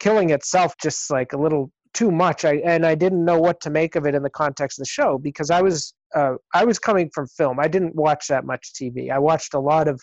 killing 0.00 0.30
itself, 0.30 0.74
just 0.82 1.10
like 1.10 1.32
a 1.32 1.36
little 1.36 1.70
too 1.94 2.10
much. 2.10 2.44
I 2.44 2.54
and 2.56 2.84
I 2.84 2.94
didn't 2.94 3.24
know 3.24 3.38
what 3.38 3.60
to 3.62 3.70
make 3.70 3.96
of 3.96 4.06
it 4.06 4.14
in 4.14 4.22
the 4.22 4.30
context 4.30 4.78
of 4.78 4.84
the 4.84 4.88
show 4.88 5.18
because 5.18 5.50
I 5.50 5.62
was 5.62 5.94
uh, 6.14 6.34
I 6.54 6.64
was 6.64 6.78
coming 6.78 7.10
from 7.14 7.28
film. 7.28 7.60
I 7.60 7.68
didn't 7.68 7.94
watch 7.94 8.26
that 8.28 8.44
much 8.44 8.72
TV. 8.72 9.10
I 9.10 9.18
watched 9.18 9.54
a 9.54 9.60
lot 9.60 9.88
of 9.88 10.00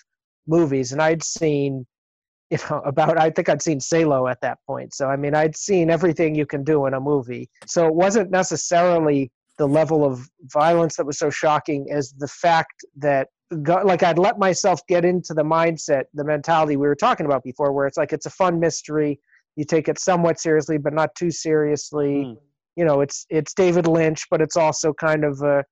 movies, 0.47 0.91
and 0.91 1.01
I'd 1.01 1.23
seen, 1.23 1.85
you 2.49 2.57
know, 2.69 2.81
about 2.85 3.17
I 3.17 3.29
think 3.29 3.49
I'd 3.49 3.61
seen 3.61 3.79
Salo 3.79 4.27
at 4.27 4.41
that 4.41 4.59
point. 4.65 4.93
So 4.93 5.07
I 5.07 5.17
mean, 5.17 5.35
I'd 5.35 5.55
seen 5.55 5.89
everything 5.89 6.35
you 6.35 6.45
can 6.45 6.63
do 6.63 6.85
in 6.85 6.93
a 6.93 6.99
movie. 6.99 7.49
So 7.65 7.87
it 7.87 7.93
wasn't 7.93 8.31
necessarily 8.31 9.31
the 9.57 9.67
level 9.67 10.05
of 10.05 10.27
violence 10.53 10.95
that 10.97 11.05
was 11.05 11.17
so 11.17 11.29
shocking 11.29 11.87
as 11.91 12.13
the 12.17 12.27
fact 12.27 12.85
that 12.97 13.27
like 13.51 14.03
I'd 14.03 14.19
let 14.19 14.37
myself 14.37 14.81
get 14.87 15.05
into 15.05 15.33
the 15.33 15.43
mindset, 15.43 16.03
the 16.13 16.23
mentality 16.23 16.75
we 16.75 16.87
were 16.87 16.95
talking 16.95 17.25
about 17.25 17.43
before, 17.43 17.71
where 17.71 17.87
it's 17.87 17.97
like 17.97 18.13
it's 18.13 18.25
a 18.25 18.31
fun 18.31 18.59
mystery. 18.59 19.19
You 19.55 19.65
take 19.65 19.87
it 19.87 19.99
somewhat 19.99 20.39
seriously, 20.39 20.77
but 20.77 20.93
not 20.93 21.15
too 21.15 21.31
seriously. 21.31 22.25
Mm. 22.25 22.37
You 22.75 22.85
know, 22.85 23.01
it's 23.01 23.25
it's 23.29 23.53
David 23.53 23.87
Lynch, 23.87 24.25
but 24.29 24.41
it's 24.41 24.57
also 24.57 24.93
kind 24.93 25.23
of 25.23 25.41
a 25.41 25.63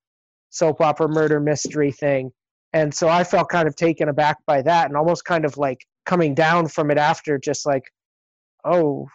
soap 0.49 0.81
opera 0.81 1.07
murder 1.07 1.39
mystery 1.39 1.91
thing. 1.91 2.31
And 2.73 2.93
so 2.93 3.07
I 3.07 3.23
felt 3.23 3.49
kind 3.49 3.67
of 3.67 3.75
taken 3.75 4.09
aback 4.09 4.37
by 4.47 4.61
that 4.63 4.87
and 4.87 4.97
almost 4.97 5.25
kind 5.25 5.45
of 5.45 5.57
like 5.57 5.85
coming 6.05 6.33
down 6.33 6.67
from 6.67 6.91
it 6.91 6.97
after, 6.97 7.37
just 7.37 7.65
like, 7.65 7.83
oh, 8.63 9.07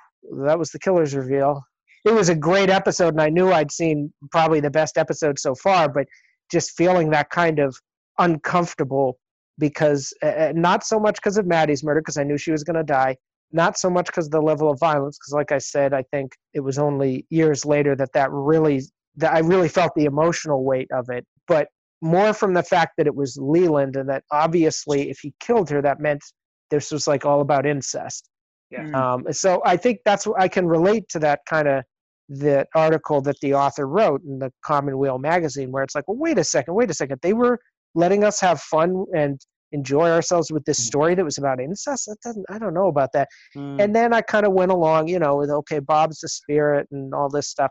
that 0.45 0.59
was 0.59 0.71
the 0.71 0.79
killer's 0.79 1.15
reveal. 1.15 1.63
It 2.05 2.15
was 2.15 2.29
a 2.29 2.35
great 2.35 2.71
episode, 2.71 3.15
and 3.15 3.21
I 3.21 3.29
knew 3.29 3.53
I'd 3.53 3.71
seen 3.71 4.13
probably 4.31 4.61
the 4.61 4.71
best 4.71 4.97
episode 4.97 5.39
so 5.39 5.55
far, 5.55 5.89
but 5.89 6.07
just 6.51 6.77
feeling 6.77 7.11
that 7.11 7.31
kind 7.31 7.59
of 7.59 7.77
uncomfortable 8.19 9.19
because 9.59 10.13
uh, 10.23 10.53
not 10.55 10.85
so 10.85 10.99
much 10.99 11.17
because 11.17 11.37
of 11.37 11.47
Maddy's 11.47 11.85
murder, 11.85 12.01
because 12.01 12.17
I 12.17 12.25
knew 12.25 12.39
she 12.39 12.53
was 12.53 12.65
going 12.65 12.77
to 12.77 12.83
die, 12.83 13.17
not 13.53 13.79
so 13.79 13.91
much 13.91 14.07
because 14.07 14.27
of 14.27 14.33
the 14.33 14.41
level 14.41 14.71
of 14.71 14.81
violence, 14.81 15.19
because 15.19 15.35
like 15.35 15.53
I 15.53 15.59
said, 15.59 15.93
I 15.93 16.03
think 16.11 16.33
it 16.55 16.61
was 16.61 16.79
only 16.79 17.27
years 17.31 17.65
later 17.65 17.95
that 17.97 18.13
that 18.15 18.31
really 18.33 18.83
that 19.17 19.35
I 19.35 19.41
really 19.41 19.69
felt 19.69 19.93
the 19.95 20.05
emotional 20.05 20.65
weight 20.65 20.89
of 20.93 21.11
it, 21.11 21.27
but 21.47 21.69
more 22.01 22.33
from 22.33 22.55
the 22.55 22.63
fact 22.63 22.95
that 22.97 23.07
it 23.07 23.15
was 23.15 23.37
Leland 23.37 23.97
and 23.97 24.09
that 24.09 24.25
obviously 24.31 25.11
if 25.11 25.19
he 25.21 25.35
killed 25.41 25.69
her, 25.71 25.83
that 25.83 26.01
meant 26.01 26.23
this 26.71 26.91
was 26.91 27.07
like 27.07 27.27
all 27.27 27.41
about 27.41 27.67
incest. 27.67 28.31
Yeah. 28.71 28.85
Mm. 28.85 28.95
Um, 28.95 29.33
so 29.33 29.61
I 29.65 29.77
think 29.77 29.99
that's 30.05 30.27
what 30.27 30.41
I 30.41 30.49
can 30.49 30.67
relate 30.67 31.09
to 31.11 31.19
that 31.19 31.41
kind 31.47 31.69
of 31.69 31.85
that 32.31 32.69
article 32.75 33.21
that 33.21 33.39
the 33.41 33.55
author 33.55 33.87
wrote 33.87 34.23
in 34.25 34.39
the 34.39 34.53
Commonweal 34.65 35.19
magazine, 35.19 35.73
where 35.73 35.83
it's 35.83 35.95
like, 35.95 36.07
well, 36.07 36.17
wait 36.17 36.39
a 36.39 36.45
second, 36.45 36.75
wait 36.75 36.91
a 36.91 36.95
second, 36.95 37.19
they 37.23 37.33
were 37.33 37.59
letting 37.95 38.23
us 38.25 38.41
have 38.41 38.61
fun 38.61 39.05
and 39.15 39.41
enjoy 39.73 40.11
ourselves 40.11 40.51
with 40.51 40.65
this 40.65 40.85
story 40.85 41.15
that 41.15 41.25
was 41.25 41.39
about 41.39 41.61
incest. 41.61 42.07
That 42.07 42.17
doesn't, 42.25 42.47
I 42.49 42.59
don't 42.59 42.75
know 42.75 42.89
about 42.89 43.11
that. 43.15 43.29
Mm. 43.57 43.83
And 43.83 43.95
then 43.95 44.13
I 44.13 44.21
kind 44.21 44.47
of 44.47 44.53
went 44.53 44.71
along, 44.71 45.09
you 45.09 45.19
know, 45.19 45.37
with 45.37 45.51
okay, 45.51 45.81
Bob's 45.81 46.21
the 46.21 46.29
spirit 46.29 46.89
and 46.91 47.13
all 47.15 47.29
this 47.29 47.49
stuff. 47.49 47.71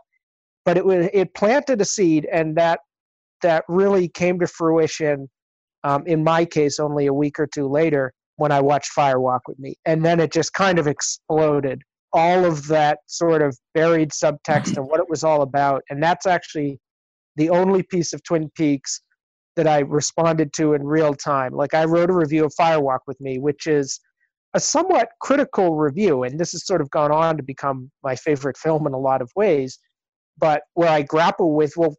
But 0.64 0.76
it 0.76 0.84
was 0.84 1.08
it 1.12 1.34
planted 1.34 1.80
a 1.80 1.86
seed, 1.86 2.28
and 2.30 2.54
that 2.56 2.80
that 3.42 3.64
really 3.68 4.08
came 4.08 4.38
to 4.40 4.46
fruition. 4.46 5.28
Um, 5.84 6.06
in 6.06 6.22
my 6.22 6.44
case, 6.44 6.78
only 6.78 7.06
a 7.06 7.14
week 7.14 7.40
or 7.40 7.46
two 7.46 7.66
later, 7.66 8.12
when 8.36 8.52
I 8.52 8.60
watched 8.60 8.90
Fire 8.92 9.18
Walk 9.18 9.48
with 9.48 9.58
Me, 9.58 9.76
and 9.86 10.04
then 10.04 10.20
it 10.20 10.32
just 10.32 10.52
kind 10.52 10.78
of 10.78 10.86
exploded. 10.86 11.80
All 12.12 12.44
of 12.44 12.66
that 12.68 12.98
sort 13.06 13.42
of 13.42 13.56
buried 13.74 14.10
subtext 14.10 14.76
and 14.76 14.86
what 14.90 15.00
it 15.00 15.08
was 15.08 15.24
all 15.24 15.42
about, 15.42 15.82
and 15.90 16.02
that's 16.02 16.26
actually 16.26 16.78
the 17.36 17.50
only 17.50 17.82
piece 17.82 18.12
of 18.12 18.22
Twin 18.22 18.50
Peaks 18.56 19.00
that 19.56 19.66
I 19.66 19.80
responded 19.80 20.52
to 20.54 20.74
in 20.74 20.82
real 20.84 21.14
time. 21.14 21.52
Like 21.52 21.74
I 21.74 21.84
wrote 21.84 22.10
a 22.10 22.14
review 22.14 22.44
of 22.44 22.54
Fire 22.54 22.80
Walk 22.80 23.02
with 23.06 23.20
Me, 23.20 23.38
which 23.38 23.66
is 23.66 24.00
a 24.54 24.60
somewhat 24.60 25.10
critical 25.20 25.76
review, 25.76 26.24
and 26.24 26.38
this 26.38 26.52
has 26.52 26.66
sort 26.66 26.80
of 26.80 26.90
gone 26.90 27.12
on 27.12 27.36
to 27.36 27.42
become 27.42 27.90
my 28.02 28.16
favorite 28.16 28.56
film 28.64 28.86
in 28.86 28.92
a 28.92 28.98
lot 28.98 29.22
of 29.22 29.30
ways. 29.36 29.78
But 30.38 30.62
where 30.74 30.88
I 30.88 31.02
grapple 31.02 31.54
with, 31.54 31.74
well, 31.76 31.94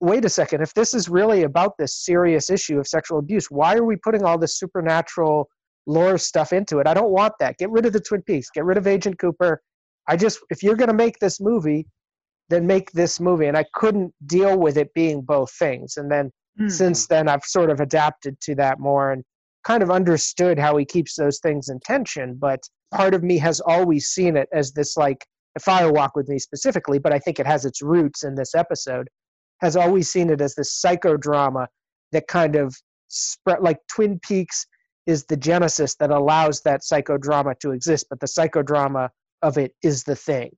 wait 0.00 0.24
a 0.24 0.28
second, 0.28 0.62
if 0.62 0.74
this 0.74 0.94
is 0.94 1.08
really 1.08 1.44
about 1.44 1.78
this 1.78 1.94
serious 2.04 2.50
issue 2.50 2.78
of 2.78 2.88
sexual 2.88 3.18
abuse, 3.18 3.50
why 3.50 3.76
are 3.76 3.84
we 3.84 3.96
putting 3.96 4.24
all 4.24 4.36
this 4.36 4.58
supernatural 4.58 5.48
lore 5.86 6.18
stuff 6.18 6.52
into 6.52 6.78
it? 6.78 6.86
I 6.86 6.94
don't 6.94 7.10
want 7.10 7.34
that. 7.40 7.58
Get 7.58 7.70
rid 7.70 7.86
of 7.86 7.92
the 7.92 8.00
Twin 8.00 8.22
Peaks, 8.22 8.50
get 8.50 8.64
rid 8.64 8.78
of 8.78 8.86
Agent 8.86 9.18
Cooper. 9.18 9.60
I 10.08 10.16
just, 10.16 10.40
if 10.50 10.62
you're 10.62 10.76
going 10.76 10.88
to 10.88 10.94
make 10.94 11.18
this 11.18 11.40
movie, 11.40 11.86
then 12.48 12.66
make 12.66 12.90
this 12.92 13.20
movie. 13.20 13.46
And 13.46 13.56
I 13.56 13.64
couldn't 13.74 14.12
deal 14.26 14.58
with 14.58 14.76
it 14.76 14.92
being 14.94 15.22
both 15.22 15.52
things. 15.52 15.96
And 15.96 16.10
then 16.10 16.30
Mm. 16.60 16.70
since 16.70 17.06
then 17.06 17.28
i've 17.28 17.44
sort 17.44 17.70
of 17.70 17.80
adapted 17.80 18.38
to 18.42 18.54
that 18.56 18.78
more 18.78 19.12
and 19.12 19.24
kind 19.64 19.82
of 19.82 19.90
understood 19.90 20.58
how 20.58 20.76
he 20.76 20.84
keeps 20.84 21.16
those 21.16 21.38
things 21.38 21.70
in 21.70 21.80
tension 21.80 22.34
but 22.38 22.60
part 22.92 23.14
of 23.14 23.22
me 23.22 23.38
has 23.38 23.58
always 23.60 24.08
seen 24.08 24.36
it 24.36 24.50
as 24.52 24.70
this 24.72 24.98
like 24.98 25.24
fire 25.62 25.90
walk 25.90 26.14
with 26.14 26.28
me 26.28 26.38
specifically 26.38 26.98
but 26.98 27.10
i 27.10 27.18
think 27.18 27.40
it 27.40 27.46
has 27.46 27.64
its 27.64 27.80
roots 27.80 28.22
in 28.22 28.34
this 28.34 28.54
episode 28.54 29.08
has 29.62 29.76
always 29.76 30.10
seen 30.12 30.28
it 30.28 30.42
as 30.42 30.54
this 30.54 30.78
psychodrama 30.84 31.66
that 32.12 32.26
kind 32.28 32.54
of 32.54 32.76
spread 33.08 33.60
like 33.62 33.78
twin 33.88 34.18
peaks 34.20 34.66
is 35.06 35.24
the 35.24 35.36
genesis 35.36 35.94
that 35.96 36.10
allows 36.10 36.60
that 36.62 36.80
psychodrama 36.82 37.58
to 37.58 37.72
exist 37.72 38.06
but 38.08 38.20
the 38.20 38.26
psychodrama 38.26 39.08
of 39.42 39.58
it 39.58 39.74
is 39.82 40.04
the 40.04 40.16
thing 40.16 40.50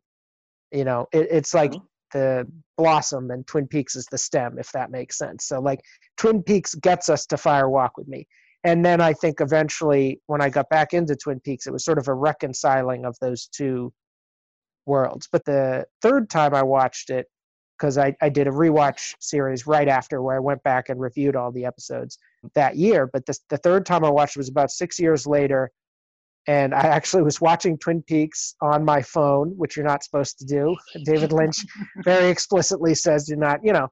you 0.73 0.85
know 0.85 1.07
it, 1.13 1.29
it's 1.31 1.55
like 1.55 1.73
the 2.15 2.47
blossom 2.79 3.31
and 3.31 3.47
Twin 3.47 3.67
Peaks 3.67 3.97
is 3.97 4.07
the 4.07 4.17
stem, 4.17 4.59
if 4.59 4.73
that 4.73 4.91
makes 4.91 5.19
sense. 5.19 5.45
So 5.47 5.61
like 5.61 5.81
Twin 6.17 6.43
Peaks 6.43 6.75
gets 6.77 7.11
us 7.11 7.27
to 7.27 7.37
Fire 7.37 7.69
Walk 7.69 7.99
with 7.99 8.09
Me. 8.09 8.27
And 8.63 8.83
then 8.83 9.03
I 9.03 9.13
think 9.13 9.43
eventually 9.43 10.23
when 10.27 10.41
I 10.41 10.49
got 10.49 10.71
back 10.71 10.95
into 10.95 11.15
Twin 11.15 11.41
Peaks, 11.41 11.67
it 11.67 11.73
was 11.73 11.85
sort 11.85 11.99
of 11.99 12.09
a 12.09 12.15
reconciling 12.15 13.05
of 13.05 13.17
those 13.21 13.47
two 13.49 13.93
worlds. 14.87 15.29
But 15.31 15.45
the 15.45 15.85
third 16.01 16.31
time 16.31 16.55
I 16.55 16.63
watched 16.63 17.11
it, 17.11 17.27
because 17.77 17.99
I, 17.99 18.15
I 18.23 18.29
did 18.29 18.47
a 18.47 18.53
rewatch 18.53 19.15
series 19.19 19.67
right 19.67 19.89
after 19.89 20.23
where 20.23 20.37
I 20.37 20.41
went 20.41 20.63
back 20.63 20.89
and 20.89 21.01
reviewed 21.01 21.37
all 21.37 21.53
the 21.53 21.67
episodes 21.67 22.17
that 22.55 22.77
year. 22.77 23.09
But 23.13 23.27
this, 23.27 23.41
the 23.51 23.59
third 23.59 23.87
time 23.87 24.05
I 24.05 24.11
watched 24.11 24.37
it 24.37 24.41
was 24.41 24.49
about 24.49 24.71
six 24.71 24.99
years 24.99 25.27
later. 25.27 25.71
And 26.47 26.75
I 26.75 26.83
actually 26.83 27.23
was 27.23 27.41
watching 27.41 27.79
Twin 27.79 28.03
Peaks 28.03 28.55
on 28.61 28.85
my 28.85 29.01
phone, 29.01 29.55
which 29.57 29.77
you're 29.77 29.87
not 29.87 30.05
supposed 30.05 30.39
to 30.41 30.45
do. 30.45 30.77
David 31.05 31.33
Lynch 31.33 31.57
very 32.05 32.29
explicitly 32.29 32.95
says 32.95 33.27
do 33.27 33.37
not, 33.37 33.61
you 33.63 33.73
know. 33.73 33.89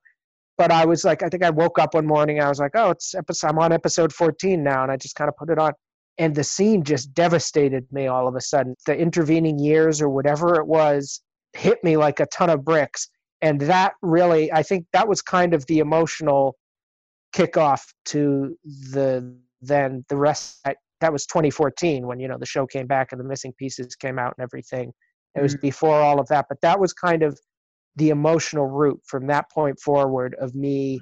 But 0.59 0.71
I 0.71 0.85
was 0.85 1.03
like, 1.03 1.23
I 1.23 1.29
think 1.29 1.43
I 1.43 1.51
woke 1.51 1.79
up 1.79 1.95
one 1.95 2.07
morning. 2.07 2.41
I 2.41 2.49
was 2.49 2.59
like, 2.59 2.73
oh, 2.75 2.91
it's 2.91 3.15
episode. 3.15 3.49
I'm 3.49 3.59
on 3.59 3.73
episode 3.73 4.13
14 4.13 4.63
now, 4.63 4.83
and 4.83 4.93
I 4.93 4.97
just 4.99 5.15
kind 5.17 5.29
of 5.29 5.37
put 5.37 5.49
it 5.49 5.59
on. 5.59 5.73
And 6.19 6.35
the 6.35 6.45
scene 6.45 6.85
just 6.85 7.15
devastated 7.15 7.87
me 7.91 8.07
all 8.07 8.29
of 8.29 8.37
a 8.37 8.41
sudden. 8.41 8.77
The 8.85 8.95
intervening 8.95 9.59
years 9.59 10.03
or 10.03 10.11
whatever 10.11 10.61
it 10.61 10.67
was 10.67 11.23
hit 11.55 11.83
me 11.85 11.97
like 11.97 12.21
a 12.21 12.27
ton 12.27 12.51
of 12.51 12.65
bricks. 12.65 13.09
And 13.41 13.61
that 13.63 13.95
really, 14.03 14.53
I 14.53 14.63
think 14.63 14.87
that 14.93 15.09
was 15.09 15.21
kind 15.21 15.55
of 15.55 15.67
the 15.67 15.81
emotional 15.81 16.57
kickoff 17.35 17.83
to 18.07 18.57
the 18.91 19.35
then 19.61 20.05
the 20.09 20.17
rest. 20.17 20.59
I, 20.67 20.75
that 21.01 21.13
was 21.13 21.27
2014 21.27 22.07
when 22.07 22.21
you 22.21 22.29
know 22.29 22.39
the 22.39 22.47
show 22.47 22.67
came 22.67 22.87
back 22.87 23.13
and 23.13 23.21
the 23.21 23.25
missing 23.25 23.53
pieces 23.59 23.95
came 23.97 24.19
out 24.19 24.35
and 24.39 24.43
everything. 24.43 24.93
It 25.35 25.43
was 25.43 25.57
Mhm. 25.57 25.61
before 25.63 25.95
all 26.01 26.21
of 26.21 26.29
that, 26.29 26.47
but 26.49 26.61
that 26.63 26.79
was 26.79 26.93
kind 26.93 27.23
of 27.23 27.39
the 27.97 28.11
emotional 28.11 28.67
route 28.67 29.01
from 29.07 29.27
that 29.29 29.51
point 29.51 29.79
forward 29.81 30.35
of 30.41 30.55
me 30.55 31.01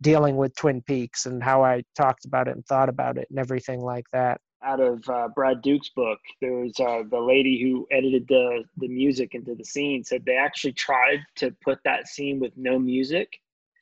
dealing 0.00 0.36
with 0.36 0.54
Twin 0.56 0.82
Peaks 0.82 1.26
and 1.26 1.42
how 1.42 1.62
I 1.62 1.82
talked 1.96 2.24
about 2.24 2.48
it 2.48 2.56
and 2.56 2.64
thought 2.66 2.88
about 2.88 3.18
it 3.18 3.26
and 3.30 3.38
everything 3.38 3.80
like 3.80 4.04
that. 4.12 4.40
out 4.64 4.80
of 4.80 5.08
uh, 5.08 5.28
Brad 5.34 5.60
Dukes' 5.62 5.90
book. 5.90 6.20
There 6.40 6.52
was 6.54 6.78
uh, 6.78 7.02
the 7.10 7.18
lady 7.20 7.60
who 7.62 7.86
edited 7.90 8.26
the 8.28 8.62
the 8.78 8.88
music 8.88 9.34
into 9.34 9.54
the 9.54 9.64
scene 9.64 10.04
said 10.04 10.24
they 10.24 10.36
actually 10.36 10.72
tried 10.74 11.20
to 11.36 11.50
put 11.64 11.78
that 11.84 12.06
scene 12.08 12.38
with 12.40 12.52
no 12.56 12.78
music, 12.78 13.28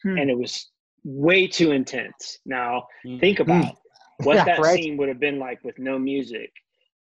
Hmm. 0.03 0.17
and 0.19 0.31
it 0.31 0.39
was 0.39 0.71
way 1.05 1.47
too 1.47 1.73
intense. 1.73 2.39
Now 2.47 2.87
Mm. 3.05 3.21
think 3.21 3.41
about 3.41 3.77
what 4.25 4.37
Yeah, 4.37 4.45
that 4.45 4.59
right. 4.61 4.83
scene 4.83 4.97
would 4.97 5.09
have 5.09 5.21
been 5.21 5.39
like 5.39 5.63
with 5.65 5.79
no 5.79 5.99
music, 5.99 6.53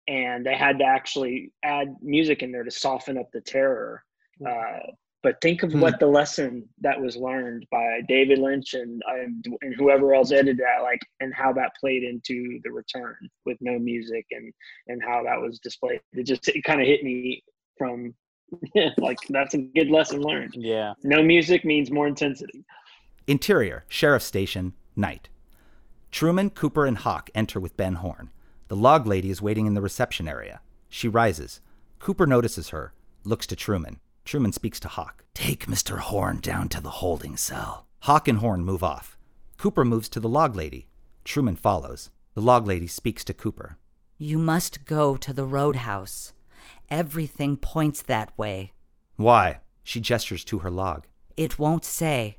and 0.09 0.45
they 0.45 0.55
had 0.57 0.79
to 0.81 0.85
actually 0.85 1.53
add 1.63 1.95
music 2.03 2.43
in 2.43 2.53
there 2.53 2.65
to 2.65 2.71
soften 2.71 3.17
up 3.19 3.31
the 3.33 3.41
terror. 3.41 4.05
Uh, 4.45 4.81
but 5.23 5.41
think 5.41 5.63
of 5.63 5.73
Hmm. 5.73 5.81
what 5.81 5.99
the 6.01 6.07
lesson 6.07 6.69
that 6.81 7.01
was 7.01 7.17
learned 7.17 7.67
by 7.71 8.03
David 8.09 8.39
Lynch 8.39 8.75
and, 8.75 9.01
and 9.09 9.47
and 9.63 9.75
whoever 9.77 10.13
else 10.15 10.33
edited 10.33 10.59
that, 10.59 10.83
like, 10.83 11.01
and 11.21 11.33
how 11.33 11.51
that 11.55 11.73
played 11.81 12.03
into 12.03 12.61
the 12.63 12.71
return 12.71 13.17
with 13.47 13.57
no 13.63 13.79
music 13.79 14.27
and 14.33 14.53
and 14.89 15.03
how 15.03 15.23
that 15.25 15.41
was 15.41 15.59
displayed. 15.61 16.01
It 16.13 16.25
just 16.25 16.47
it 16.49 16.63
kind 16.65 16.81
of 16.81 16.87
hit 16.87 17.03
me 17.05 17.43
from 17.79 18.15
like 18.99 19.19
that's 19.31 19.55
a 19.55 19.59
good 19.59 19.91
lesson 19.91 20.21
learned. 20.21 20.55
Yeah. 20.59 20.93
No 21.03 21.23
music 21.23 21.65
means 21.65 21.91
more 21.91 22.07
intensity. 22.07 22.63
Interior, 23.27 23.85
Sheriff 23.89 24.23
Station, 24.23 24.75
night. 24.95 25.31
Truman, 26.11 26.51
Cooper, 26.51 26.85
and 26.85 26.99
Hawk 26.99 27.31
enter 27.35 27.59
with 27.59 27.77
Ben 27.77 27.95
Horne. 27.95 28.31
The 28.69 28.77
log 28.77 29.07
lady 29.07 29.31
is 29.31 29.41
waiting 29.41 29.67
in 29.67 29.73
the 29.73 29.81
reception 29.81 30.29
area. 30.29 30.61
She 30.91 31.09
rises. 31.09 31.61
Cooper 31.99 32.27
notices 32.27 32.69
her, 32.69 32.93
looks 33.25 33.47
to 33.47 33.57
Truman. 33.57 33.99
Truman 34.27 34.53
speaks 34.53 34.79
to 34.81 34.89
Hawk. 34.89 35.25
Take 35.33 35.67
Mr. 35.67 36.01
Horne 36.01 36.41
down 36.41 36.69
to 36.69 36.83
the 36.83 36.91
holding 36.91 37.39
cell. 37.39 37.87
Hawk 38.01 38.29
and 38.29 38.39
Horne 38.39 38.63
move 38.63 38.85
off. 38.85 39.17
Cooper 39.57 39.87
moves 39.87 40.11
to 40.11 40.21
the 40.21 40.29
log 40.29 40.55
lady. 40.55 40.89
Truman 41.25 41.57
follows. 41.57 42.11
The 42.35 42.43
log 42.43 42.67
lady 42.67 42.87
speaks 42.87 43.25
to 43.25 43.35
Cooper. 43.35 43.79
You 44.19 44.37
must 44.37 44.85
go 44.85 45.17
to 45.17 45.33
the 45.33 45.47
roadhouse. 45.47 46.35
Everything 46.91 47.57
points 47.57 48.03
that 48.03 48.37
way. 48.37 48.73
Why? 49.17 49.61
She 49.83 50.01
gestures 50.01 50.45
to 50.45 50.59
her 50.59 50.71
log. 50.71 51.07
It 51.37 51.59
won't 51.59 51.85
say, 51.85 52.37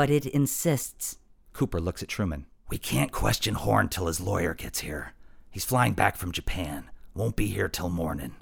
but 0.00 0.08
it 0.08 0.24
insists. 0.24 1.18
Cooper 1.52 1.78
looks 1.78 2.02
at 2.02 2.08
Truman. 2.08 2.46
We 2.70 2.78
can't 2.78 3.12
question 3.12 3.54
Horne 3.54 3.90
till 3.90 4.06
his 4.06 4.18
lawyer 4.18 4.54
gets 4.54 4.80
here. 4.80 5.12
He's 5.50 5.66
flying 5.66 5.92
back 5.92 6.16
from 6.16 6.32
Japan. 6.32 6.88
Won't 7.14 7.36
be 7.36 7.48
here 7.48 7.68
till 7.68 7.90
morning. 7.90 8.34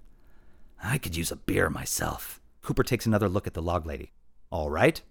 I 0.80 0.98
could 0.98 1.16
use 1.16 1.32
a 1.32 1.36
beer 1.36 1.68
myself. 1.68 2.40
Cooper 2.62 2.84
takes 2.84 3.06
another 3.06 3.28
look 3.28 3.48
at 3.48 3.54
the 3.54 3.60
log 3.60 3.86
lady. 3.86 4.12
All 4.50 4.70
right. 4.70 5.02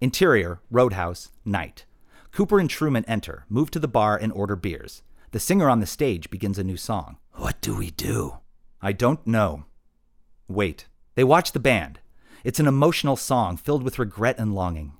Interior, 0.00 0.60
Roadhouse, 0.68 1.30
night. 1.44 1.84
Cooper 2.32 2.58
and 2.58 2.68
Truman 2.68 3.04
enter, 3.04 3.44
move 3.48 3.70
to 3.70 3.78
the 3.78 3.86
bar, 3.86 4.16
and 4.16 4.32
order 4.32 4.56
beers. 4.56 5.02
The 5.30 5.38
singer 5.38 5.70
on 5.70 5.78
the 5.78 5.86
stage 5.86 6.28
begins 6.28 6.58
a 6.58 6.64
new 6.64 6.76
song. 6.76 7.18
What 7.34 7.60
do 7.60 7.76
we 7.76 7.92
do? 7.92 8.38
I 8.82 8.90
don't 8.90 9.24
know. 9.24 9.66
Wait. 10.48 10.88
They 11.14 11.22
watch 11.22 11.52
the 11.52 11.60
band. 11.60 12.00
It's 12.42 12.58
an 12.58 12.66
emotional 12.66 13.14
song 13.14 13.56
filled 13.56 13.84
with 13.84 14.00
regret 14.00 14.40
and 14.40 14.56
longing. 14.56 14.97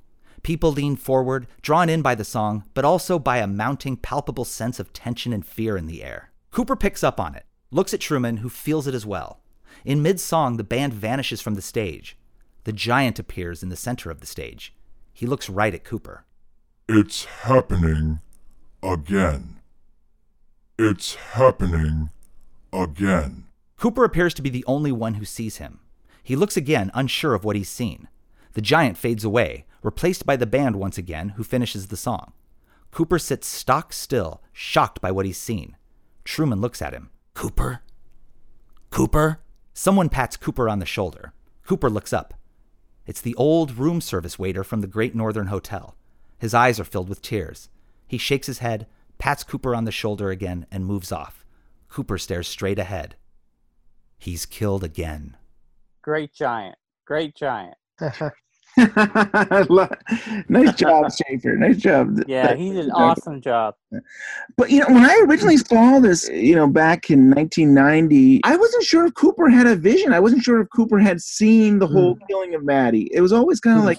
People 0.49 0.73
lean 0.73 0.97
forward, 0.97 1.47
drawn 1.61 1.91
in 1.91 2.01
by 2.01 2.15
the 2.15 2.25
song, 2.25 2.65
but 2.73 2.83
also 2.83 3.19
by 3.19 3.37
a 3.37 3.47
mounting, 3.47 3.99
palpable 3.99 4.47
sense 4.47 4.81
of 4.81 4.95
tension 4.95 5.31
and 5.31 5.45
fear 5.45 5.77
in 5.77 5.85
the 5.85 6.03
air. 6.03 6.31
Cooper 6.53 6.75
picks 6.75 7.05
up 7.05 7.21
on 7.21 7.35
it, 7.35 7.45
looks 7.71 7.93
at 7.93 8.01
Truman, 8.01 8.39
who 8.39 8.49
feels 8.49 8.87
it 8.87 8.95
as 8.95 9.05
well. 9.05 9.41
In 9.85 10.01
mid 10.01 10.19
song, 10.19 10.57
the 10.57 10.65
band 10.65 10.95
vanishes 10.95 11.43
from 11.43 11.53
the 11.53 11.61
stage. 11.61 12.17
The 12.65 12.73
giant 12.73 13.19
appears 13.19 13.63
in 13.63 13.69
the 13.69 13.77
center 13.77 14.11
of 14.11 14.21
the 14.21 14.27
stage. 14.27 14.75
He 15.13 15.27
looks 15.27 15.51
right 15.51 15.75
at 15.75 15.85
Cooper. 15.85 16.25
It's 16.89 17.27
happening 17.27 18.21
again. 18.83 19.61
It's 20.79 21.15
happening 21.15 22.09
again. 22.73 23.49
Cooper 23.77 24.03
appears 24.03 24.33
to 24.33 24.41
be 24.41 24.49
the 24.49 24.65
only 24.67 24.93
one 24.93 25.17
who 25.17 25.27
sees 25.27 25.59
him. 25.59 25.81
He 26.23 26.37
looks 26.37 26.57
again, 26.57 26.91
unsure 26.95 27.35
of 27.35 27.45
what 27.45 27.55
he's 27.55 27.69
seen. 27.69 28.09
The 28.59 28.63
giant 28.63 28.99
fades 28.99 29.23
away, 29.23 29.67
replaced 29.85 30.27
by 30.27 30.35
the 30.35 30.45
band 30.45 30.75
once 30.75 30.99
again, 30.99 31.29
who 31.37 31.45
finishes 31.45 31.87
the 31.87 31.97
song. 31.97 32.33
Cooper 32.91 33.17
sits 33.17 33.47
stock 33.47 33.93
still, 33.93 34.43
shocked 34.53 35.01
by 35.01 35.13
what 35.13 35.27
he's 35.27 35.39
seen. 35.39 35.77
Truman 36.25 36.61
looks 36.61 36.83
at 36.83 36.93
him. 36.93 37.11
Cooper? 37.35 37.83
Cooper? 38.91 39.39
Someone 39.75 40.09
pats 40.09 40.37
Cooper 40.37 40.69
on 40.69 40.81
the 40.81 40.87
shoulder. 40.87 41.33
Cooper 41.65 41.89
looks 41.89 42.13
up. 42.13 42.35
It's 43.07 43.21
the 43.21 43.37
old 43.37 43.79
room 43.79 44.01
service 44.01 44.41
waiter 44.41 44.65
from 44.65 44.81
the 44.81 44.89
Great 44.89 45.15
Northern 45.15 45.47
Hotel. 45.47 45.95
His 46.37 46.53
eyes 46.53 46.81
are 46.81 46.85
filled 46.85 47.09
with 47.09 47.23
tears. 47.23 47.69
He 48.09 48.19
shakes 48.19 48.49
his 48.49 48.59
head, 48.59 48.89
pats 49.19 49.45
Cooper 49.45 49.73
on 49.73 49.85
the 49.85 49.93
shoulder 49.93 50.31
again, 50.31 50.67
and 50.73 50.85
moves 50.85 51.13
off. 51.13 51.45
Cooper 51.89 52.19
stares 52.19 52.49
straight 52.49 52.81
ahead. 52.81 53.15
He's 54.19 54.47
killed 54.47 54.83
again. 54.83 55.37
Great 56.03 56.35
giant. 56.35 56.75
Great 57.07 57.37
giant. 57.37 57.77
nice 60.49 60.75
job, 60.75 61.11
Schaefer. 61.13 61.57
Nice 61.57 61.77
job. 61.77 62.23
Yeah, 62.27 62.55
he 62.55 62.73
did 62.73 62.87
an 62.87 62.93
awesome 62.93 63.41
job. 63.41 63.75
But 64.57 64.71
you 64.71 64.81
know, 64.81 64.87
when 64.87 65.05
I 65.05 65.21
originally 65.27 65.57
saw 65.57 65.99
this, 65.99 66.29
you 66.29 66.55
know, 66.55 66.69
back 66.69 67.11
in 67.11 67.31
1990, 67.31 68.41
I 68.45 68.57
wasn't 68.57 68.85
sure 68.85 69.07
if 69.07 69.15
Cooper 69.15 69.49
had 69.49 69.67
a 69.67 69.75
vision. 69.77 70.13
I 70.13 70.21
wasn't 70.21 70.43
sure 70.43 70.61
if 70.61 70.69
Cooper 70.75 70.99
had 70.99 71.21
seen 71.21 71.79
the 71.79 71.87
whole 71.87 72.17
mm. 72.17 72.21
killing 72.29 72.55
of 72.55 72.65
Maddy. 72.65 73.11
It 73.13 73.21
was 73.21 73.33
always 73.33 73.61
kind 73.61 73.79
of 73.79 73.83
mm. 73.83 73.89
like, 73.89 73.99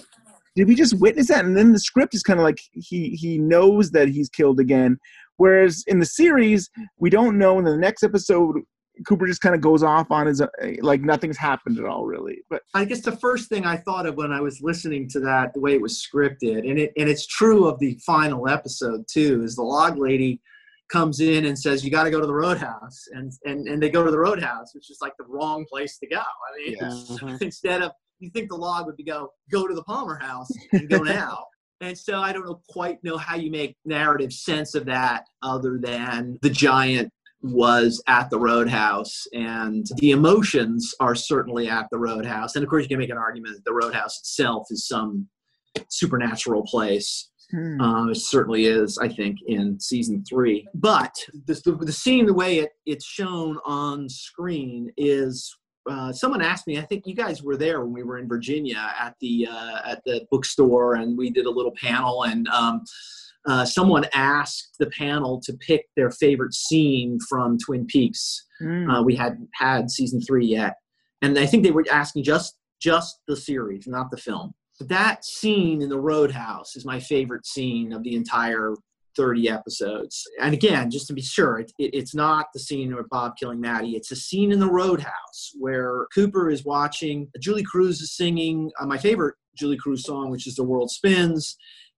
did 0.56 0.66
we 0.66 0.74
just 0.74 0.98
witness 0.98 1.28
that? 1.28 1.44
And 1.44 1.56
then 1.56 1.72
the 1.72 1.78
script 1.78 2.14
is 2.14 2.22
kind 2.22 2.40
of 2.40 2.44
like 2.44 2.60
he 2.72 3.10
he 3.10 3.38
knows 3.38 3.90
that 3.90 4.08
he's 4.08 4.28
killed 4.28 4.60
again. 4.60 4.98
Whereas 5.36 5.84
in 5.86 6.00
the 6.00 6.06
series, 6.06 6.70
we 6.98 7.10
don't 7.10 7.38
know. 7.38 7.58
In 7.58 7.64
the 7.64 7.76
next 7.76 8.02
episode, 8.02 8.56
Cooper 9.06 9.26
just 9.26 9.40
kind 9.40 9.54
of 9.54 9.60
goes 9.60 9.82
off 9.82 10.10
on 10.10 10.26
his 10.26 10.40
uh, 10.40 10.46
like 10.82 11.00
nothing's 11.00 11.36
happened 11.38 11.78
at 11.78 11.84
all, 11.84 12.04
really. 12.04 12.42
But 12.50 12.62
I 12.74 12.84
guess 12.84 13.00
the 13.00 13.16
first 13.16 13.48
thing 13.48 13.64
I 13.64 13.76
thought 13.76 14.06
of 14.06 14.16
when 14.16 14.32
I 14.32 14.40
was 14.40 14.60
listening 14.60 15.08
to 15.10 15.20
that, 15.20 15.54
the 15.54 15.60
way 15.60 15.74
it 15.74 15.80
was 15.80 16.06
scripted, 16.06 16.68
and 16.68 16.78
it 16.78 16.92
and 16.96 17.08
it's 17.08 17.26
true 17.26 17.66
of 17.66 17.78
the 17.78 17.98
final 18.04 18.48
episode 18.48 19.04
too, 19.10 19.42
is 19.42 19.56
the 19.56 19.62
log 19.62 19.96
lady 19.98 20.40
comes 20.90 21.20
in 21.20 21.46
and 21.46 21.58
says, 21.58 21.84
"You 21.84 21.90
got 21.90 22.04
to 22.04 22.10
go 22.10 22.20
to 22.20 22.26
the 22.26 22.34
roadhouse," 22.34 23.04
and 23.12 23.32
and 23.44 23.66
and 23.68 23.82
they 23.82 23.90
go 23.90 24.04
to 24.04 24.10
the 24.10 24.18
roadhouse, 24.18 24.74
which 24.74 24.90
is 24.90 24.98
like 25.00 25.14
the 25.18 25.24
wrong 25.26 25.64
place 25.70 25.98
to 25.98 26.06
go. 26.06 26.18
I 26.20 26.58
mean, 26.58 26.76
Yeah. 26.80 26.88
Mhm. 26.88 27.40
instead 27.42 27.82
of 27.82 27.92
you 28.18 28.28
think 28.30 28.50
the 28.50 28.56
log 28.56 28.86
would 28.86 28.96
be 28.96 29.04
go 29.04 29.30
go 29.50 29.66
to 29.66 29.74
the 29.74 29.84
Palmer 29.84 30.18
house 30.20 30.50
and 30.72 30.88
go 30.88 30.98
now. 31.02 31.44
And 31.82 31.96
so 31.96 32.20
I 32.20 32.32
don't 32.34 32.44
know 32.44 32.60
quite 32.68 33.02
know 33.02 33.16
how 33.16 33.36
you 33.36 33.50
make 33.50 33.74
narrative 33.86 34.34
sense 34.34 34.74
of 34.74 34.84
that 34.84 35.24
other 35.42 35.78
than 35.82 36.38
the 36.42 36.50
giant 36.50 37.10
was 37.42 38.02
at 38.06 38.28
the 38.30 38.38
roadhouse 38.38 39.26
and 39.32 39.86
the 39.96 40.10
emotions 40.10 40.94
are 41.00 41.14
certainly 41.14 41.68
at 41.68 41.86
the 41.90 41.98
roadhouse. 41.98 42.54
And 42.54 42.62
of 42.62 42.68
course 42.68 42.82
you 42.82 42.88
can 42.88 42.98
make 42.98 43.10
an 43.10 43.18
argument 43.18 43.56
that 43.56 43.64
the 43.64 43.72
roadhouse 43.72 44.18
itself 44.18 44.66
is 44.70 44.86
some 44.86 45.28
supernatural 45.88 46.62
place. 46.62 47.28
Hmm. 47.50 47.80
uh, 47.80 48.08
it 48.10 48.16
certainly 48.16 48.66
is 48.66 48.96
i 48.98 49.08
think 49.08 49.38
in 49.48 49.80
season 49.80 50.22
three. 50.24 50.68
But 50.72 51.12
the, 51.46 51.60
the, 51.64 51.72
the 51.72 51.92
scene 51.92 52.26
the 52.26 52.34
way 52.34 52.58
it, 52.58 52.70
it's 52.86 53.04
shown 53.04 53.58
on 53.64 54.08
screen 54.08 54.92
is 54.96 55.52
uh, 55.90 56.12
someone 56.12 56.42
asked 56.42 56.68
me 56.68 56.78
i 56.78 56.82
think 56.82 57.08
you 57.08 57.14
guys 57.14 57.42
were 57.42 57.56
there 57.56 57.80
when 57.80 57.92
we 57.92 58.04
were 58.04 58.18
in 58.18 58.28
virginia 58.28 58.94
at 59.00 59.16
the 59.20 59.48
uh, 59.50 59.78
at 59.84 60.00
the 60.04 60.24
bookstore 60.30 60.94
and 60.94 61.18
we 61.18 61.28
did 61.28 61.46
a 61.46 61.50
little 61.50 61.72
panel 61.72 62.22
and 62.24 62.46
um, 62.48 62.82
uh, 63.46 63.64
someone 63.64 64.04
asked 64.12 64.76
the 64.78 64.86
panel 64.90 65.40
to 65.44 65.52
pick 65.54 65.86
their 65.96 66.10
favorite 66.10 66.54
scene 66.54 67.18
from 67.28 67.56
twin 67.58 67.86
peaks 67.86 68.44
Hmm. 68.60 68.90
uh, 68.90 69.02
we 69.02 69.16
hadn't 69.16 69.48
had 69.54 69.90
season 69.90 70.20
three 70.20 70.44
yet, 70.46 70.74
and 71.22 71.38
I 71.38 71.46
think 71.46 71.62
they 71.64 71.70
were 71.70 71.84
asking 71.90 72.24
just 72.24 72.56
just 72.82 73.20
the 73.26 73.36
series, 73.36 73.86
not 73.86 74.10
the 74.10 74.16
film. 74.18 74.52
But 74.78 74.88
that 74.88 75.24
scene 75.24 75.80
in 75.82 75.88
the 75.88 75.98
Roadhouse 76.00 76.76
is 76.76 76.84
my 76.84 77.00
favorite 77.00 77.46
scene 77.46 77.92
of 77.92 78.02
the 78.02 78.14
entire 78.16 78.74
30 79.16 79.48
episodes. 79.50 80.22
And 80.40 80.54
again, 80.54 80.90
just 80.90 81.06
to 81.08 81.12
be 81.14 81.20
sure, 81.22 81.58
it, 81.58 81.72
it- 81.78 81.94
it's 81.94 82.14
not 82.14 82.46
the 82.54 82.60
scene 82.60 82.94
where 82.94 83.04
Bob 83.10 83.32
killing 83.38 83.60
Maddy. 83.60 83.96
It's 83.96 84.10
a 84.12 84.16
scene 84.16 84.52
in 84.52 84.60
the 84.60 84.70
Roadhouse 84.70 85.50
where 85.58 86.06
Cooper 86.14 86.48
is 86.50 86.64
watching. 86.64 87.28
Julee 87.40 87.62
Cruise 87.64 88.00
is 88.00 88.14
singing 88.16 88.70
uh, 88.80 88.86
my 88.86 88.96
favorite 88.98 89.34
Julee 89.56 89.76
Cruise 89.78 90.04
song, 90.04 90.30
which 90.30 90.46
is 90.46 90.54
"The 90.54 90.64
World 90.64 90.90
Spins." 90.90 91.56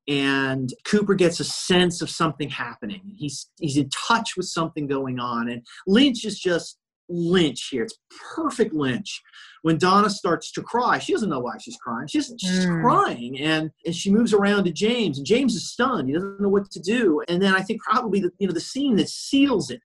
And 0.09 0.70
Cooper 0.84 1.14
gets 1.14 1.40
a 1.40 1.44
sense 1.44 2.03
of 2.03 2.11
something 2.11 2.50
happening. 2.50 3.03
He's 3.16 3.50
he's 3.59 3.76
in 3.76 3.88
touch 3.90 4.36
with 4.36 4.46
something 4.46 4.86
going 4.86 5.18
on, 5.20 5.48
and 5.48 5.64
Lynch 5.86 6.24
is 6.24 6.38
just 6.38 6.78
Lynch 7.09 7.68
here. 7.70 7.84
It's 7.84 7.98
perfect 8.34 8.72
Lynch. 8.74 9.22
When 9.62 9.78
Donna 9.78 10.11
starts 10.11 10.50
to 10.53 10.62
cry, 10.62 10.98
she 10.98 11.12
doesn't 11.12 11.28
know 11.28 11.38
why 11.40 11.57
she's 11.61 11.76
crying. 11.76 12.09
She's 12.09 12.32
she's 12.38 12.66
Mm. 12.66 12.80
crying, 12.82 13.40
and 13.40 13.70
and 13.86 13.94
she 13.94 14.11
moves 14.11 14.32
around 14.32 14.64
to 14.64 14.72
James, 14.72 15.18
and 15.18 15.26
James 15.26 15.55
is 15.55 15.70
stunned. 15.70 16.09
He 16.09 16.14
doesn't 16.14 16.40
know 16.40 16.48
what 16.48 16.70
to 16.72 16.80
do. 16.80 17.22
And 17.28 17.40
then 17.40 17.55
I 17.55 17.61
think 17.62 17.80
probably 17.82 18.20
the 18.20 18.32
you 18.38 18.46
know 18.48 18.53
the 18.55 18.61
scene 18.61 18.96
that 18.96 19.09
seals 19.09 19.70
it 19.70 19.82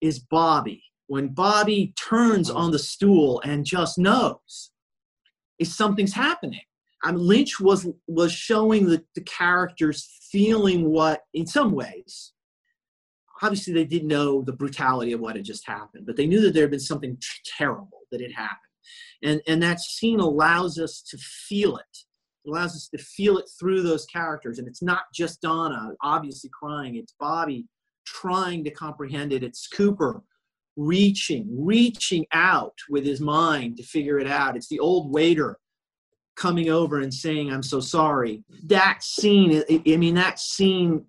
is 0.00 0.18
Bobby. 0.20 0.82
When 1.08 1.28
Bobby 1.28 1.92
turns 1.96 2.50
on 2.50 2.70
the 2.72 2.78
stool 2.78 3.40
and 3.44 3.64
just 3.64 3.96
knows, 3.98 4.70
is 5.58 5.74
something's 5.74 6.12
happening. 6.12 6.60
I 7.04 7.12
mean, 7.12 7.26
Lynch 7.26 7.60
was 7.60 7.86
was 8.06 8.32
showing 8.32 8.86
the, 8.86 9.04
the 9.14 9.22
characters 9.22 10.08
feeling 10.30 10.90
what, 10.90 11.22
in 11.34 11.46
some 11.46 11.72
ways, 11.72 12.32
obviously 13.42 13.74
they 13.74 13.84
didn't 13.84 14.08
know 14.08 14.42
the 14.42 14.52
brutality 14.52 15.12
of 15.12 15.20
what 15.20 15.36
had 15.36 15.44
just 15.44 15.66
happened, 15.66 16.06
but 16.06 16.16
they 16.16 16.26
knew 16.26 16.40
that 16.40 16.54
there 16.54 16.62
had 16.62 16.70
been 16.70 16.80
something 16.80 17.18
terrible 17.58 18.00
that 18.10 18.20
had 18.20 18.32
happened, 18.32 18.58
and 19.22 19.40
and 19.46 19.62
that 19.62 19.80
scene 19.80 20.20
allows 20.20 20.78
us 20.78 21.02
to 21.02 21.18
feel 21.18 21.76
it. 21.76 21.98
It 22.44 22.50
allows 22.50 22.76
us 22.76 22.88
to 22.94 22.98
feel 22.98 23.38
it 23.38 23.50
through 23.58 23.82
those 23.82 24.06
characters. 24.06 24.58
And 24.58 24.68
it's 24.68 24.82
not 24.82 25.02
just 25.12 25.40
Donna 25.40 25.90
obviously 26.02 26.48
crying, 26.50 26.94
it's 26.94 27.14
Bobby 27.18 27.66
trying 28.06 28.62
to 28.64 28.70
comprehend 28.70 29.32
it. 29.32 29.42
It's 29.42 29.66
Cooper 29.66 30.22
reaching, 30.76 31.48
reaching 31.50 32.24
out 32.32 32.74
with 32.88 33.04
his 33.04 33.20
mind 33.20 33.76
to 33.78 33.82
figure 33.82 34.18
it 34.18 34.28
out. 34.28 34.56
It's 34.56 34.68
the 34.68 34.78
old 34.78 35.12
waiter 35.12 35.58
coming 36.36 36.68
over 36.68 37.00
and 37.00 37.12
saying, 37.12 37.52
I'm 37.52 37.62
so 37.62 37.80
sorry. 37.80 38.44
That 38.64 39.02
scene, 39.02 39.62
I 39.70 39.96
mean, 39.96 40.14
that 40.14 40.38
scene 40.38 41.04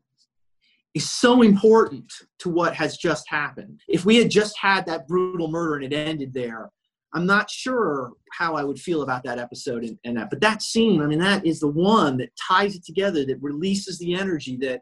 is 0.94 1.10
so 1.10 1.42
important 1.42 2.12
to 2.40 2.50
what 2.50 2.74
has 2.76 2.98
just 2.98 3.26
happened. 3.30 3.82
If 3.88 4.06
we 4.06 4.18
had 4.18 4.32
just 4.32 4.58
had 4.58 4.86
that 4.86 5.08
brutal 5.08 5.50
murder 5.50 5.76
and 5.76 5.94
it 5.94 5.96
ended 5.96 6.34
there, 6.34 6.72
I'm 7.14 7.26
not 7.26 7.50
sure 7.50 8.14
how 8.32 8.56
I 8.56 8.64
would 8.64 8.80
feel 8.80 9.02
about 9.02 9.24
that 9.24 9.40
episode 9.40 9.84
and, 9.84 9.98
and 10.04 10.18
that. 10.18 10.30
But 10.30 10.42
that 10.42 10.62
scene, 10.62 11.02
I 11.02 11.08
mean, 11.08 11.20
that 11.20 11.46
is 11.46 11.60
the 11.60 11.68
one 11.68 12.18
that 12.18 12.30
ties 12.36 12.76
it 12.76 12.86
together, 12.86 13.26
that 13.26 13.42
releases 13.42 13.98
the 14.00 14.14
energy, 14.14 14.58
that 14.58 14.82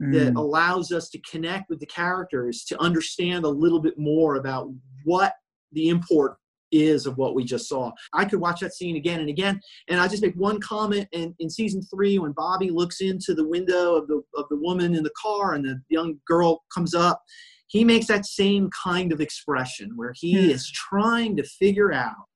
that 0.00 0.32
Mm. 0.34 0.36
allows 0.36 0.90
us 0.90 1.08
to 1.10 1.18
connect 1.20 1.70
with 1.70 1.78
the 1.78 1.86
characters, 1.86 2.64
to 2.64 2.80
understand 2.82 3.44
a 3.44 3.48
little 3.48 3.80
bit 3.80 3.96
more 3.96 4.34
about 4.34 4.68
what 5.04 5.34
the 5.70 5.88
import 5.88 6.38
is 6.72 7.06
of 7.06 7.16
what 7.18 7.34
we 7.34 7.44
just 7.44 7.68
saw. 7.68 7.92
I 8.14 8.24
could 8.24 8.40
watch 8.40 8.60
that 8.60 8.74
scene 8.74 8.96
again 8.96 9.20
and 9.20 9.28
again, 9.28 9.60
and 9.88 10.00
I 10.00 10.08
just 10.08 10.22
make 10.22 10.34
one 10.34 10.60
comment. 10.60 11.06
And 11.12 11.34
in 11.38 11.48
season 11.50 11.82
three, 11.82 12.18
when 12.18 12.32
Bobby 12.32 12.70
looks 12.70 13.00
into 13.00 13.34
the 13.34 13.46
window 13.46 13.94
of 13.94 14.08
the 14.08 14.22
of 14.36 14.46
the 14.50 14.56
woman 14.56 14.94
in 14.94 15.02
the 15.02 15.12
car, 15.20 15.54
and 15.54 15.64
the 15.64 15.80
young 15.88 16.18
girl 16.26 16.62
comes 16.74 16.94
up, 16.94 17.22
he 17.68 17.84
makes 17.84 18.06
that 18.06 18.26
same 18.26 18.70
kind 18.70 19.12
of 19.12 19.20
expression 19.20 19.92
where 19.96 20.12
he 20.14 20.32
Hmm. 20.34 20.50
is 20.50 20.70
trying 20.70 21.36
to 21.36 21.42
figure 21.44 21.92
out 21.92 22.26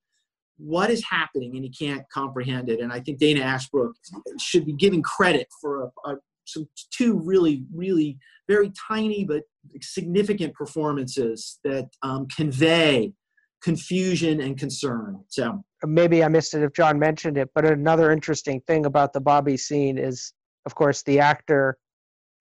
what 0.58 0.90
is 0.90 1.04
happening 1.04 1.54
and 1.54 1.64
he 1.64 1.70
can't 1.70 2.04
comprehend 2.12 2.70
it. 2.70 2.80
And 2.80 2.92
I 2.92 3.00
think 3.00 3.18
Dana 3.18 3.40
Ashbrook 3.42 3.94
should 4.40 4.64
be 4.64 4.72
given 4.72 5.02
credit 5.02 5.48
for 5.60 5.82
a, 5.82 6.10
a, 6.10 6.16
some 6.46 6.66
two 6.90 7.18
really, 7.18 7.64
really 7.74 8.18
very 8.48 8.72
tiny 8.88 9.24
but 9.24 9.42
significant 9.82 10.54
performances 10.54 11.58
that 11.64 11.88
um, 12.02 12.26
convey 12.34 13.12
confusion 13.70 14.40
and 14.40 14.56
concern. 14.56 15.18
So 15.26 15.60
maybe 15.84 16.22
I 16.22 16.28
missed 16.28 16.54
it 16.54 16.62
if 16.62 16.72
John 16.72 17.00
mentioned 17.00 17.36
it, 17.36 17.50
but 17.52 17.64
another 17.64 18.12
interesting 18.12 18.60
thing 18.68 18.86
about 18.86 19.12
the 19.12 19.20
Bobby 19.20 19.56
scene 19.56 19.98
is, 19.98 20.32
of 20.66 20.76
course, 20.76 21.02
the 21.02 21.18
actor 21.18 21.76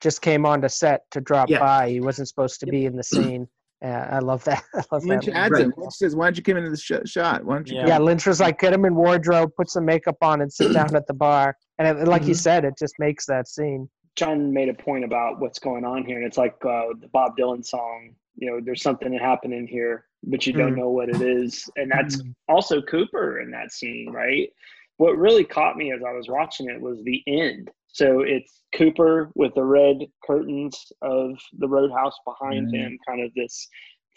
just 0.01 0.21
came 0.21 0.45
onto 0.45 0.69
set 0.69 1.01
to 1.09 1.19
drop 1.21 1.49
Yeah. 1.49 1.59
by. 1.59 1.89
He 1.89 1.99
wasn't 1.99 2.27
supposed 2.27 2.59
to 2.59 2.67
be 2.67 2.85
in 2.85 2.95
the 2.95 3.01
scene. 3.03 3.47
Uh, 3.83 3.87
I 3.87 4.19
love 4.19 4.43
that. 4.43 4.63
I 4.75 4.83
love 4.91 5.03
Lynch 5.03 5.25
that. 5.25 5.35
adds 5.35 5.51
Right. 5.53 5.65
it. 5.65 5.77
Lynch 5.77 5.95
says, 5.95 6.15
"Why 6.15 6.25
don't 6.27 6.37
you 6.37 6.43
come 6.43 6.57
into 6.57 6.69
the 6.69 6.77
sh- 6.77 7.09
shot? 7.09 7.43
Why 7.43 7.55
don't 7.55 7.67
you?" 7.67 7.75
Yeah. 7.77 7.81
come 7.81 7.89
Yeah, 7.89 7.97
Lynch 7.97 8.27
was 8.27 8.39
like, 8.39 8.59
get 8.59 8.71
him 8.71 8.85
in 8.85 8.93
wardrobe, 8.93 9.49
put 9.57 9.67
some 9.71 9.83
makeup 9.85 10.17
on, 10.21 10.41
and 10.41 10.53
sit 10.53 10.71
down 10.73 10.95
at 10.95 11.07
the 11.07 11.13
bar. 11.15 11.57
And 11.79 11.87
it, 11.87 12.07
like 12.07 12.25
you 12.27 12.35
Mhm. 12.35 12.39
said, 12.47 12.65
it 12.65 12.75
just 12.77 12.93
makes 12.99 13.25
that 13.25 13.47
scene. 13.47 13.89
John 14.15 14.53
made 14.53 14.69
a 14.69 14.75
point 14.75 15.03
about 15.03 15.39
what's 15.39 15.57
going 15.57 15.83
on 15.85 16.05
here, 16.05 16.17
and 16.17 16.25
it's 16.27 16.37
like 16.37 16.53
uh, 16.63 16.89
the 17.01 17.07
Bob 17.11 17.31
Dylan 17.35 17.65
song. 17.65 18.11
You 18.37 18.51
know, 18.51 18.59
there's 18.61 18.81
something 18.81 19.13
happening 19.13 19.67
here, 19.67 20.05
but 20.23 20.45
you 20.45 20.53
don't 20.53 20.73
Mhm. 20.73 20.77
know 20.77 20.89
what 20.89 21.09
it 21.09 21.21
is, 21.21 21.69
and 21.75 21.89
that's 21.89 22.17
Mhm. 22.17 22.35
also 22.47 22.81
Cooper 22.81 23.39
in 23.39 23.51
that 23.51 23.71
scene, 23.71 24.11
right? 24.11 24.51
What 24.97 25.17
really 25.17 25.43
caught 25.43 25.77
me 25.77 25.91
as 25.91 26.03
I 26.03 26.11
was 26.13 26.29
watching 26.29 26.69
it 26.69 26.79
was 26.79 27.03
the 27.03 27.23
end. 27.27 27.69
So 27.87 28.21
it's 28.21 28.61
Cooper 28.73 29.31
with 29.35 29.53
the 29.55 29.63
red 29.63 29.99
curtains 30.23 30.91
of 31.01 31.39
the 31.59 31.67
roadhouse 31.67 32.17
behind 32.25 32.69
Mhm. 32.69 32.73
him, 32.73 32.99
kind 33.07 33.21
of 33.21 33.33
this 33.33 33.67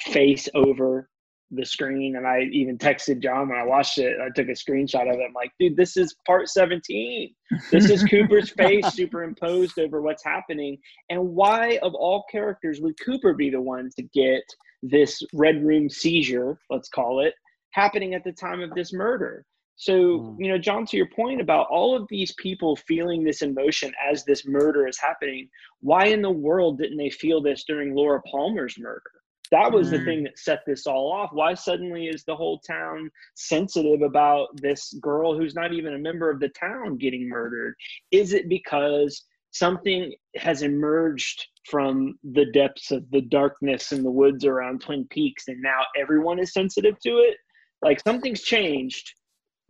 face 0.00 0.48
over 0.54 1.08
the 1.50 1.64
screen. 1.64 2.16
And 2.16 2.26
I 2.26 2.42
even 2.52 2.78
texted 2.78 3.22
John 3.22 3.48
when 3.48 3.58
I 3.58 3.64
watched 3.64 3.98
it. 3.98 4.18
I 4.20 4.28
took 4.34 4.48
a 4.48 4.52
screenshot 4.52 5.10
of 5.12 5.18
it. 5.20 5.24
I'm 5.26 5.32
like, 5.34 5.52
dude, 5.58 5.76
this 5.76 5.96
is 5.96 6.14
part 6.26 6.48
17. 6.48 7.34
This 7.70 7.88
is 7.90 8.02
Cooper's 8.10 8.50
face 8.50 8.92
superimposed 8.94 9.78
over 9.78 10.02
what's 10.02 10.24
happening. 10.24 10.78
And 11.10 11.20
why, 11.34 11.78
of 11.82 11.94
all 11.94 12.24
characters, 12.30 12.80
would 12.80 12.98
Cooper 13.04 13.34
be 13.34 13.50
the 13.50 13.60
one 13.60 13.90
to 13.96 14.02
get 14.02 14.42
this 14.82 15.22
red 15.32 15.64
room 15.64 15.88
seizure, 15.88 16.58
let's 16.70 16.88
call 16.88 17.20
it, 17.24 17.34
happening 17.70 18.14
at 18.14 18.24
the 18.24 18.32
time 18.32 18.60
of 18.60 18.74
this 18.74 18.92
murder? 18.92 19.44
So, 19.76 20.18
Hmm. 20.36 20.42
you 20.42 20.50
know, 20.50 20.58
John, 20.58 20.86
to 20.86 20.96
your 20.96 21.08
point 21.10 21.40
about 21.40 21.68
all 21.70 21.96
of 21.96 22.08
these 22.08 22.34
people 22.34 22.74
feeling 22.74 23.22
this 23.22 23.42
emotion 23.42 23.92
as 24.10 24.24
this 24.24 24.44
murder 24.46 24.88
is 24.88 24.98
happening, 24.98 25.48
why 25.80 26.06
in 26.06 26.20
the 26.20 26.30
world 26.30 26.78
didn't 26.78 26.96
they 26.96 27.10
feel 27.10 27.40
this 27.40 27.62
during 27.64 27.94
Laura 27.94 28.20
Palmer's 28.22 28.76
murder? 28.78 29.02
That 29.50 29.72
was 29.72 29.90
the 29.90 29.98
Hmm. 29.98 30.04
thing 30.04 30.22
that 30.24 30.38
set 30.38 30.60
this 30.66 30.86
all 30.86 31.12
off. 31.12 31.30
Why 31.32 31.54
suddenly 31.54 32.06
is 32.06 32.24
the 32.24 32.36
whole 32.36 32.58
town 32.60 33.10
sensitive 33.34 34.02
about 34.02 34.48
this 34.60 34.92
girl 34.94 35.36
who's 35.36 35.54
not 35.54 35.72
even 35.72 35.94
a 35.94 35.98
member 35.98 36.30
of 36.30 36.40
the 36.40 36.50
town 36.50 36.96
getting 36.98 37.28
murdered? 37.28 37.74
Is 38.10 38.32
it 38.32 38.48
because 38.48 39.24
something 39.50 40.14
has 40.36 40.62
emerged 40.62 41.46
from 41.64 42.18
the 42.22 42.46
depths 42.52 42.90
of 42.90 43.10
the 43.10 43.22
darkness 43.22 43.92
in 43.92 44.02
the 44.02 44.10
woods 44.10 44.44
around 44.44 44.80
Twin 44.82 45.06
Peaks 45.10 45.48
and 45.48 45.60
now 45.62 45.80
everyone 45.96 46.38
is 46.38 46.52
sensitive 46.52 46.98
to 47.00 47.18
it? 47.18 47.36
Like 47.82 48.00
something's 48.00 48.42
changed 48.42 49.14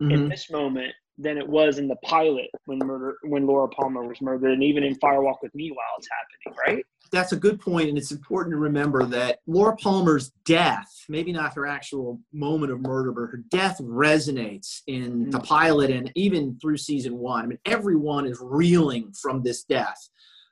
in 0.09 0.25
mhm. 0.25 0.29
this 0.29 0.49
moment 0.49 0.93
than 1.17 1.37
it 1.37 1.47
was 1.47 1.77
in 1.77 1.87
the 1.87 1.97
pilot 1.97 2.49
when 2.65 2.79
murder 2.79 3.17
when 3.23 3.45
Laura 3.45 3.67
Palmer 3.67 4.03
was 4.07 4.21
murdered 4.21 4.51
and 4.53 4.63
even 4.63 4.83
in 4.83 4.95
Fire 4.95 5.21
Walk 5.21 5.43
with 5.43 5.53
Me 5.53 5.69
while 5.71 5.85
it's 5.97 6.07
happening, 6.09 6.75
right? 6.77 6.85
That's 7.11 7.31
a 7.31 7.37
good 7.37 7.59
point, 7.59 7.89
and 7.89 7.97
it's 7.97 8.11
important 8.11 8.53
to 8.53 8.57
remember 8.57 9.05
that 9.05 9.39
Laura 9.47 9.75
Palmer's 9.75 10.31
death, 10.45 10.87
maybe 11.07 11.31
not 11.31 11.55
her 11.55 11.65
actual 11.65 12.19
moment 12.33 12.71
of 12.71 12.81
murder, 12.81 13.11
but 13.11 13.21
her 13.21 13.43
death 13.49 13.79
resonates 13.79 14.81
in 14.87 15.29
the 15.29 15.39
pilot 15.39 15.91
and 15.91 16.11
even 16.15 16.57
through 16.59 16.77
season 16.77 17.17
one. 17.17 17.43
I 17.43 17.47
mean, 17.47 17.59
everyone 17.65 18.25
is 18.25 18.39
reeling 18.41 19.11
from 19.13 19.43
this 19.43 19.63
death. 19.63 20.09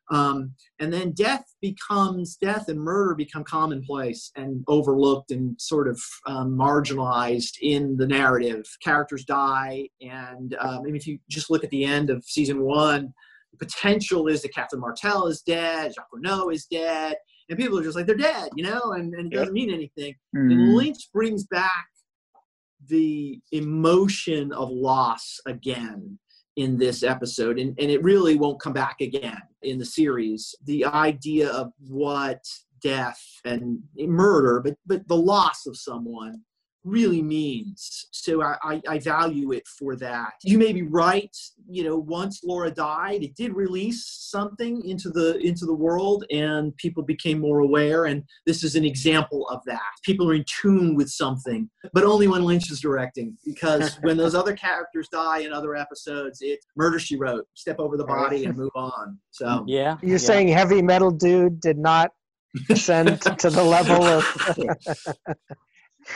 Um, 0.09 0.53
and 0.79 0.91
then 0.91 1.11
death 1.11 1.43
becomes 1.61 2.37
death 2.37 2.69
and 2.69 2.79
murder 2.79 3.13
become 3.13 3.43
commonplace 3.43 4.31
and 4.35 4.63
overlooked 4.67 5.31
and 5.31 5.59
sort 5.59 5.87
of 5.87 6.01
um, 6.25 6.57
marginalized 6.57 7.57
in 7.61 7.97
the 7.97 8.07
narrative. 8.07 8.65
Characters 8.81 9.25
die, 9.25 9.89
and 10.01 10.55
um, 10.59 10.85
if 10.87 11.05
you 11.07 11.19
just 11.29 11.49
look 11.49 11.63
at 11.63 11.69
the 11.71 11.83
end 11.83 12.09
of 12.09 12.23
season 12.23 12.61
one, 12.61 13.13
the 13.51 13.65
potential 13.65 14.27
is 14.27 14.41
that 14.41 14.53
Catherine 14.53 14.81
Martell 14.81 15.27
is 15.27 15.41
dead, 15.41 15.93
Jacques 15.93 16.07
Renault 16.11 16.49
is 16.49 16.65
dead, 16.65 17.15
and 17.49 17.57
people 17.57 17.79
are 17.79 17.83
just 17.83 17.95
like 17.95 18.05
they're 18.05 18.15
dead, 18.15 18.49
you 18.55 18.63
know, 18.63 18.93
and, 18.93 19.13
and 19.13 19.31
it 19.31 19.35
doesn't 19.35 19.53
mean 19.53 19.71
anything. 19.71 20.13
Mm. 20.35 20.51
And 20.51 20.75
Lynch 20.75 21.09
brings 21.13 21.45
back 21.45 21.87
the 22.87 23.39
emotion 23.51 24.51
of 24.53 24.69
loss 24.69 25.39
again 25.45 26.19
in 26.57 26.77
this 26.77 27.03
episode, 27.03 27.59
and, 27.59 27.77
and 27.79 27.91
it 27.91 28.03
really 28.03 28.35
won't 28.35 28.59
come 28.59 28.73
back 28.73 28.97
again 29.01 29.41
in 29.61 29.77
the 29.77 29.85
series. 29.85 30.55
The 30.65 30.85
idea 30.85 31.49
of 31.49 31.71
what 31.87 32.43
death 32.81 33.21
and 33.45 33.79
murder, 33.97 34.61
but 34.63 34.75
but 34.85 35.07
the 35.07 35.15
loss 35.15 35.65
of 35.65 35.77
someone 35.77 36.41
really 36.87 37.21
means. 37.21 38.07
So 38.11 38.41
I, 38.41 38.57
I, 38.63 38.81
I 38.87 38.99
value 38.99 39.51
it 39.51 39.67
for 39.67 39.95
that. 39.97 40.33
You 40.43 40.57
may 40.57 40.71
be 40.71 40.83
right. 40.83 41.35
You 41.69 41.83
know, 41.83 41.97
once 41.97 42.41
Laura 42.43 42.71
died, 42.71 43.23
it 43.23 43.35
did 43.35 43.53
release 43.53 44.05
something 44.07 44.83
into 44.87 45.09
the 45.09 45.37
into 45.39 45.65
the 45.65 45.73
world, 45.73 46.25
and 46.31 46.75
people 46.77 47.03
became 47.03 47.39
more 47.39 47.59
aware. 47.59 48.05
And 48.05 48.23
this 48.45 48.63
is 48.63 48.75
an 48.75 48.85
example 48.85 49.47
of 49.49 49.61
that. 49.65 49.81
People 50.03 50.29
are 50.29 50.33
in 50.33 50.45
tune 50.61 50.95
with 50.95 51.09
something, 51.09 51.69
but 51.93 52.03
only 52.03 52.27
when 52.27 52.43
Lynch 52.43 52.71
is 52.71 52.79
directing. 52.79 53.37
Because 53.45 53.95
when 54.01 54.17
those 54.17 54.35
other 54.35 54.55
characters 54.67 55.07
die 55.09 55.39
in 55.39 55.53
other 55.53 55.75
episodes, 55.75 56.39
it's 56.41 56.65
murder 56.75 56.99
she 56.99 57.15
wrote. 57.17 57.45
Step 57.53 57.79
over 57.79 57.97
the 57.97 58.05
body 58.05 58.45
and 58.45 58.57
move 58.57 58.71
on. 58.75 59.17
So 59.31 59.65
Yeah. 59.67 59.97
You're 60.01 60.11
yeah. 60.11 60.17
saying 60.17 60.47
heavy 60.49 60.81
metal 60.81 61.11
dude 61.11 61.59
did 61.59 61.77
not 61.77 62.11
ascend 62.69 63.21
to 63.21 63.49
the 63.49 63.63
level 63.63 64.03
of. 64.03 64.25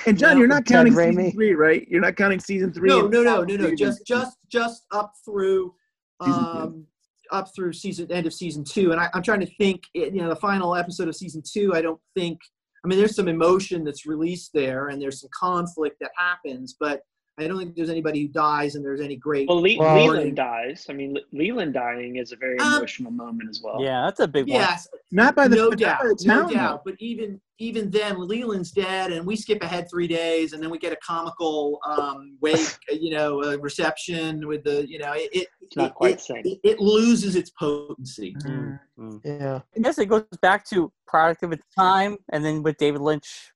And 0.05 0.17
John, 0.17 0.37
you're 0.37 0.47
not 0.47 0.65
Ted 0.65 0.75
counting 0.75 0.93
Raimi. 0.93 1.09
season 1.09 1.31
three, 1.31 1.53
right? 1.53 1.87
You're 1.89 2.01
not 2.01 2.15
counting 2.15 2.39
season 2.39 2.73
three. 2.73 2.89
no, 2.89 3.07
no, 3.07 3.23
no, 3.23 3.43
no, 3.43 3.55
no. 3.55 3.75
Just, 3.75 4.05
just, 4.05 4.37
just 4.49 4.85
up 4.91 5.13
through, 5.25 5.73
um, 6.19 6.85
up 7.31 7.49
through 7.55 7.73
season 7.73 8.11
end 8.11 8.25
of 8.25 8.33
season 8.33 8.63
two. 8.63 8.91
And 8.91 9.01
I, 9.01 9.09
I'm 9.13 9.23
trying 9.23 9.41
to 9.41 9.55
think. 9.57 9.83
You 9.93 10.11
know, 10.11 10.29
the 10.29 10.35
final 10.35 10.75
episode 10.75 11.07
of 11.07 11.15
season 11.15 11.41
two. 11.45 11.73
I 11.73 11.81
don't 11.81 11.99
think. 12.15 12.39
I 12.83 12.87
mean, 12.87 12.97
there's 12.97 13.15
some 13.15 13.27
emotion 13.27 13.83
that's 13.83 14.05
released 14.05 14.51
there, 14.53 14.87
and 14.87 15.01
there's 15.01 15.21
some 15.21 15.29
conflict 15.37 15.97
that 16.01 16.11
happens, 16.17 16.75
but 16.79 17.01
I 17.41 17.47
don't 17.47 17.57
think 17.57 17.75
there's 17.75 17.89
anybody 17.89 18.21
who 18.21 18.27
dies, 18.27 18.75
and 18.75 18.85
there's 18.85 19.01
any 19.01 19.15
great. 19.15 19.47
Well, 19.47 19.61
Le- 19.61 19.77
Well- 19.77 19.95
Leland 20.07 20.35
dies. 20.35 20.85
I 20.89 20.93
mean, 20.93 21.13
Le- 21.13 21.21
Leland 21.31 21.73
dying 21.73 22.17
is 22.17 22.31
a 22.31 22.35
very 22.35 22.57
Um, 22.59 22.75
emotional 22.77 23.11
moment 23.11 23.49
as 23.49 23.61
well. 23.63 23.81
Yeah, 23.81 24.03
that's 24.05 24.19
a 24.19 24.27
big 24.27 24.43
one. 24.47 24.59
Yes, 24.59 24.87
not 25.11 25.35
by 25.35 25.47
the 25.47 25.55
no 25.55 25.71
doubt, 25.71 26.01
by 26.01 26.07
the 26.07 26.23
no 26.25 26.41
town, 26.41 26.53
doubt. 26.53 26.81
But 26.85 26.95
even 26.99 27.41
even 27.61 27.91
then, 27.91 28.17
Leland's 28.27 28.71
dead, 28.71 29.11
and 29.11 29.23
we 29.23 29.35
skip 29.35 29.61
ahead 29.61 29.87
three 29.87 30.07
days, 30.07 30.53
and 30.53 30.63
then 30.63 30.71
we 30.71 30.79
get 30.79 30.91
a 30.91 30.95
comical 30.95 31.79
um, 31.85 32.35
wake, 32.41 32.57
you 32.89 33.11
know, 33.11 33.43
uh, 33.43 33.57
reception 33.59 34.47
with 34.47 34.63
the, 34.63 34.87
you 34.89 34.97
know, 34.97 35.13
it 35.13 35.29
it, 35.31 35.47
It's 35.61 35.75
not 35.77 35.91
it, 35.91 35.93
quite 35.93 36.27
it, 36.29 36.45
it, 36.45 36.59
it 36.63 36.79
loses 36.79 37.35
its 37.35 37.51
potency. 37.51 38.35
Mm. 38.43 38.79
Mm. 38.97 39.21
Yeah. 39.23 39.59
I 39.75 39.79
guess 39.79 39.99
it 39.99 40.07
goes 40.07 40.23
back 40.41 40.65
to 40.69 40.91
product 41.05 41.43
of 41.43 41.51
its 41.51 41.65
time, 41.77 42.17
and 42.31 42.43
then 42.43 42.63
with 42.63 42.77
David 42.77 43.01
Lynch, 43.01 43.51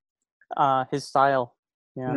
uh, 0.56 0.86
his 0.92 1.06
style. 1.06 1.56
Yeah. 1.96 2.16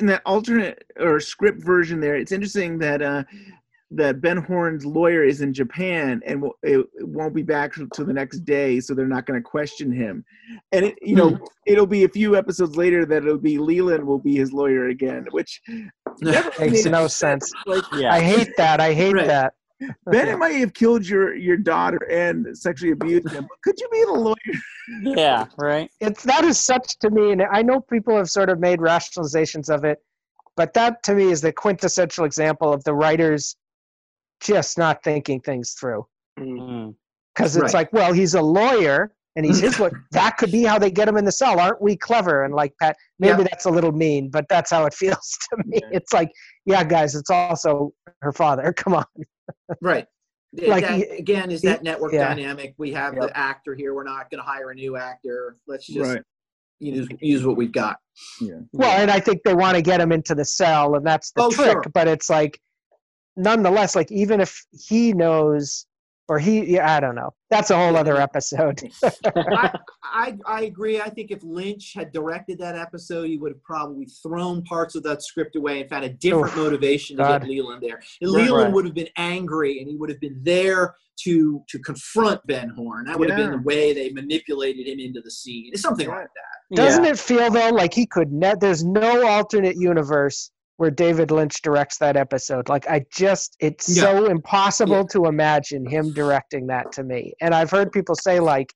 In 0.00 0.06
that 0.06 0.22
alternate 0.24 0.82
or 0.98 1.20
script 1.20 1.62
version 1.62 2.00
there, 2.00 2.16
it's 2.16 2.32
interesting 2.32 2.78
that 2.78 3.02
uh, 3.02 3.22
that 3.90 4.20
Ben 4.20 4.38
Horne's 4.38 4.86
lawyer 4.86 5.24
is 5.24 5.40
in 5.42 5.52
Japan 5.52 6.22
and 6.24 6.40
will, 6.40 6.54
it, 6.62 6.78
it 6.94 7.06
won't 7.08 7.34
be 7.34 7.42
back 7.42 7.74
till 7.92 8.06
the 8.06 8.12
next 8.12 8.40
day, 8.40 8.80
so 8.80 8.94
they're 8.94 9.06
not 9.06 9.26
going 9.26 9.38
to 9.38 9.42
question 9.42 9.90
him. 9.92 10.24
And 10.72 10.86
it, 10.86 10.98
you 11.02 11.16
know, 11.16 11.38
it'll 11.66 11.86
be 11.86 12.04
a 12.04 12.08
few 12.08 12.36
episodes 12.36 12.76
later 12.76 13.04
that 13.04 13.24
it'll 13.24 13.36
be 13.36 13.58
Leland 13.58 14.04
will 14.06 14.18
be 14.20 14.36
his 14.36 14.52
lawyer 14.52 14.88
again, 14.88 15.26
which 15.32 15.60
Makes 16.22 16.84
no 16.86 17.08
sense. 17.08 17.50
sense. 17.50 17.52
Like 17.66 17.84
Yeah. 17.92 18.12
I 18.14 18.20
hate 18.20 18.56
that. 18.56 18.80
I 18.80 18.94
hate 18.94 19.14
Right. 19.14 19.26
that. 19.26 19.54
Ben 20.06 20.38
might 20.38 20.50
have 20.56 20.74
killed 20.74 21.06
your 21.06 21.34
your 21.34 21.56
daughter 21.56 21.98
and 22.10 22.56
sexually 22.56 22.92
abused 22.92 23.30
him, 23.30 23.44
but 23.48 23.58
could 23.64 23.78
you 23.80 23.88
be 23.90 24.04
the 24.04 24.12
lawyer? 24.12 24.34
Yeah, 25.02 25.46
right. 25.56 25.88
It's 26.00 26.24
that 26.24 26.44
is 26.44 26.58
such 26.58 26.98
to 26.98 27.10
me, 27.10 27.30
and 27.30 27.42
I 27.42 27.62
know 27.62 27.80
people 27.80 28.16
have 28.16 28.28
sort 28.28 28.50
of 28.50 28.58
made 28.58 28.80
rationalizations 28.80 29.72
of 29.72 29.84
it, 29.84 29.98
but 30.56 30.74
that 30.74 31.02
to 31.04 31.14
me 31.14 31.30
is 31.30 31.40
the 31.40 31.52
quintessential 31.52 32.24
example 32.24 32.72
of 32.72 32.82
the 32.82 32.92
writers 32.92 33.54
just 34.40 34.78
not 34.78 35.04
thinking 35.04 35.40
things 35.40 35.72
through. 35.78 36.04
Mm. 36.38 36.94
Because 37.34 37.54
it's 37.56 37.62
Right. 37.66 37.74
like, 37.74 37.92
well, 37.92 38.12
he's 38.12 38.34
a 38.34 38.42
lawyer 38.42 39.14
and 39.36 39.46
he's 39.46 39.60
his 39.60 39.78
lawyer. 39.78 40.04
That 40.10 40.38
could 40.38 40.50
be 40.50 40.64
how 40.64 40.78
they 40.78 40.90
get 40.90 41.06
him 41.06 41.16
in 41.16 41.24
the 41.24 41.30
cell. 41.32 41.60
Aren't 41.60 41.80
we 41.80 41.96
clever? 41.96 42.44
And 42.44 42.52
like 42.54 42.72
Pat, 42.82 42.96
maybe 43.20 43.42
Yeah. 43.42 43.48
that's 43.50 43.66
a 43.66 43.70
little 43.70 43.92
mean, 43.92 44.28
but 44.30 44.46
that's 44.48 44.70
how 44.70 44.86
it 44.86 44.94
feels 45.02 45.38
to 45.50 45.56
me. 45.66 45.78
Yeah. 45.82 45.88
It's 45.92 46.12
like, 46.12 46.32
yeah, 46.66 46.82
guys, 46.82 47.14
it's 47.14 47.30
also 47.30 47.92
her 48.22 48.32
father. 48.32 48.72
Come 48.72 48.94
on. 48.94 49.04
Right. 49.80 50.06
Like, 50.66 50.84
that, 50.84 51.16
again, 51.16 51.52
is 51.52 51.62
that 51.62 51.84
network 51.84 52.12
yeah. 52.12 52.34
dynamic? 52.34 52.74
We 52.76 52.90
have 52.92 53.14
Yep. 53.14 53.22
the 53.22 53.36
actor 53.38 53.72
here. 53.76 53.94
We're 53.94 54.02
not 54.02 54.28
going 54.32 54.42
to 54.42 54.44
hire 54.44 54.70
a 54.70 54.74
new 54.74 54.96
actor. 54.96 55.56
Let's 55.68 55.86
just 55.86 56.10
Right. 56.10 56.22
use 56.80 57.06
use 57.20 57.46
what 57.46 57.56
we've 57.56 57.70
got. 57.70 57.98
Yeah. 58.40 58.54
Well, 58.72 58.90
and 59.00 59.12
I 59.12 59.20
think 59.20 59.42
they 59.44 59.54
want 59.54 59.76
to 59.76 59.82
get 59.82 60.00
him 60.00 60.10
into 60.10 60.34
the 60.34 60.44
cell, 60.44 60.96
and 60.96 61.06
that's 61.06 61.30
the 61.30 61.42
Oh, 61.44 61.50
trick. 61.52 61.70
sure. 61.70 61.84
But 61.94 62.08
it's 62.08 62.28
like, 62.28 62.60
nonetheless, 63.36 63.94
like 63.94 64.10
even 64.10 64.40
if 64.40 64.60
he 64.72 65.12
knows, 65.12 65.86
or 66.30 66.38
he, 66.38 66.64
yeah, 66.74 66.94
I 66.94 67.00
don't 67.00 67.16
know. 67.16 67.34
That's 67.50 67.70
a 67.70 67.76
whole 67.76 67.96
other 67.96 68.16
episode. 68.18 68.80
I, 69.02 69.76
I 70.04 70.36
I 70.46 70.62
agree. 70.62 71.00
I 71.00 71.08
think 71.10 71.32
if 71.32 71.42
Lynch 71.42 71.92
had 71.92 72.12
directed 72.12 72.56
that 72.60 72.76
episode, 72.76 73.24
he 73.24 73.36
would 73.36 73.50
have 73.50 73.62
probably 73.64 74.06
thrown 74.22 74.62
parts 74.62 74.94
of 74.94 75.02
that 75.02 75.24
script 75.24 75.56
away 75.56 75.80
and 75.80 75.90
found 75.90 76.04
a 76.04 76.08
different 76.08 76.52
Oof, 76.52 76.56
motivation 76.56 77.16
to 77.16 77.24
God. 77.24 77.40
get 77.40 77.50
Leland 77.50 77.82
there. 77.82 78.00
And 78.20 78.32
Right. 78.32 78.44
Leland 78.44 78.66
Right. 78.66 78.72
would 78.74 78.84
have 78.84 78.94
been 78.94 79.08
angry, 79.16 79.80
and 79.80 79.88
he 79.88 79.96
would 79.96 80.08
have 80.08 80.20
been 80.20 80.38
there 80.44 80.94
to 81.24 81.64
to 81.68 81.78
confront 81.80 82.46
Ben 82.46 82.68
Horne. 82.76 83.06
That 83.06 83.18
would 83.18 83.28
have 83.28 83.36
been 83.36 83.50
the 83.50 83.62
way 83.62 83.92
they 83.92 84.10
manipulated 84.10 84.86
him 84.86 85.00
into 85.00 85.20
the 85.20 85.32
scene. 85.32 85.70
It's 85.72 85.82
something 85.82 86.06
like 86.06 86.28
that. 86.28 86.76
Doesn't 86.76 87.02
yeah. 87.02 87.10
it 87.10 87.18
feel 87.18 87.50
though 87.50 87.70
like 87.70 87.92
he 87.92 88.06
could? 88.06 88.30
Ne- 88.30 88.54
there's 88.60 88.84
no 88.84 89.26
alternate 89.26 89.74
universe 89.76 90.52
where 90.80 90.90
David 90.90 91.30
Lynch 91.30 91.60
directs 91.60 91.98
that 91.98 92.16
episode. 92.16 92.70
Like 92.70 92.88
I 92.88 93.04
just, 93.12 93.54
it's 93.60 93.86
Yeah. 93.94 94.04
so 94.04 94.24
impossible 94.30 94.96
Yeah. 95.02 95.12
to 95.12 95.24
imagine 95.26 95.84
him 95.84 96.10
directing 96.14 96.68
that 96.68 96.90
to 96.92 97.04
me. 97.04 97.34
And 97.42 97.54
I've 97.54 97.70
heard 97.70 97.92
people 97.92 98.14
say 98.14 98.40
like, 98.40 98.72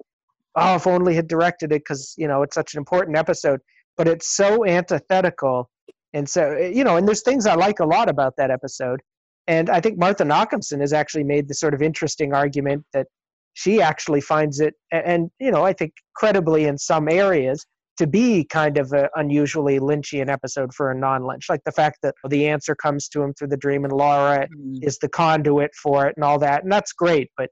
"Oh, 0.55 0.75
if 0.75 0.87
only 0.87 1.15
had 1.15 1.29
directed 1.29 1.73
it 1.73 1.81
because 1.81 2.15
you 2.19 2.29
know 2.29 2.43
it's 2.43 2.55
such 2.57 2.75
an 2.75 2.79
important 2.79 3.17
episode." 3.17 3.61
But 3.97 4.07
it's 4.07 4.29
so 4.37 4.67
antithetical, 4.67 5.71
and 6.13 6.29
so 6.29 6.43
eh, 6.53 6.67
you 6.75 6.85
know, 6.85 6.97
and 6.99 7.09
there's 7.09 7.23
things 7.23 7.47
I 7.47 7.55
like 7.55 7.81
a 7.81 7.87
lot 7.87 8.11
about 8.11 8.35
that 8.37 8.51
episode. 8.51 9.01
And 9.47 9.71
I 9.71 9.81
think 9.81 9.97
Martha 9.99 10.25
Nochimson 10.25 10.81
has 10.81 10.93
actually 10.93 11.25
made 11.25 11.49
the 11.49 11.55
sort 11.55 11.73
of 11.73 11.81
interesting 11.81 12.35
argument 12.35 12.85
that 12.93 13.07
she 13.55 13.81
actually 13.81 14.21
finds 14.21 14.61
it 14.61 14.75
and 14.93 15.31
you 15.41 15.51
know, 15.51 15.65
I 15.65 15.73
think 15.73 15.93
credibly 16.15 16.67
in 16.67 16.77
some 16.77 17.09
areas, 17.09 17.65
to 17.97 18.07
be 18.07 18.45
kind 18.45 18.77
of 18.79 18.93
an 18.93 19.09
unusually 19.17 19.79
Lynchian 19.79 20.29
episode 20.29 20.75
for 20.75 20.91
a 20.91 20.95
non-Lynch, 20.95 21.49
like 21.49 21.63
the 21.65 21.73
fact 21.73 21.99
that 22.03 22.15
the 22.29 22.49
answer 22.49 22.75
comes 22.75 23.09
to 23.09 23.23
him 23.23 23.33
through 23.35 23.49
the 23.49 23.57
dream, 23.57 23.85
and 23.85 23.93
Laura 23.93 24.47
mm-hmm. 24.49 24.83
is 24.83 24.99
the 24.99 25.09
conduit 25.09 25.71
for 25.81 26.07
it, 26.07 26.15
and 26.17 26.25
all 26.25 26.39
that, 26.39 26.63
and 26.65 26.73
that's 26.73 26.93
great. 26.93 27.31
But 27.37 27.51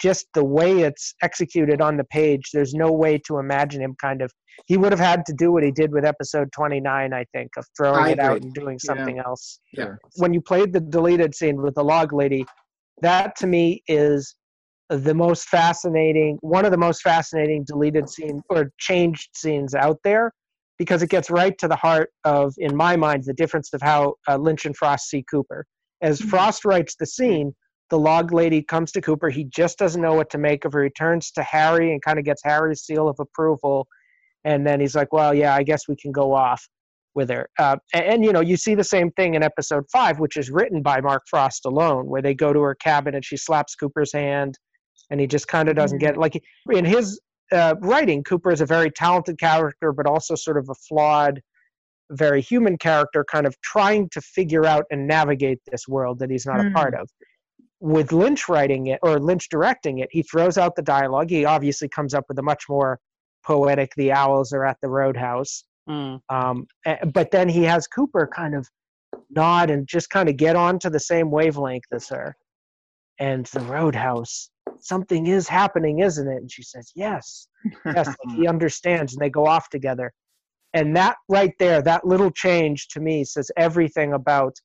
just 0.00 0.26
the 0.34 0.44
way 0.44 0.80
it's 0.80 1.14
executed 1.22 1.80
on 1.80 1.96
the 1.96 2.04
page, 2.04 2.50
there's 2.52 2.74
no 2.74 2.90
way 2.92 3.18
to 3.26 3.38
imagine 3.38 3.80
him 3.80 3.94
kind 4.00 4.22
of. 4.22 4.32
He 4.66 4.76
would 4.76 4.92
have 4.92 5.00
had 5.00 5.24
to 5.26 5.32
do 5.32 5.52
what 5.52 5.62
he 5.62 5.70
did 5.70 5.92
with 5.92 6.04
episode 6.04 6.50
29, 6.52 7.12
I 7.12 7.24
think, 7.32 7.50
of 7.56 7.64
throwing 7.76 8.04
I 8.04 8.10
it 8.10 8.18
out 8.18 8.42
and 8.42 8.52
doing 8.52 8.78
Yeah. 8.82 8.94
something 8.94 9.18
else. 9.18 9.60
Yeah. 9.72 9.94
When 10.16 10.34
you 10.34 10.40
played 10.40 10.72
the 10.72 10.80
deleted 10.80 11.34
scene 11.34 11.62
with 11.62 11.74
the 11.74 11.84
log 11.84 12.12
lady, 12.12 12.44
that 13.00 13.36
to 13.36 13.46
me 13.46 13.82
is 13.88 14.34
the 14.90 15.14
most 15.14 15.48
fascinating, 15.48 16.38
one 16.40 16.64
of 16.64 16.70
the 16.70 16.76
most 16.76 17.02
fascinating 17.02 17.64
deleted 17.64 18.08
scene 18.08 18.42
or 18.50 18.72
changed 18.78 19.30
scenes 19.34 19.74
out 19.74 19.98
there, 20.04 20.32
because 20.78 21.02
it 21.02 21.10
gets 21.10 21.30
right 21.30 21.56
to 21.58 21.68
the 21.68 21.76
heart 21.76 22.10
of, 22.24 22.54
in 22.58 22.76
my 22.76 22.96
mind, 22.96 23.24
the 23.24 23.34
difference 23.34 23.72
of 23.72 23.80
how 23.82 24.14
uh, 24.28 24.36
Lynch 24.36 24.66
and 24.66 24.76
Frost 24.76 25.08
see 25.08 25.24
Cooper. 25.30 25.64
As 26.02 26.20
Frost 26.20 26.64
writes 26.64 26.96
the 26.98 27.06
scene, 27.06 27.54
the 27.90 27.98
log 27.98 28.32
lady 28.32 28.62
comes 28.62 28.90
to 28.92 29.00
Cooper. 29.00 29.30
He 29.30 29.44
just 29.44 29.78
doesn't 29.78 30.00
know 30.00 30.14
what 30.14 30.30
to 30.30 30.38
make 30.38 30.64
of 30.64 30.72
her. 30.72 30.84
He 30.84 30.90
turns 30.90 31.30
to 31.32 31.42
Harry 31.42 31.92
and 31.92 32.02
kind 32.02 32.18
of 32.18 32.24
gets 32.24 32.42
Harry's 32.44 32.82
seal 32.82 33.08
of 33.08 33.16
approval, 33.20 33.86
and 34.44 34.66
then 34.66 34.80
he's 34.80 34.94
like, 34.94 35.12
"Well, 35.12 35.34
yeah, 35.34 35.54
I 35.54 35.62
guess 35.62 35.88
we 35.88 35.96
can 35.96 36.12
go 36.12 36.34
off." 36.34 36.66
with 37.14 37.28
her. 37.28 37.48
Uh, 37.58 37.76
and, 37.92 38.04
and, 38.04 38.24
you 38.24 38.32
know, 38.32 38.40
you 38.40 38.56
see 38.56 38.74
the 38.74 38.84
same 38.84 39.10
thing 39.12 39.34
in 39.34 39.42
episode 39.42 39.84
five, 39.92 40.18
which 40.18 40.36
is 40.36 40.50
written 40.50 40.82
by 40.82 41.00
Mark 41.00 41.22
Frost 41.28 41.66
alone, 41.66 42.06
where 42.06 42.22
they 42.22 42.34
go 42.34 42.52
to 42.52 42.60
her 42.60 42.74
cabin 42.74 43.14
and 43.14 43.24
she 43.24 43.36
slaps 43.36 43.74
Cooper's 43.74 44.12
hand, 44.12 44.58
and 45.12 45.20
he 45.20 45.26
just 45.26 45.46
kind 45.46 45.68
of 45.68 45.76
doesn't 45.76 45.98
get 45.98 46.14
it. 46.14 46.18
Like 46.18 46.42
in 46.72 46.86
his 46.86 47.20
uh, 47.52 47.74
writing, 47.80 48.24
Cooper 48.24 48.50
is 48.50 48.62
a 48.62 48.66
very 48.66 48.90
talented 48.90 49.38
character, 49.38 49.92
but 49.92 50.06
also 50.06 50.34
sort 50.34 50.56
of 50.56 50.70
a 50.70 50.74
flawed, 50.74 51.42
very 52.10 52.40
human 52.40 52.78
character, 52.78 53.22
kind 53.30 53.46
of 53.46 53.54
trying 53.60 54.08
to 54.08 54.22
figure 54.22 54.64
out 54.64 54.86
and 54.90 55.06
navigate 55.06 55.58
this 55.70 55.86
world 55.86 56.18
that 56.18 56.30
he's 56.30 56.46
not 56.46 56.60
a 56.60 56.64
Hmm. 56.64 56.72
part 56.72 56.94
of. 56.94 57.10
With 57.78 58.10
Lynch 58.10 58.48
writing 58.48 58.86
it 58.86 59.00
or 59.02 59.20
Lynch 59.20 59.50
directing 59.50 59.98
it, 59.98 60.08
he 60.10 60.22
throws 60.22 60.56
out 60.56 60.76
the 60.76 60.82
dialogue. 60.82 61.28
He 61.28 61.44
obviously 61.44 61.88
comes 61.90 62.14
up 62.14 62.24
with 62.28 62.38
a 62.38 62.42
much 62.42 62.64
more 62.70 62.98
poetic 63.44 63.92
"The 63.96 64.12
owls 64.12 64.54
are 64.54 64.64
at 64.64 64.78
the 64.80 64.88
roadhouse." 64.88 65.64
Mm. 65.86 66.20
Um, 66.30 66.66
but 67.12 67.32
then 67.32 67.50
he 67.50 67.64
has 67.64 67.86
Cooper 67.86 68.26
kind 68.34 68.54
of 68.54 68.66
nod 69.28 69.68
and 69.68 69.86
just 69.86 70.08
kind 70.08 70.30
of 70.30 70.38
get 70.38 70.56
on 70.56 70.78
to 70.78 70.88
the 70.88 71.00
same 71.00 71.30
wavelength 71.30 71.84
as 71.92 72.08
her. 72.08 72.34
And 73.22 73.46
the 73.46 73.60
roadhouse, 73.60 74.50
something 74.80 75.28
is 75.28 75.46
happening, 75.46 76.00
isn't 76.00 76.26
it? 76.26 76.38
And 76.38 76.50
she 76.50 76.64
says, 76.64 76.90
Yes, 76.96 77.46
yes, 77.86 78.08
like 78.08 78.36
he 78.36 78.48
understands. 78.54 79.12
And 79.12 79.22
they 79.22 79.30
go 79.30 79.46
off 79.46 79.68
together. 79.68 80.12
And 80.74 80.96
that 80.96 81.18
right 81.28 81.52
there, 81.60 81.82
that 81.82 82.04
little 82.04 82.32
change 82.32 82.88
to 82.88 83.00
me 83.00 83.22
says 83.24 83.48
everything 83.56 84.12
about 84.12 84.56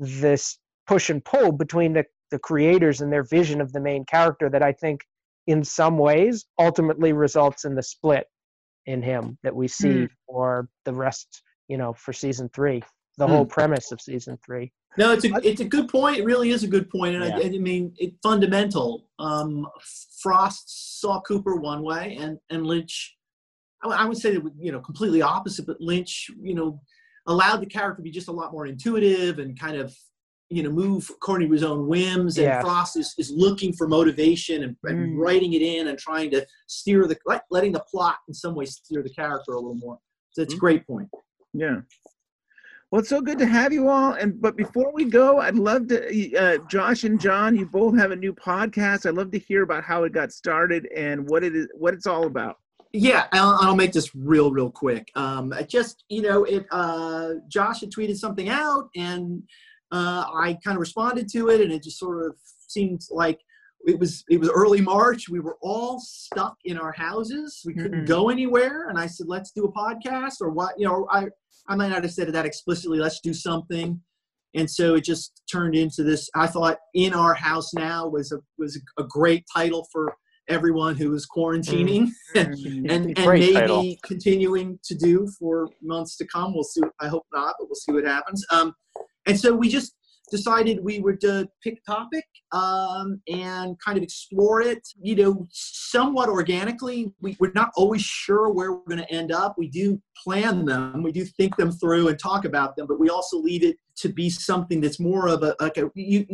this 0.00 0.58
push 0.88 1.08
and 1.08 1.24
pull 1.24 1.52
between 1.52 1.92
the, 1.92 2.04
the 2.32 2.38
creators 2.40 3.00
and 3.00 3.12
their 3.12 3.22
vision 3.22 3.60
of 3.60 3.72
the 3.72 3.80
main 3.80 4.04
character 4.06 4.50
that 4.50 4.62
I 4.62 4.72
think 4.72 5.02
in 5.46 5.62
some 5.62 5.96
ways 5.96 6.46
ultimately 6.58 7.12
results 7.12 7.64
in 7.64 7.76
the 7.76 7.82
split 7.82 8.26
in 8.86 9.02
him 9.02 9.38
that 9.44 9.54
we 9.54 9.68
see 9.68 10.00
hmm. 10.00 10.04
for 10.26 10.68
the 10.84 10.92
rest, 10.92 11.42
you 11.68 11.76
know, 11.76 11.92
for 11.92 12.12
season 12.12 12.50
three, 12.52 12.82
the 13.18 13.26
hmm. 13.26 13.32
whole 13.32 13.46
premise 13.46 13.92
of 13.92 14.00
season 14.00 14.36
three. 14.44 14.72
No, 14.96 15.12
it's 15.12 15.24
a 15.24 15.30
it's 15.42 15.60
a 15.60 15.64
good 15.64 15.88
point. 15.88 16.18
It 16.18 16.24
really 16.24 16.50
is 16.50 16.62
a 16.62 16.68
good 16.68 16.88
point, 16.90 17.16
and 17.16 17.24
Yeah. 17.24 17.36
I, 17.36 17.54
I 17.54 17.58
mean, 17.58 17.92
it 17.98 18.14
fundamental. 18.22 19.08
Um, 19.18 19.66
Frost 20.22 21.00
saw 21.00 21.20
Cooper 21.22 21.56
one 21.56 21.82
way, 21.82 22.16
and 22.20 22.38
and 22.50 22.66
Lynch, 22.66 23.16
I, 23.82 23.88
would- 23.88 23.96
I 23.96 24.04
would 24.06 24.18
say 24.18 24.34
that 24.34 24.42
you 24.58 24.72
know 24.72 24.80
completely 24.80 25.22
opposite. 25.22 25.66
But 25.66 25.80
Lynch, 25.80 26.30
you 26.40 26.54
know, 26.54 26.80
allowed 27.26 27.60
the 27.60 27.66
character 27.66 27.96
to 27.96 28.02
be 28.02 28.10
just 28.10 28.28
a 28.28 28.32
lot 28.32 28.52
more 28.52 28.66
intuitive 28.66 29.38
and 29.40 29.58
kind 29.58 29.76
of 29.76 29.96
you 30.50 30.62
know 30.62 30.70
move 30.70 31.10
according 31.10 31.48
to 31.48 31.52
his 31.54 31.64
own 31.64 31.88
whims. 31.88 32.38
And 32.38 32.44
Yeah. 32.46 32.60
Frost 32.60 32.96
is, 32.96 33.14
is 33.18 33.30
looking 33.30 33.72
for 33.72 33.88
motivation 33.88 34.62
and, 34.62 34.76
and 34.84 34.98
Mm. 35.16 35.18
writing 35.18 35.54
it 35.54 35.62
in 35.62 35.88
and 35.88 35.98
trying 35.98 36.30
to 36.32 36.46
steer 36.68 37.06
the 37.08 37.16
let- 37.26 37.46
letting 37.50 37.72
the 37.72 37.80
plot 37.90 38.16
in 38.28 38.34
some 38.34 38.54
way 38.54 38.64
steer 38.66 39.02
the 39.02 39.10
character 39.10 39.52
a 39.52 39.56
little 39.56 39.74
more. 39.74 39.98
So 40.30 40.42
it's 40.42 40.54
a 40.54 40.58
great 40.58 40.86
point. 40.86 41.08
Yeah. 41.52 41.80
Well, 42.94 43.00
it's 43.00 43.08
so 43.08 43.20
good 43.20 43.38
to 43.38 43.46
have 43.46 43.72
you 43.72 43.88
all. 43.88 44.12
And 44.12 44.40
but 44.40 44.56
before 44.56 44.92
we 44.94 45.06
go, 45.06 45.40
I'd 45.40 45.56
love 45.56 45.88
to, 45.88 46.36
uh, 46.36 46.58
Josh 46.70 47.02
and 47.02 47.20
John, 47.20 47.56
you 47.56 47.66
both 47.66 47.98
have 47.98 48.12
a 48.12 48.16
new 48.16 48.32
podcast. 48.32 49.04
I'd 49.04 49.16
love 49.16 49.32
to 49.32 49.38
hear 49.40 49.64
about 49.64 49.82
how 49.82 50.04
it 50.04 50.12
got 50.12 50.30
started 50.30 50.86
and 50.94 51.28
what 51.28 51.42
it 51.42 51.56
is, 51.56 51.66
what 51.74 51.92
it's 51.92 52.06
all 52.06 52.26
about. 52.26 52.58
Yeah, 52.92 53.26
I'll, 53.32 53.58
I'll 53.60 53.74
make 53.74 53.90
this 53.90 54.14
real, 54.14 54.52
real 54.52 54.70
quick. 54.70 55.10
Um, 55.16 55.52
I 55.52 55.64
just, 55.64 56.04
you 56.08 56.22
know, 56.22 56.44
it. 56.44 56.66
Uh, 56.70 57.30
Josh 57.48 57.80
had 57.80 57.90
tweeted 57.90 58.16
something 58.16 58.48
out, 58.48 58.90
and 58.94 59.42
uh, 59.90 60.26
I 60.32 60.56
kind 60.62 60.76
of 60.76 60.80
responded 60.80 61.28
to 61.30 61.48
it, 61.48 61.62
and 61.62 61.72
it 61.72 61.82
just 61.82 61.98
sort 61.98 62.24
of 62.24 62.36
seemed 62.68 63.00
like 63.10 63.40
it 63.88 63.98
was. 63.98 64.22
It 64.30 64.38
was 64.38 64.50
early 64.50 64.80
March. 64.80 65.28
We 65.28 65.40
were 65.40 65.56
all 65.62 65.98
stuck 65.98 66.58
in 66.64 66.78
our 66.78 66.92
houses. 66.92 67.60
We 67.66 67.74
couldn't 67.74 68.04
Mhm. 68.04 68.06
go 68.06 68.28
anywhere, 68.28 68.88
and 68.88 68.96
I 68.96 69.08
said, 69.08 69.26
"Let's 69.26 69.50
do 69.50 69.64
a 69.64 69.72
podcast," 69.72 70.40
or 70.40 70.50
what? 70.50 70.78
You 70.78 70.86
know, 70.86 71.08
I 71.10 71.26
I 71.68 71.76
might 71.76 71.88
not 71.88 72.02
have 72.02 72.12
said 72.12 72.28
that 72.28 72.46
explicitly. 72.46 72.98
Let's 72.98 73.20
do 73.20 73.34
something. 73.34 74.00
And 74.54 74.70
so 74.70 74.94
it 74.94 75.04
just 75.04 75.42
turned 75.50 75.74
into 75.74 76.02
this. 76.02 76.28
I 76.34 76.46
thought 76.46 76.78
"In 76.94 77.12
Our 77.12 77.34
House 77.34 77.74
Now" 77.74 78.06
was 78.06 78.32
a 78.32 78.38
was 78.58 78.80
a, 78.98 79.04
great 79.04 79.44
title 79.54 79.86
for 79.90 80.14
everyone 80.48 80.94
who 80.94 81.10
was 81.10 81.26
quarantining 81.26 82.10
and 82.34 82.90
and 82.90 83.06
maybe 83.18 83.54
title. 83.54 83.96
continuing 84.04 84.78
to 84.84 84.94
do 84.94 85.26
for 85.38 85.68
months 85.82 86.16
to 86.18 86.26
come. 86.26 86.54
We'll 86.54 86.64
see. 86.64 86.82
I 87.00 87.08
hope 87.08 87.24
not, 87.32 87.56
but 87.58 87.68
we'll 87.68 87.74
see 87.74 87.92
what 87.92 88.04
happens. 88.04 88.44
Um, 88.50 88.74
and 89.26 89.38
so 89.38 89.54
we 89.54 89.68
just 89.68 89.94
decided 90.30 90.82
we 90.82 91.00
would 91.00 91.24
uh, 91.24 91.44
pick 91.62 91.84
topic 91.84 92.24
um, 92.52 93.20
and 93.28 93.76
kind 93.84 93.96
of 93.96 94.02
explore 94.02 94.60
it, 94.60 94.86
you 95.00 95.14
know, 95.14 95.46
somewhat 95.50 96.28
organically. 96.28 97.12
We, 97.20 97.36
we're 97.38 97.52
not 97.54 97.70
always 97.76 98.02
sure 98.02 98.50
where 98.50 98.72
we're 98.72 98.84
going 98.88 98.98
to 98.98 99.12
end 99.12 99.32
up. 99.32 99.56
We 99.58 99.68
do 99.68 100.00
plan 100.22 100.64
them, 100.64 101.02
we 101.02 101.12
do 101.12 101.24
think 101.24 101.56
them 101.56 101.72
through 101.72 102.08
and 102.08 102.18
talk 102.18 102.44
about 102.44 102.76
them, 102.76 102.86
but 102.86 102.98
we 102.98 103.10
also 103.10 103.38
leave 103.38 103.64
it 103.64 103.76
to 103.96 104.08
be 104.08 104.30
something 104.30 104.80
that's 104.80 104.98
more 104.98 105.28
of 105.28 105.42
a 105.42 105.54
like 105.60 105.76
a 105.76 105.90
you, 105.94 106.26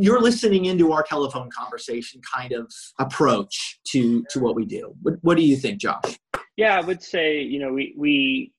you're 0.00 0.20
listening 0.20 0.66
into 0.66 0.92
our 0.92 1.02
telephone 1.02 1.48
conversation 1.56 2.20
kind 2.32 2.52
of 2.52 2.72
approach 2.98 3.80
to 3.88 4.24
to 4.30 4.40
what 4.40 4.54
we 4.54 4.64
do. 4.64 4.94
What, 5.02 5.14
what 5.22 5.36
do 5.36 5.42
you 5.42 5.56
think, 5.56 5.80
Josh? 5.80 6.18
Yeah, 6.56 6.76
I 6.76 6.80
would 6.80 7.02
say 7.02 7.40
you 7.40 7.58
know 7.58 7.72
we 7.72 7.94
we 7.96 8.52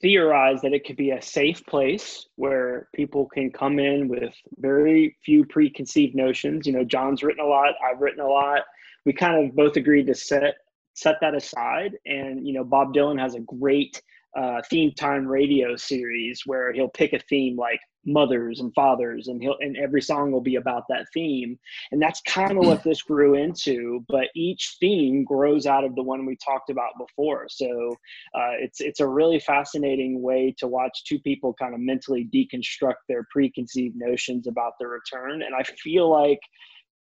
theorize 0.00 0.60
that 0.62 0.72
it 0.72 0.84
could 0.84 0.96
be 0.96 1.10
a 1.10 1.20
safe 1.20 1.64
place 1.66 2.26
where 2.36 2.88
people 2.94 3.26
can 3.26 3.50
come 3.50 3.78
in 3.78 4.08
with 4.08 4.32
very 4.58 5.16
few 5.24 5.44
preconceived 5.44 6.14
notions. 6.14 6.66
You 6.66 6.72
know, 6.72 6.84
John's 6.84 7.22
written 7.22 7.44
a 7.44 7.48
lot, 7.48 7.74
I've 7.84 8.00
written 8.00 8.20
a 8.20 8.28
lot. 8.28 8.62
We 9.04 9.12
kind 9.12 9.44
of 9.44 9.56
both 9.56 9.76
agreed 9.76 10.06
to 10.06 10.14
set 10.14 10.54
set 10.94 11.16
that 11.20 11.34
aside, 11.34 11.92
and 12.06 12.46
you 12.46 12.52
know, 12.52 12.64
Bob 12.64 12.92
Dylan 12.92 13.20
has 13.20 13.34
a 13.34 13.40
great 13.40 14.02
uh, 14.36 14.60
theme 14.68 14.92
time 14.92 15.26
radio 15.26 15.76
series 15.76 16.42
where 16.44 16.72
he'll 16.72 16.88
pick 16.88 17.12
a 17.12 17.18
theme 17.18 17.56
like 17.56 17.80
mothers 18.08 18.60
and 18.60 18.72
fathers 18.74 19.28
and 19.28 19.42
he'll 19.42 19.56
and 19.60 19.76
every 19.76 20.02
song 20.02 20.32
will 20.32 20.40
be 20.40 20.56
about 20.56 20.84
that 20.88 21.06
theme. 21.12 21.58
And 21.92 22.00
that's 22.00 22.20
kind 22.22 22.58
of 22.58 22.66
what 22.66 22.82
this 22.82 23.02
grew 23.02 23.34
into 23.34 24.04
but 24.08 24.28
each 24.34 24.76
theme 24.80 25.24
grows 25.24 25.66
out 25.66 25.84
of 25.84 25.94
the 25.94 26.02
one 26.02 26.26
we 26.26 26.36
talked 26.36 26.70
about 26.70 26.92
before. 26.98 27.46
So 27.48 27.96
uh, 28.34 28.54
it's 28.58 28.80
it's 28.80 29.00
a 29.00 29.06
really 29.06 29.40
fascinating 29.40 30.22
way 30.22 30.54
to 30.58 30.66
watch 30.66 31.04
two 31.04 31.18
people 31.18 31.54
kind 31.54 31.74
of 31.74 31.80
mentally 31.80 32.28
deconstruct 32.34 33.06
their 33.08 33.26
preconceived 33.30 33.96
notions 33.96 34.46
about 34.46 34.72
the 34.80 34.86
return. 34.86 35.42
And 35.42 35.54
i 35.54 35.62
feel 35.62 36.10
like 36.10 36.40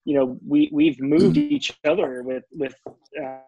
you 0.05 0.15
know 0.15 0.39
we 0.47 0.69
we've 0.73 1.01
moved 1.01 1.37
each 1.37 1.73
other 1.85 2.23
with 2.23 2.45
with 2.53 2.75
uh, 3.23 3.39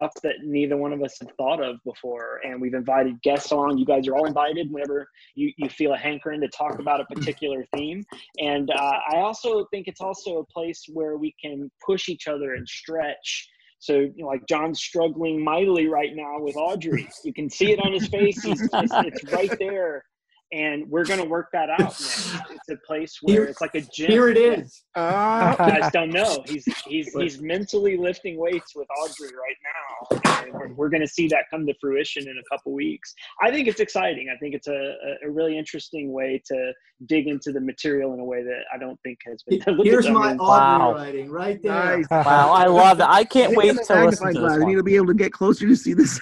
stuff 0.00 0.12
that 0.22 0.36
neither 0.42 0.76
one 0.76 0.92
of 0.92 1.02
us 1.02 1.18
had 1.20 1.28
thought 1.36 1.62
of 1.62 1.76
before. 1.84 2.40
And 2.44 2.60
we've 2.60 2.74
invited 2.74 3.20
guests 3.22 3.52
on. 3.52 3.76
You 3.76 3.84
guys 3.84 4.08
are 4.08 4.14
all 4.14 4.26
invited 4.26 4.72
whenever 4.72 5.06
you, 5.34 5.52
you 5.58 5.68
feel 5.68 5.92
a 5.92 5.98
hankering 5.98 6.40
to 6.40 6.48
talk 6.48 6.78
about 6.78 7.00
a 7.00 7.04
particular 7.14 7.64
theme. 7.76 8.04
And 8.38 8.70
uh, 8.70 8.98
I 9.12 9.18
also 9.18 9.66
think 9.70 9.88
it's 9.88 10.00
also 10.00 10.38
a 10.38 10.44
place 10.46 10.84
where 10.92 11.16
we 11.16 11.34
can 11.42 11.70
push 11.84 12.08
each 12.08 12.28
other 12.28 12.54
and 12.54 12.66
stretch. 12.66 13.48
So, 13.78 13.94
you 13.94 14.12
know, 14.18 14.26
like 14.26 14.46
John's 14.48 14.80
struggling 14.80 15.42
mightily 15.42 15.86
right 15.86 16.10
now 16.14 16.38
with 16.38 16.56
Audrey. 16.56 17.08
You 17.24 17.32
can 17.32 17.48
see 17.48 17.72
it 17.72 17.80
on 17.80 17.92
his 17.92 18.08
face. 18.08 18.42
He's, 18.42 18.62
it's, 18.62 18.92
it's 18.92 19.32
right 19.32 19.54
there 19.58 20.04
and 20.52 20.88
we're 20.88 21.04
going 21.04 21.20
to 21.20 21.28
work 21.28 21.48
that 21.52 21.70
out. 21.80 21.90
It's 21.90 22.68
a 22.68 22.76
place 22.86 23.18
where 23.22 23.34
here, 23.36 23.44
it's 23.44 23.60
like 23.60 23.74
a 23.74 23.80
gym. 23.80 24.10
Here 24.10 24.28
it 24.28 24.36
is. 24.36 24.82
Uh, 24.94 25.54
you 25.58 25.80
guys 25.80 25.92
don't 25.92 26.10
know. 26.10 26.42
He's 26.46 26.64
he's 26.86 27.12
he's 27.18 27.40
mentally 27.40 27.96
lifting 27.96 28.38
weights 28.38 28.74
with 28.74 28.88
Audrey 29.02 29.30
right 29.36 30.20
now, 30.20 30.42
and 30.42 30.52
we're, 30.52 30.72
we're 30.74 30.88
going 30.88 31.02
to 31.02 31.08
see 31.08 31.28
that 31.28 31.44
come 31.50 31.66
to 31.66 31.74
fruition 31.80 32.28
in 32.28 32.36
a 32.36 32.54
couple 32.54 32.72
weeks. 32.72 33.14
I 33.42 33.50
think 33.50 33.68
it's 33.68 33.80
exciting. 33.80 34.28
I 34.34 34.38
think 34.38 34.54
it's 34.54 34.68
a, 34.68 34.94
a 35.24 35.30
really 35.30 35.56
interesting 35.56 36.12
way 36.12 36.42
to 36.46 36.72
dig 37.06 37.28
into 37.28 37.52
the 37.52 37.60
material 37.60 38.12
in 38.14 38.20
a 38.20 38.24
way 38.24 38.42
that 38.42 38.62
I 38.74 38.78
don't 38.78 38.98
think 39.02 39.18
has 39.26 39.42
been. 39.44 39.60
Here's 39.84 40.08
my 40.08 40.34
Audrey 40.34 40.38
wow. 40.38 40.94
writing 40.94 41.30
right 41.30 41.62
there. 41.62 41.98
Nice. 41.98 42.06
Wow, 42.10 42.52
I 42.52 42.66
love 42.66 42.98
that. 42.98 43.10
I 43.10 43.24
can't 43.24 43.56
wait 43.56 43.76
to 43.86 44.04
listen 44.04 44.34
to 44.34 44.40
this. 44.40 44.52
I 44.52 44.64
need 44.64 44.76
to 44.76 44.82
be 44.82 44.96
able 44.96 45.06
to 45.06 45.14
get 45.14 45.32
closer 45.32 45.66
to 45.66 45.76
see 45.76 45.94
this. 45.94 46.20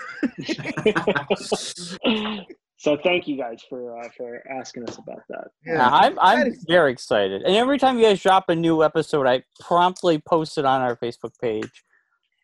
So 2.78 2.96
thank 2.96 3.26
you 3.26 3.36
guys 3.36 3.60
for 3.68 3.98
uh, 3.98 4.08
for 4.16 4.40
asking 4.48 4.88
us 4.88 4.98
about 4.98 5.22
that. 5.28 5.48
Yeah, 5.66 5.88
I'm 5.90 6.16
I'm 6.20 6.54
very 6.68 6.92
excited. 6.92 7.42
And 7.42 7.56
every 7.56 7.76
time 7.76 7.98
you 7.98 8.04
guys 8.04 8.22
drop 8.22 8.48
a 8.48 8.54
new 8.54 8.84
episode, 8.84 9.26
I 9.26 9.42
promptly 9.60 10.18
post 10.18 10.58
it 10.58 10.64
on 10.64 10.80
our 10.80 10.96
Facebook 10.96 11.32
page. 11.42 11.84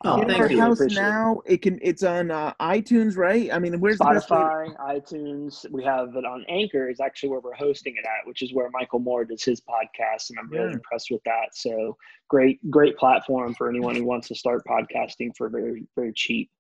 Oh, 0.04 0.20
in 0.20 0.30
our 0.32 0.48
house 0.48 0.80
now, 0.80 1.40
it 1.46 1.62
can. 1.62 1.78
It's 1.80 2.02
on 2.02 2.32
uh, 2.32 2.52
iTunes, 2.60 3.16
right? 3.16 3.50
I 3.52 3.60
mean, 3.60 3.78
where's 3.78 3.98
the 3.98 4.04
Spotify, 4.04 4.76
iTunes? 4.76 5.70
We 5.70 5.84
have 5.84 6.16
it 6.16 6.24
on 6.24 6.44
Anchor. 6.48 6.90
Is 6.90 6.98
actually 6.98 7.28
where 7.28 7.40
we're 7.40 7.54
hosting 7.54 7.94
it 7.96 8.04
at, 8.04 8.26
which 8.26 8.42
is 8.42 8.52
where 8.52 8.68
Michael 8.70 8.98
Moore 8.98 9.24
does 9.24 9.44
his 9.44 9.60
podcast, 9.60 10.30
and 10.30 10.38
I'm 10.40 10.50
really 10.50 10.66
yeah. 10.66 10.74
impressed 10.74 11.12
with 11.12 11.22
that. 11.24 11.54
So 11.56 11.96
great, 12.28 12.58
great 12.70 12.98
platform 12.98 13.54
for 13.54 13.70
anyone 13.70 13.94
who 13.94 14.04
wants 14.04 14.26
to 14.28 14.34
start 14.34 14.62
podcasting 14.66 15.30
for 15.36 15.48
very, 15.48 15.86
very 15.94 16.12
cheap. 16.12 16.50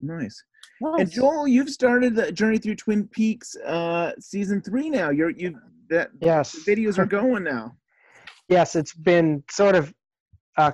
Nice. 0.00 0.42
Nice. 0.80 1.00
And 1.00 1.10
Joel, 1.10 1.48
you've 1.48 1.70
started 1.70 2.14
the 2.14 2.32
journey 2.32 2.58
through 2.58 2.76
Twin 2.76 3.06
Peaks 3.08 3.56
uh, 3.56 4.12
season 4.18 4.62
three 4.62 4.90
now. 4.90 5.10
You're 5.10 5.30
you 5.30 5.58
that 5.88 6.10
yes 6.20 6.56
videos 6.66 6.98
are 6.98 7.06
going 7.06 7.44
now. 7.44 7.76
Yes, 8.48 8.76
it's 8.76 8.94
been 8.94 9.42
sort 9.50 9.74
of 9.74 9.92
uh, 10.56 10.72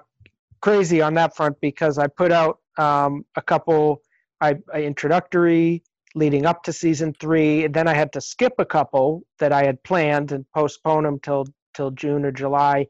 crazy 0.61 1.00
on 1.00 1.14
that 1.14 1.34
front 1.34 1.57
because 1.61 1.98
I 1.98 2.07
put 2.07 2.32
out 2.32 2.59
um, 2.78 3.24
a 3.36 3.42
couple 3.42 4.03
I, 4.40 4.57
I 4.72 4.82
introductory 4.82 5.82
leading 6.14 6.46
up 6.46 6.62
to 6.64 6.72
season 6.72 7.14
three. 7.20 7.64
And 7.64 7.74
then 7.74 7.88
I 7.88 7.94
had 7.94 8.12
to 8.12 8.20
skip 8.20 8.55
a 8.59 8.64
couple 8.64 9.22
that 9.38 9.53
I 9.53 9.64
had 9.64 9.82
planned 9.82 10.32
and 10.32 10.44
postpone 10.55 11.05
them 11.05 11.18
till 11.20 11.46
till 11.74 11.90
June 11.90 12.24
or 12.24 12.32
July 12.32 12.86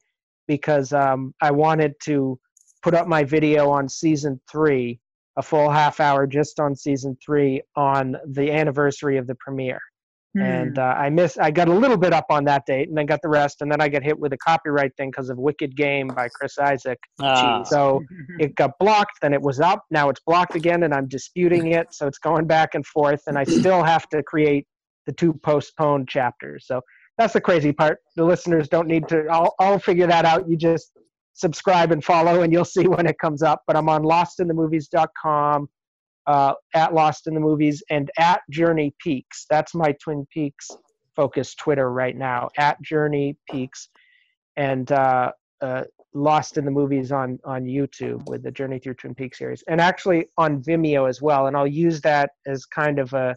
because 0.49 0.93
um, 0.93 1.35
I 1.41 1.51
wanted 1.53 1.95
to 2.05 2.39
put 2.83 2.95
up 2.95 3.07
my 3.07 3.23
video 3.23 3.71
on 3.71 3.89
season 3.89 4.41
three 4.51 4.99
a 5.37 5.43
full 5.43 5.71
half 5.71 6.01
hour 6.01 6.27
just 6.27 6.61
on 6.61 6.77
season 6.77 7.17
three 7.25 7.63
on 7.77 8.17
the 8.27 8.51
anniversary 8.51 9.17
of 9.17 9.27
the 9.27 9.35
premiere. 9.37 9.81
Mm. 10.37 10.43
And 10.43 10.79
uh, 10.79 10.83
I 10.83 11.11
missed. 11.11 11.39
I 11.39 11.51
got 11.51 11.69
a 11.69 11.75
little 11.75 11.99
bit 11.99 12.15
up 12.15 12.27
on 12.31 12.45
that 12.45 12.65
date, 12.65 12.89
and 12.89 12.97
then 12.97 13.05
got 13.05 13.21
the 13.21 13.29
rest, 13.29 13.61
and 13.61 13.71
then 13.71 13.83
I 13.83 13.89
got 13.89 14.03
hit 14.03 14.19
with 14.19 14.33
a 14.33 14.39
copyright 14.39 14.97
thing 14.97 15.11
because 15.11 15.29
of 15.29 15.37
Wicked 15.37 15.77
Game 15.77 16.09
by 16.09 16.29
Chris 16.35 16.59
Isaak. 16.59 16.99
Ah. 17.21 17.63
So 17.65 18.03
it 18.39 18.55
got 18.55 18.71
blocked. 18.81 19.21
Then 19.21 19.35
it 19.35 19.43
was 19.43 19.61
up. 19.61 19.85
Now 19.91 20.09
it's 20.09 20.21
blocked 20.27 20.55
again, 20.55 20.85
and 20.85 20.95
I'm 20.95 21.07
disputing 21.07 21.73
it. 21.73 21.89
So 21.91 22.07
it's 22.07 22.19
going 22.19 22.47
back 22.47 22.75
and 22.75 22.87
forth, 22.87 23.21
and 23.27 23.37
I 23.37 23.45
still 23.45 23.83
have 23.83 24.09
to 24.09 24.23
create 24.23 24.67
the 25.07 25.13
two 25.13 25.35
postponed 25.35 26.09
chapters. 26.09 26.65
So 26.67 26.81
that's 27.19 27.35
the 27.35 27.41
crazy 27.41 27.73
part. 27.73 27.99
The 28.17 28.25
listeners 28.25 28.71
don't 28.71 28.89
need 28.89 29.09
to. 29.09 29.27
I'll 29.31 29.55
I'll 29.61 29.79
figure 29.79 30.07
that 30.07 30.25
out. 30.25 30.49
You 30.49 30.57
just 30.57 30.93
subscribe 31.35 31.93
and 31.93 32.05
follow, 32.05 32.43
and 32.43 32.53
you'll 32.53 32.65
see 32.65 32.85
when 32.89 33.07
it 33.07 33.19
comes 33.19 33.43
up. 33.43 33.63
But 33.67 33.77
I'm 33.77 33.89
on 33.89 34.03
LostInTheMovies.com, 34.03 35.69
uh, 36.27 36.55
at 36.75 36.95
Lost 36.95 37.27
in 37.27 37.35
the 37.35 37.41
Movies, 37.41 37.83
and 37.91 38.11
at 38.19 38.43
Journey 38.51 38.95
Peaks. 39.01 39.47
That's 39.51 39.75
my 39.75 39.93
Twin 40.03 40.27
Peaks 40.33 40.69
focused 41.17 41.59
Twitter 41.59 41.91
right 41.93 42.17
now. 42.17 42.49
At 42.59 42.81
Journey 42.83 43.37
Peaks, 43.51 43.89
and 44.57 44.91
uh, 44.93 45.33
uh, 45.61 45.85
Lost 46.15 46.59
in 46.59 46.65
the 46.65 46.71
Movies 46.71 47.13
on 47.13 47.39
on 47.45 47.65
YouTube 47.65 48.29
with 48.29 48.43
the 48.43 48.51
Journey 48.51 48.79
Through 48.79 48.95
Twin 48.95 49.15
Peaks 49.15 49.39
series, 49.39 49.65
and 49.69 49.81
actually 49.81 50.27
on 50.39 50.63
Vimeo 50.63 51.09
as 51.09 51.23
well. 51.23 51.47
And 51.47 51.57
I'll 51.57 51.67
use 51.67 52.01
that 52.03 52.31
as 52.47 52.67
kind 52.67 52.99
of 52.99 53.13
a 53.13 53.37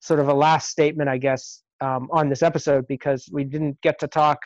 sort 0.00 0.20
of 0.20 0.28
a 0.28 0.34
last 0.34 0.70
statement, 0.70 1.08
I 1.08 1.18
guess, 1.18 1.62
um, 1.80 2.08
on 2.10 2.28
this 2.28 2.42
episode 2.42 2.86
because 2.88 3.28
we 3.32 3.44
didn't 3.44 3.80
get 3.82 3.98
to 4.00 4.08
talk 4.08 4.38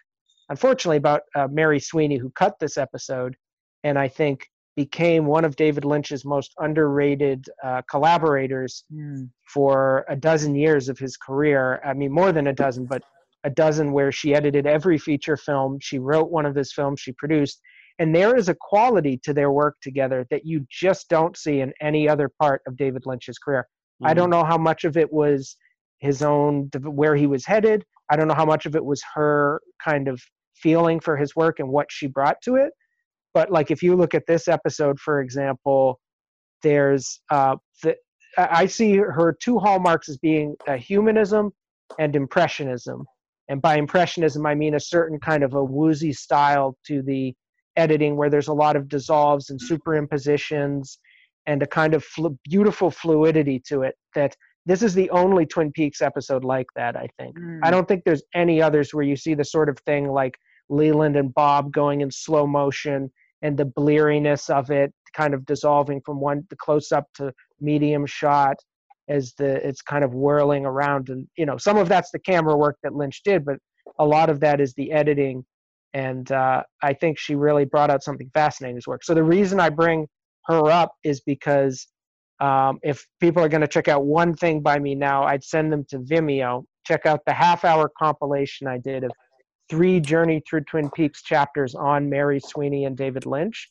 unfortunately, 0.51 0.97
about 0.97 1.23
uh, 1.35 1.49
Mary 1.51 1.81
Sweeney, 1.81 2.19
who 2.19 2.31
cut 2.31 2.59
this 2.59 2.79
episode, 2.79 3.37
and 3.83 3.99
I 3.99 4.09
think 4.09 4.47
became 4.77 5.27
one 5.27 5.45
of 5.45 5.57
David 5.57 5.85
Lynch's 5.85 6.25
most 6.25 6.53
underrated 6.59 7.47
uh, 7.63 7.83
collaborators 7.89 8.85
mm. 8.93 9.29
for 9.47 10.05
a 10.09 10.17
dozen 10.17 10.55
years 10.55 10.89
of 10.89 10.99
his 10.99 11.17
career. 11.17 11.81
I 11.85 11.95
mean, 11.95 12.11
more 12.11 12.33
than 12.33 12.49
a 12.49 12.53
dozen, 12.53 12.87
but 12.87 13.03
a 13.45 13.51
dozen 13.51 13.93
where 13.93 14.11
she 14.11 14.35
edited 14.35 14.67
every 14.67 14.99
feature 14.99 15.37
film. 15.37 15.79
She 15.81 15.99
wrote 15.99 16.31
one 16.31 16.47
of 16.47 16.55
his 16.55 16.73
films, 16.73 17.01
she 17.01 17.13
produced. 17.13 17.61
And 17.99 18.15
there 18.15 18.37
is 18.37 18.49
a 18.49 18.57
quality 18.59 19.21
to 19.23 19.33
their 19.33 19.53
work 19.53 19.77
together 19.81 20.27
that 20.31 20.45
you 20.45 20.67
just 20.69 21.09
don't 21.09 21.37
see 21.37 21.61
in 21.61 21.73
any 21.81 22.09
other 22.09 22.29
part 22.41 22.63
of 22.67 22.77
David 22.77 23.03
Lynch's 23.07 23.39
career. 23.39 23.69
Mm. 24.03 24.09
I 24.09 24.11
hmm. 24.11 24.17
don't 24.17 24.31
know 24.31 24.45
how 24.45 24.59
much 24.59 24.85
of 24.85 24.97
it 24.97 25.13
was 25.13 25.57
his 25.99 26.23
own, 26.23 26.71
where 26.83 27.15
he 27.15 27.29
was 27.29 27.47
headed. 27.47 27.85
I 28.11 28.17
don't 28.17 28.27
know 28.27 28.35
how 28.35 28.45
much 28.45 28.67
of 28.67 28.75
it 28.75 28.85
was 28.85 29.03
her 29.15 29.61
kind 29.83 30.09
of 30.09 30.21
feeling 30.55 31.01
for 31.01 31.17
his 31.17 31.35
work 31.37 31.59
and 31.59 31.69
what 31.69 31.87
she 31.91 32.07
brought 32.07 32.41
to 32.43 32.57
it. 32.57 32.73
But 33.33 33.51
like 33.51 33.71
if 33.71 33.83
you 33.83 33.97
look 33.97 34.15
at 34.15 34.27
this 34.27 34.49
episode, 34.49 34.99
for 34.99 35.21
example, 35.21 36.01
there's 36.63 37.21
uh, 37.31 37.57
the, 37.83 37.97
I 38.37 38.67
see 38.67 38.97
her 38.97 39.37
two 39.41 39.59
hallmarks 39.59 40.09
as 40.09 40.19
being 40.19 40.57
uh, 40.67 40.77
humanism 40.77 41.53
and 41.99 42.17
impressionism. 42.17 43.05
And 43.49 43.61
by 43.61 43.77
impressionism, 43.77 44.47
I 44.47 44.55
mean 44.55 44.75
a 44.75 44.81
certain 44.81 45.21
kind 45.21 45.43
of 45.45 45.55
a 45.55 45.63
woozy 45.63 46.13
style 46.13 46.77
to 46.87 47.03
the 47.03 47.35
editing 47.77 48.17
where 48.17 48.31
there's 48.31 48.49
a 48.49 48.53
lot 48.53 48.77
of 48.77 48.89
dissolves 48.89 49.51
and 49.51 49.61
superimpositions 49.61 50.97
and 51.47 51.63
a 51.63 51.67
kind 51.67 51.93
of 51.95 52.05
fl- 52.05 52.29
beautiful 52.45 52.91
fluidity 52.91 53.61
to 53.69 53.83
it 53.83 53.97
that 54.15 54.35
this 54.67 54.83
is 54.83 54.95
the 54.95 55.11
only 55.11 55.47
Twin 55.47 55.73
Peaks 55.73 56.01
episode 56.01 56.45
like 56.45 56.67
that, 56.75 56.97
I 56.97 57.09
think. 57.19 57.39
Mm. 57.39 57.61
I 57.63 57.71
don't 57.71 57.87
think 57.87 58.03
there's 58.05 58.23
any 58.35 58.63
others 58.63 58.95
where 58.95 59.05
you 59.05 59.17
see 59.17 59.35
the 59.35 59.45
sort 59.45 59.69
of 59.69 59.79
thing 59.81 60.09
like 60.09 60.39
Leland 60.69 61.17
and 61.17 61.33
Bob 61.35 61.73
going 61.73 62.01
in 62.01 62.11
slow 62.11 62.47
motion 62.47 63.11
and 63.43 63.57
the 63.57 63.67
bleariness 63.67 64.49
of 64.49 64.71
it 64.71 64.93
kind 65.15 65.35
of 65.35 65.45
dissolving 65.47 66.01
from 66.05 66.21
one 66.21 66.45
the 66.51 66.57
close 66.57 66.91
up 66.91 67.05
to 67.15 67.33
medium 67.61 68.05
shot 68.07 68.57
as 69.09 69.35
the 69.39 69.67
it's 69.67 69.83
kind 69.83 70.03
of 70.03 70.15
whirling 70.15 70.65
around 70.65 71.11
and 71.11 71.29
you 71.37 71.45
know 71.45 71.59
some 71.59 71.77
of 71.77 71.89
that's 71.89 72.11
the 72.11 72.19
camera 72.19 72.57
work 72.57 72.77
that 72.83 72.95
Lynch 72.95 73.23
did 73.23 73.45
but 73.45 73.59
a 73.99 74.07
lot 74.07 74.31
of 74.31 74.41
that 74.41 74.61
is 74.61 74.75
the 74.75 74.93
editing, 74.93 75.45
and 75.93 76.31
uh, 76.33 76.63
I 76.83 76.93
think 76.95 77.19
she 77.19 77.35
really 77.35 77.65
brought 77.65 77.91
out 77.91 78.03
something 78.03 78.31
fascinating 78.35 78.75
in 78.75 78.77
his 78.77 78.87
work. 78.87 79.05
So 79.05 79.15
the 79.15 79.23
reason 79.23 79.61
I 79.61 79.71
bring 79.71 80.07
her 80.47 80.71
up 80.71 80.93
is 81.05 81.21
because 81.21 81.87
um, 82.45 82.79
if 82.83 83.07
people 83.21 83.43
are 83.43 83.49
going 83.49 83.63
to 83.63 83.67
check 83.67 83.89
out 83.89 84.05
one 84.05 84.35
thing 84.35 84.61
by 84.61 84.79
me 84.79 84.95
now, 84.95 85.23
I'd 85.25 85.43
send 85.43 85.73
them 85.73 85.83
to 85.89 85.99
Vimeo. 85.99 86.65
Check 86.87 87.07
out 87.07 87.21
the 87.25 87.33
half-hour 87.33 87.91
compilation 87.99 88.67
I 88.67 88.77
did 88.77 89.03
of 89.03 89.13
three 89.71 89.99
Journey 89.99 90.43
Through 90.47 90.65
Twin 90.65 90.91
Peaks 90.91 91.23
chapters 91.23 91.75
on 91.75 92.11
Mary 92.11 92.39
Sweeney 92.39 92.85
and 92.85 92.99
David 92.99 93.25
Lynch. 93.25 93.67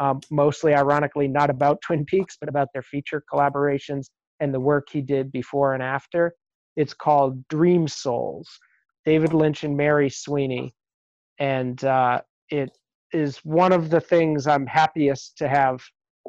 Um, 0.00 0.20
mostly, 0.32 0.74
ironically, 0.74 1.28
not 1.28 1.48
about 1.48 1.80
Twin 1.86 2.04
Peaks, 2.04 2.36
but 2.40 2.48
about 2.48 2.66
their 2.72 2.82
feature 2.82 3.22
collaborations 3.32 4.06
and 4.40 4.52
the 4.52 4.58
work 4.58 4.88
he 4.90 5.00
did 5.00 5.30
before 5.30 5.74
and 5.74 5.82
after. 5.82 6.34
It's 6.76 6.94
called 6.94 7.46
Dream 7.46 7.86
Souls, 7.86 8.48
David 9.04 9.32
Lynch 9.32 9.62
and 9.62 9.76
Mary 9.76 10.10
Sweeney, 10.10 10.74
and 11.38 11.84
uh, 11.84 12.22
it 12.50 12.70
is 13.12 13.38
one 13.38 13.72
of 13.72 13.90
the 13.90 14.00
things 14.00 14.48
I'm 14.48 14.66
happiest 14.66 15.38
to 15.38 15.48
have 15.48 15.80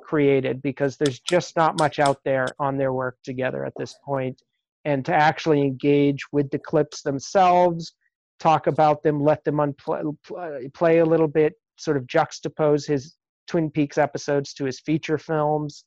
created 0.04 0.62
because 0.62 0.98
there's 0.98 1.20
just 1.20 1.56
not 1.56 1.78
much 1.80 2.00
out 2.00 2.20
there 2.24 2.48
on 2.60 2.78
their 2.78 2.94
work 2.94 3.18
together 3.24 3.66
at 3.66 3.74
this 3.78 3.96
point. 4.04 4.42
And 4.86 5.06
to 5.06 5.14
actually 5.14 5.62
engage 5.62 6.22
with 6.32 6.50
the 6.52 6.60
clips 6.60 7.02
themselves 7.02 7.94
talk 8.40 8.68
about 8.68 9.04
them 9.04 9.22
let 9.22 9.44
them 9.44 9.58
unplay, 9.58 10.74
play 10.74 11.00
a 11.00 11.06
little 11.06 11.28
bit 11.28 11.54
sort 11.78 11.98
of 11.98 12.04
juxtapose 12.08 12.88
his 12.88 13.16
twin 13.48 13.70
peaks 13.70 13.98
episodes 13.98 14.54
to 14.54 14.66
his 14.66 14.80
feature 14.80 15.18
films. 15.18 15.84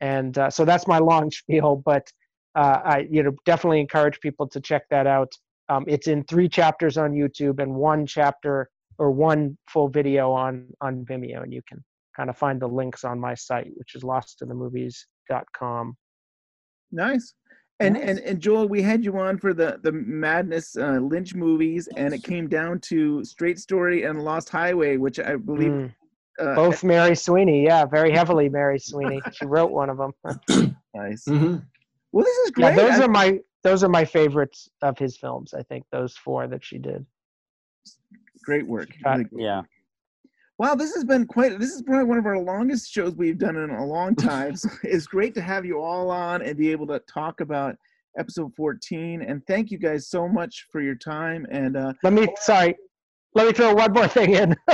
And 0.00 0.36
uh, 0.38 0.50
so 0.50 0.64
that's 0.64 0.86
my 0.86 0.98
long 0.98 1.30
spiel 1.40 1.82
but 1.84 2.10
uh, 2.54 2.80
i 2.84 3.06
you 3.10 3.22
know 3.22 3.32
definitely 3.46 3.80
encourage 3.80 4.20
people 4.20 4.46
to 4.48 4.60
check 4.60 4.82
that 4.90 5.06
out. 5.06 5.32
Um, 5.68 5.84
it's 5.86 6.06
in 6.06 6.24
three 6.24 6.48
chapters 6.48 6.96
on 6.98 7.12
youtube 7.12 7.60
and 7.60 7.74
one 7.74 8.06
chapter 8.06 8.68
or 8.98 9.10
one 9.10 9.56
full 9.68 9.88
video 9.88 10.30
on 10.32 10.68
on 10.80 11.04
vimeo 11.04 11.42
and 11.42 11.52
you 11.52 11.62
can 11.66 11.82
kind 12.16 12.30
of 12.30 12.36
find 12.36 12.60
the 12.60 12.66
links 12.66 13.04
on 13.04 13.18
my 13.18 13.34
site, 13.34 13.70
which 13.74 13.94
is 13.94 14.02
lostinthemovies.com. 14.02 15.96
Nice. 16.90 17.34
And, 17.80 17.94
nice. 17.94 18.04
and 18.04 18.18
and 18.20 18.40
Joel, 18.40 18.68
we 18.68 18.82
had 18.82 19.04
you 19.04 19.18
on 19.18 19.38
for 19.38 19.54
the 19.54 19.78
the 19.82 19.92
Madness 19.92 20.76
uh, 20.76 20.98
Lynch 21.02 21.34
movies, 21.34 21.88
and 21.96 22.14
it 22.14 22.22
came 22.22 22.48
down 22.48 22.80
to 22.80 23.24
Straight 23.24 23.58
Story 23.58 24.04
and 24.04 24.22
Lost 24.22 24.48
Highway, 24.50 24.98
which 24.98 25.18
I 25.18 25.36
believe 25.36 25.70
mm. 25.70 25.94
uh, 26.38 26.54
both 26.54 26.84
Mary 26.84 27.16
Sweeney. 27.16 27.64
Yeah, 27.64 27.86
very 27.86 28.12
heavily 28.12 28.48
Mary 28.48 28.78
Sweeney. 28.78 29.20
she 29.32 29.46
wrote 29.46 29.72
one 29.72 29.90
of 29.90 29.98
them. 29.98 30.12
nice. 30.94 31.24
Mm-hmm. 31.24 31.56
Well, 32.12 32.24
this 32.24 32.36
is 32.38 32.50
great. 32.50 32.76
Yeah, 32.76 32.76
those 32.76 33.00
I, 33.00 33.04
are 33.04 33.08
my 33.08 33.38
those 33.64 33.82
are 33.82 33.88
my 33.88 34.04
favorites 34.04 34.68
of 34.82 34.98
his 34.98 35.16
films. 35.16 35.54
I 35.54 35.62
think 35.62 35.84
those 35.90 36.16
four 36.16 36.46
that 36.48 36.64
she 36.64 36.78
did. 36.78 37.04
Great 38.44 38.66
work. 38.66 38.90
Really 39.04 39.24
great. 39.24 39.42
Yeah. 39.42 39.62
Wow, 40.62 40.76
this 40.76 40.94
has 40.94 41.02
been 41.02 41.26
quite. 41.26 41.58
This 41.58 41.72
is 41.72 41.82
probably 41.82 42.04
one 42.04 42.18
of 42.18 42.26
our 42.26 42.38
longest 42.38 42.88
shows 42.88 43.16
we've 43.16 43.36
done 43.36 43.56
in 43.56 43.70
a 43.70 43.84
long 43.84 44.14
time. 44.14 44.54
so 44.54 44.68
it's 44.84 45.08
great 45.08 45.34
to 45.34 45.40
have 45.40 45.66
you 45.66 45.80
all 45.80 46.08
on 46.08 46.40
and 46.40 46.56
be 46.56 46.70
able 46.70 46.86
to 46.86 47.00
talk 47.00 47.40
about 47.40 47.74
episode 48.16 48.54
14. 48.54 49.22
And 49.22 49.44
thank 49.48 49.72
you 49.72 49.78
guys 49.78 50.06
so 50.06 50.28
much 50.28 50.68
for 50.70 50.80
your 50.80 50.94
time. 50.94 51.48
And 51.50 51.76
uh, 51.76 51.94
let 52.04 52.12
me, 52.12 52.28
sorry, 52.36 52.76
let 53.34 53.48
me 53.48 53.52
throw 53.52 53.74
one 53.74 53.92
more 53.92 54.06
thing 54.06 54.34
in. 54.34 54.54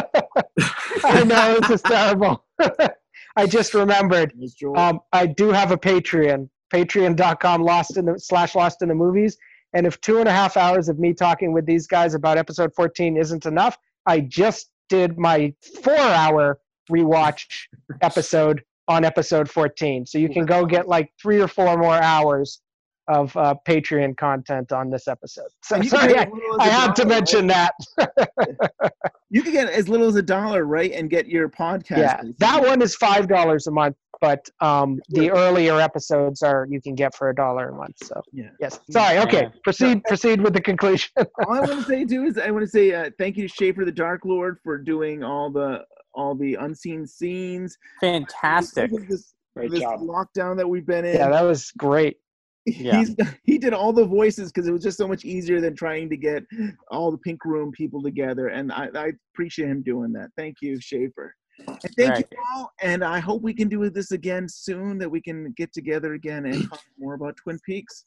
I 1.04 1.24
know 1.24 1.58
this 1.58 1.70
is 1.70 1.80
terrible. 1.80 2.44
I 3.36 3.46
just 3.46 3.72
remembered. 3.72 4.34
Um, 4.76 5.00
I 5.14 5.24
do 5.24 5.52
have 5.52 5.70
a 5.70 5.78
Patreon. 5.78 6.50
Patreon.com 6.70 7.62
lost 7.62 7.96
in 7.96 8.04
the 8.04 8.18
slash 8.18 8.54
lost 8.54 8.82
in 8.82 8.88
the 8.88 8.94
movies. 8.94 9.38
And 9.72 9.86
if 9.86 9.98
two 10.02 10.18
and 10.18 10.28
a 10.28 10.32
half 10.32 10.58
hours 10.58 10.90
of 10.90 10.98
me 10.98 11.14
talking 11.14 11.54
with 11.54 11.64
these 11.64 11.86
guys 11.86 12.12
about 12.12 12.36
episode 12.36 12.74
14 12.76 13.16
isn't 13.16 13.46
enough, 13.46 13.78
I 14.04 14.20
just 14.20 14.68
did 14.88 15.18
my 15.18 15.54
four 15.82 15.98
hour 15.98 16.58
rewatch 16.90 17.44
episode 18.02 18.62
on 18.88 19.04
episode 19.04 19.50
14. 19.50 20.06
So 20.06 20.18
you 20.18 20.28
can 20.28 20.46
go 20.46 20.64
get 20.64 20.88
like 20.88 21.12
three 21.20 21.40
or 21.40 21.48
four 21.48 21.76
more 21.76 22.00
hours 22.02 22.60
of 23.08 23.34
uh, 23.36 23.54
Patreon 23.66 24.16
content 24.16 24.70
on 24.70 24.90
this 24.90 25.08
episode. 25.08 25.48
So 25.62 25.80
sorry, 25.82 26.16
I, 26.16 26.30
I 26.58 26.68
had 26.68 26.94
to 26.96 27.06
mention 27.06 27.48
right? 27.48 27.70
that. 27.96 28.92
you 29.30 29.42
can 29.42 29.52
get 29.52 29.68
as 29.68 29.88
little 29.88 30.06
as 30.06 30.16
a 30.16 30.22
dollar, 30.22 30.64
right, 30.64 30.92
and 30.92 31.08
get 31.08 31.26
your 31.26 31.48
podcast. 31.48 31.98
Yeah, 31.98 32.22
that 32.38 32.62
one 32.62 32.82
is 32.82 32.94
five 32.94 33.26
dollars 33.26 33.66
a 33.66 33.70
month, 33.70 33.96
but 34.20 34.46
um, 34.60 35.00
the 35.08 35.30
earlier 35.30 35.80
episodes 35.80 36.42
are 36.42 36.66
you 36.70 36.82
can 36.82 36.94
get 36.94 37.14
for 37.14 37.30
a 37.30 37.34
dollar 37.34 37.70
a 37.70 37.74
month. 37.74 37.96
So 38.02 38.20
yeah, 38.32 38.50
yes. 38.60 38.78
Sorry. 38.90 39.18
Okay, 39.18 39.44
yeah. 39.44 39.50
proceed. 39.64 40.04
proceed 40.04 40.42
with 40.42 40.52
the 40.52 40.60
conclusion. 40.60 41.10
all 41.16 41.54
I 41.54 41.60
want 41.60 41.80
to 41.80 41.84
say 41.84 42.04
too 42.04 42.24
is 42.24 42.36
I 42.36 42.50
want 42.50 42.64
to 42.64 42.70
say 42.70 42.92
uh, 42.92 43.10
thank 43.18 43.38
you 43.38 43.48
to 43.48 43.54
Schaefer 43.54 43.84
the 43.86 43.92
Dark 43.92 44.24
Lord 44.26 44.58
for 44.62 44.76
doing 44.76 45.24
all 45.24 45.50
the 45.50 45.84
all 46.14 46.34
the 46.34 46.56
unseen 46.56 47.06
scenes. 47.06 47.78
Fantastic. 48.00 48.90
This, 49.08 49.34
this 49.56 49.82
lockdown 49.82 50.56
that 50.56 50.68
we've 50.68 50.86
been 50.86 51.04
in. 51.04 51.16
Yeah, 51.16 51.30
that 51.30 51.42
was 51.42 51.72
great 51.72 52.18
yeah. 52.66 52.98
He's, 52.98 53.14
he 53.44 53.58
did 53.58 53.72
all 53.72 53.92
the 53.92 54.04
voices 54.04 54.52
because 54.52 54.68
it 54.68 54.72
was 54.72 54.82
just 54.82 54.98
so 54.98 55.08
much 55.08 55.24
easier 55.24 55.60
than 55.60 55.74
trying 55.74 56.08
to 56.10 56.16
get 56.16 56.44
all 56.90 57.10
the 57.10 57.18
pink 57.18 57.44
room 57.44 57.72
people 57.72 58.02
together 58.02 58.48
and 58.48 58.72
i, 58.72 58.88
I 58.94 59.12
appreciate 59.34 59.68
him 59.68 59.82
doing 59.82 60.12
that. 60.12 60.30
Thank 60.36 60.56
you 60.60 60.80
schaefer. 60.80 61.34
And 61.66 61.94
thank 61.96 62.10
right. 62.10 62.26
you 62.30 62.38
all 62.54 62.72
and 62.82 63.02
i 63.02 63.18
hope 63.18 63.42
we 63.42 63.54
can 63.54 63.68
do 63.68 63.88
this 63.90 64.12
again 64.12 64.48
soon 64.48 64.98
that 64.98 65.10
we 65.10 65.20
can 65.20 65.52
get 65.56 65.72
together 65.72 66.14
again 66.14 66.46
and 66.46 66.68
talk 66.68 66.80
more 66.98 67.14
about 67.14 67.36
twin 67.36 67.58
peaks. 67.66 68.04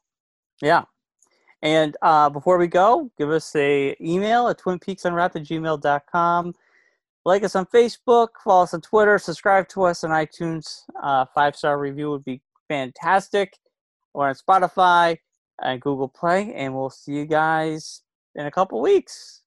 Yeah. 0.61 0.83
And 1.63 1.95
uh, 2.01 2.29
before 2.29 2.57
we 2.57 2.67
go 2.67 3.11
give 3.17 3.29
us 3.29 3.55
a 3.55 3.95
email 4.01 4.47
at 4.47 4.59
twinpeaksunwrapped 4.59 5.35
at 5.35 5.43
gmail.com 5.43 6.53
like 7.23 7.43
us 7.43 7.55
on 7.55 7.65
facebook 7.67 8.29
follow 8.43 8.63
us 8.63 8.73
on 8.73 8.81
twitter 8.81 9.19
subscribe 9.19 9.67
to 9.69 9.83
us 9.83 10.03
on 10.03 10.09
itunes. 10.11 10.81
Uh, 11.03 11.25
five 11.35 11.55
star 11.55 11.77
review 11.77 12.09
would 12.09 12.25
be 12.25 12.41
fantastic 12.67 13.53
or 14.13 14.29
on 14.29 14.35
Spotify 14.35 15.17
and 15.61 15.81
Google 15.81 16.09
Play. 16.09 16.53
And 16.53 16.75
we'll 16.75 16.89
see 16.89 17.13
you 17.13 17.25
guys 17.25 18.01
in 18.35 18.45
a 18.45 18.51
couple 18.51 18.81
weeks. 18.81 19.41